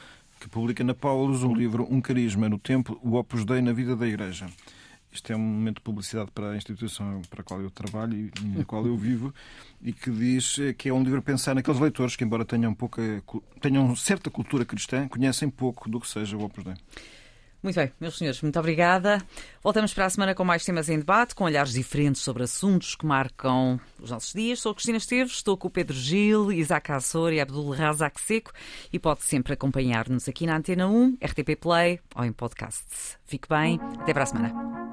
que 0.45 0.51
publica 0.51 0.85
na 0.85 0.93
Paulus 0.93 1.43
o 1.43 1.55
livro 1.55 1.89
Um 1.91 2.03
Carisma 2.03 2.51
no 2.51 2.59
Tempo, 2.59 3.01
o 3.03 3.15
Opus 3.15 3.47
Dei 3.47 3.63
na 3.63 3.73
Vida 3.73 3.97
da 3.97 4.07
Igreja. 4.07 4.47
Isto 5.11 5.33
é 5.33 5.37
um 5.37 5.39
momento 5.39 5.77
de 5.77 5.81
publicidade 5.81 6.31
para 6.33 6.51
a 6.51 6.57
instituição 6.57 7.23
para 7.31 7.41
a 7.41 7.43
qual 7.43 7.63
eu 7.63 7.71
trabalho 7.71 8.15
e 8.15 8.31
na 8.59 8.63
qual 8.63 8.87
eu 8.87 8.95
vivo 8.95 9.33
e 9.81 9.91
que 9.91 10.11
diz 10.11 10.59
que 10.77 10.91
é 10.91 10.93
um 10.93 11.03
livro 11.03 11.21
a 11.21 11.23
pensar 11.23 11.55
naqueles 11.55 11.81
leitores 11.81 12.15
que, 12.15 12.25
embora 12.25 12.45
tenham, 12.45 12.75
pouca, 12.75 13.01
tenham 13.59 13.97
certa 13.97 14.29
cultura 14.29 14.67
cristã, 14.67 15.09
conhecem 15.09 15.49
pouco 15.49 15.89
do 15.89 15.99
que 15.99 16.07
seja 16.07 16.37
o 16.37 16.45
Opus 16.45 16.63
Dei. 16.63 16.75
Muito 17.65 17.77
bem, 17.77 17.91
meus 17.99 18.19
senhores, 18.19 18.43
muito 18.43 18.59
obrigada. 18.59 19.25
Voltamos 19.63 19.95
para 19.95 20.05
a 20.05 20.11
semana 20.11 20.35
com 20.35 20.45
mais 20.45 20.63
temas 20.63 20.91
em 20.91 20.99
debate, 20.99 21.35
com 21.35 21.45
olhares 21.45 21.73
diferentes 21.73 22.21
sobre 22.21 22.43
assuntos 22.43 22.95
que 22.95 23.07
marcam 23.07 23.81
os 23.99 24.11
nossos 24.11 24.35
dias. 24.35 24.61
Sou 24.61 24.75
Cristina 24.75 24.99
Esteves, 24.99 25.33
estou 25.33 25.57
com 25.57 25.69
o 25.69 25.71
Pedro 25.71 25.97
Gil, 25.97 26.53
Isaac 26.53 26.93
Assor 26.93 27.33
e 27.33 27.41
Abdul 27.41 27.71
Razak 27.71 28.21
Seco 28.21 28.53
e 28.93 28.99
pode 28.99 29.23
sempre 29.23 29.55
acompanhar-nos 29.55 30.29
aqui 30.29 30.45
na 30.45 30.59
Antena 30.59 30.87
1, 30.87 31.17
RTP 31.25 31.57
Play 31.59 32.01
ou 32.15 32.27
em 32.27 32.33
podcast. 32.35 32.85
Fique 33.25 33.49
bem, 33.49 33.81
até 33.99 34.13
para 34.13 34.25
a 34.25 34.27
semana. 34.27 34.84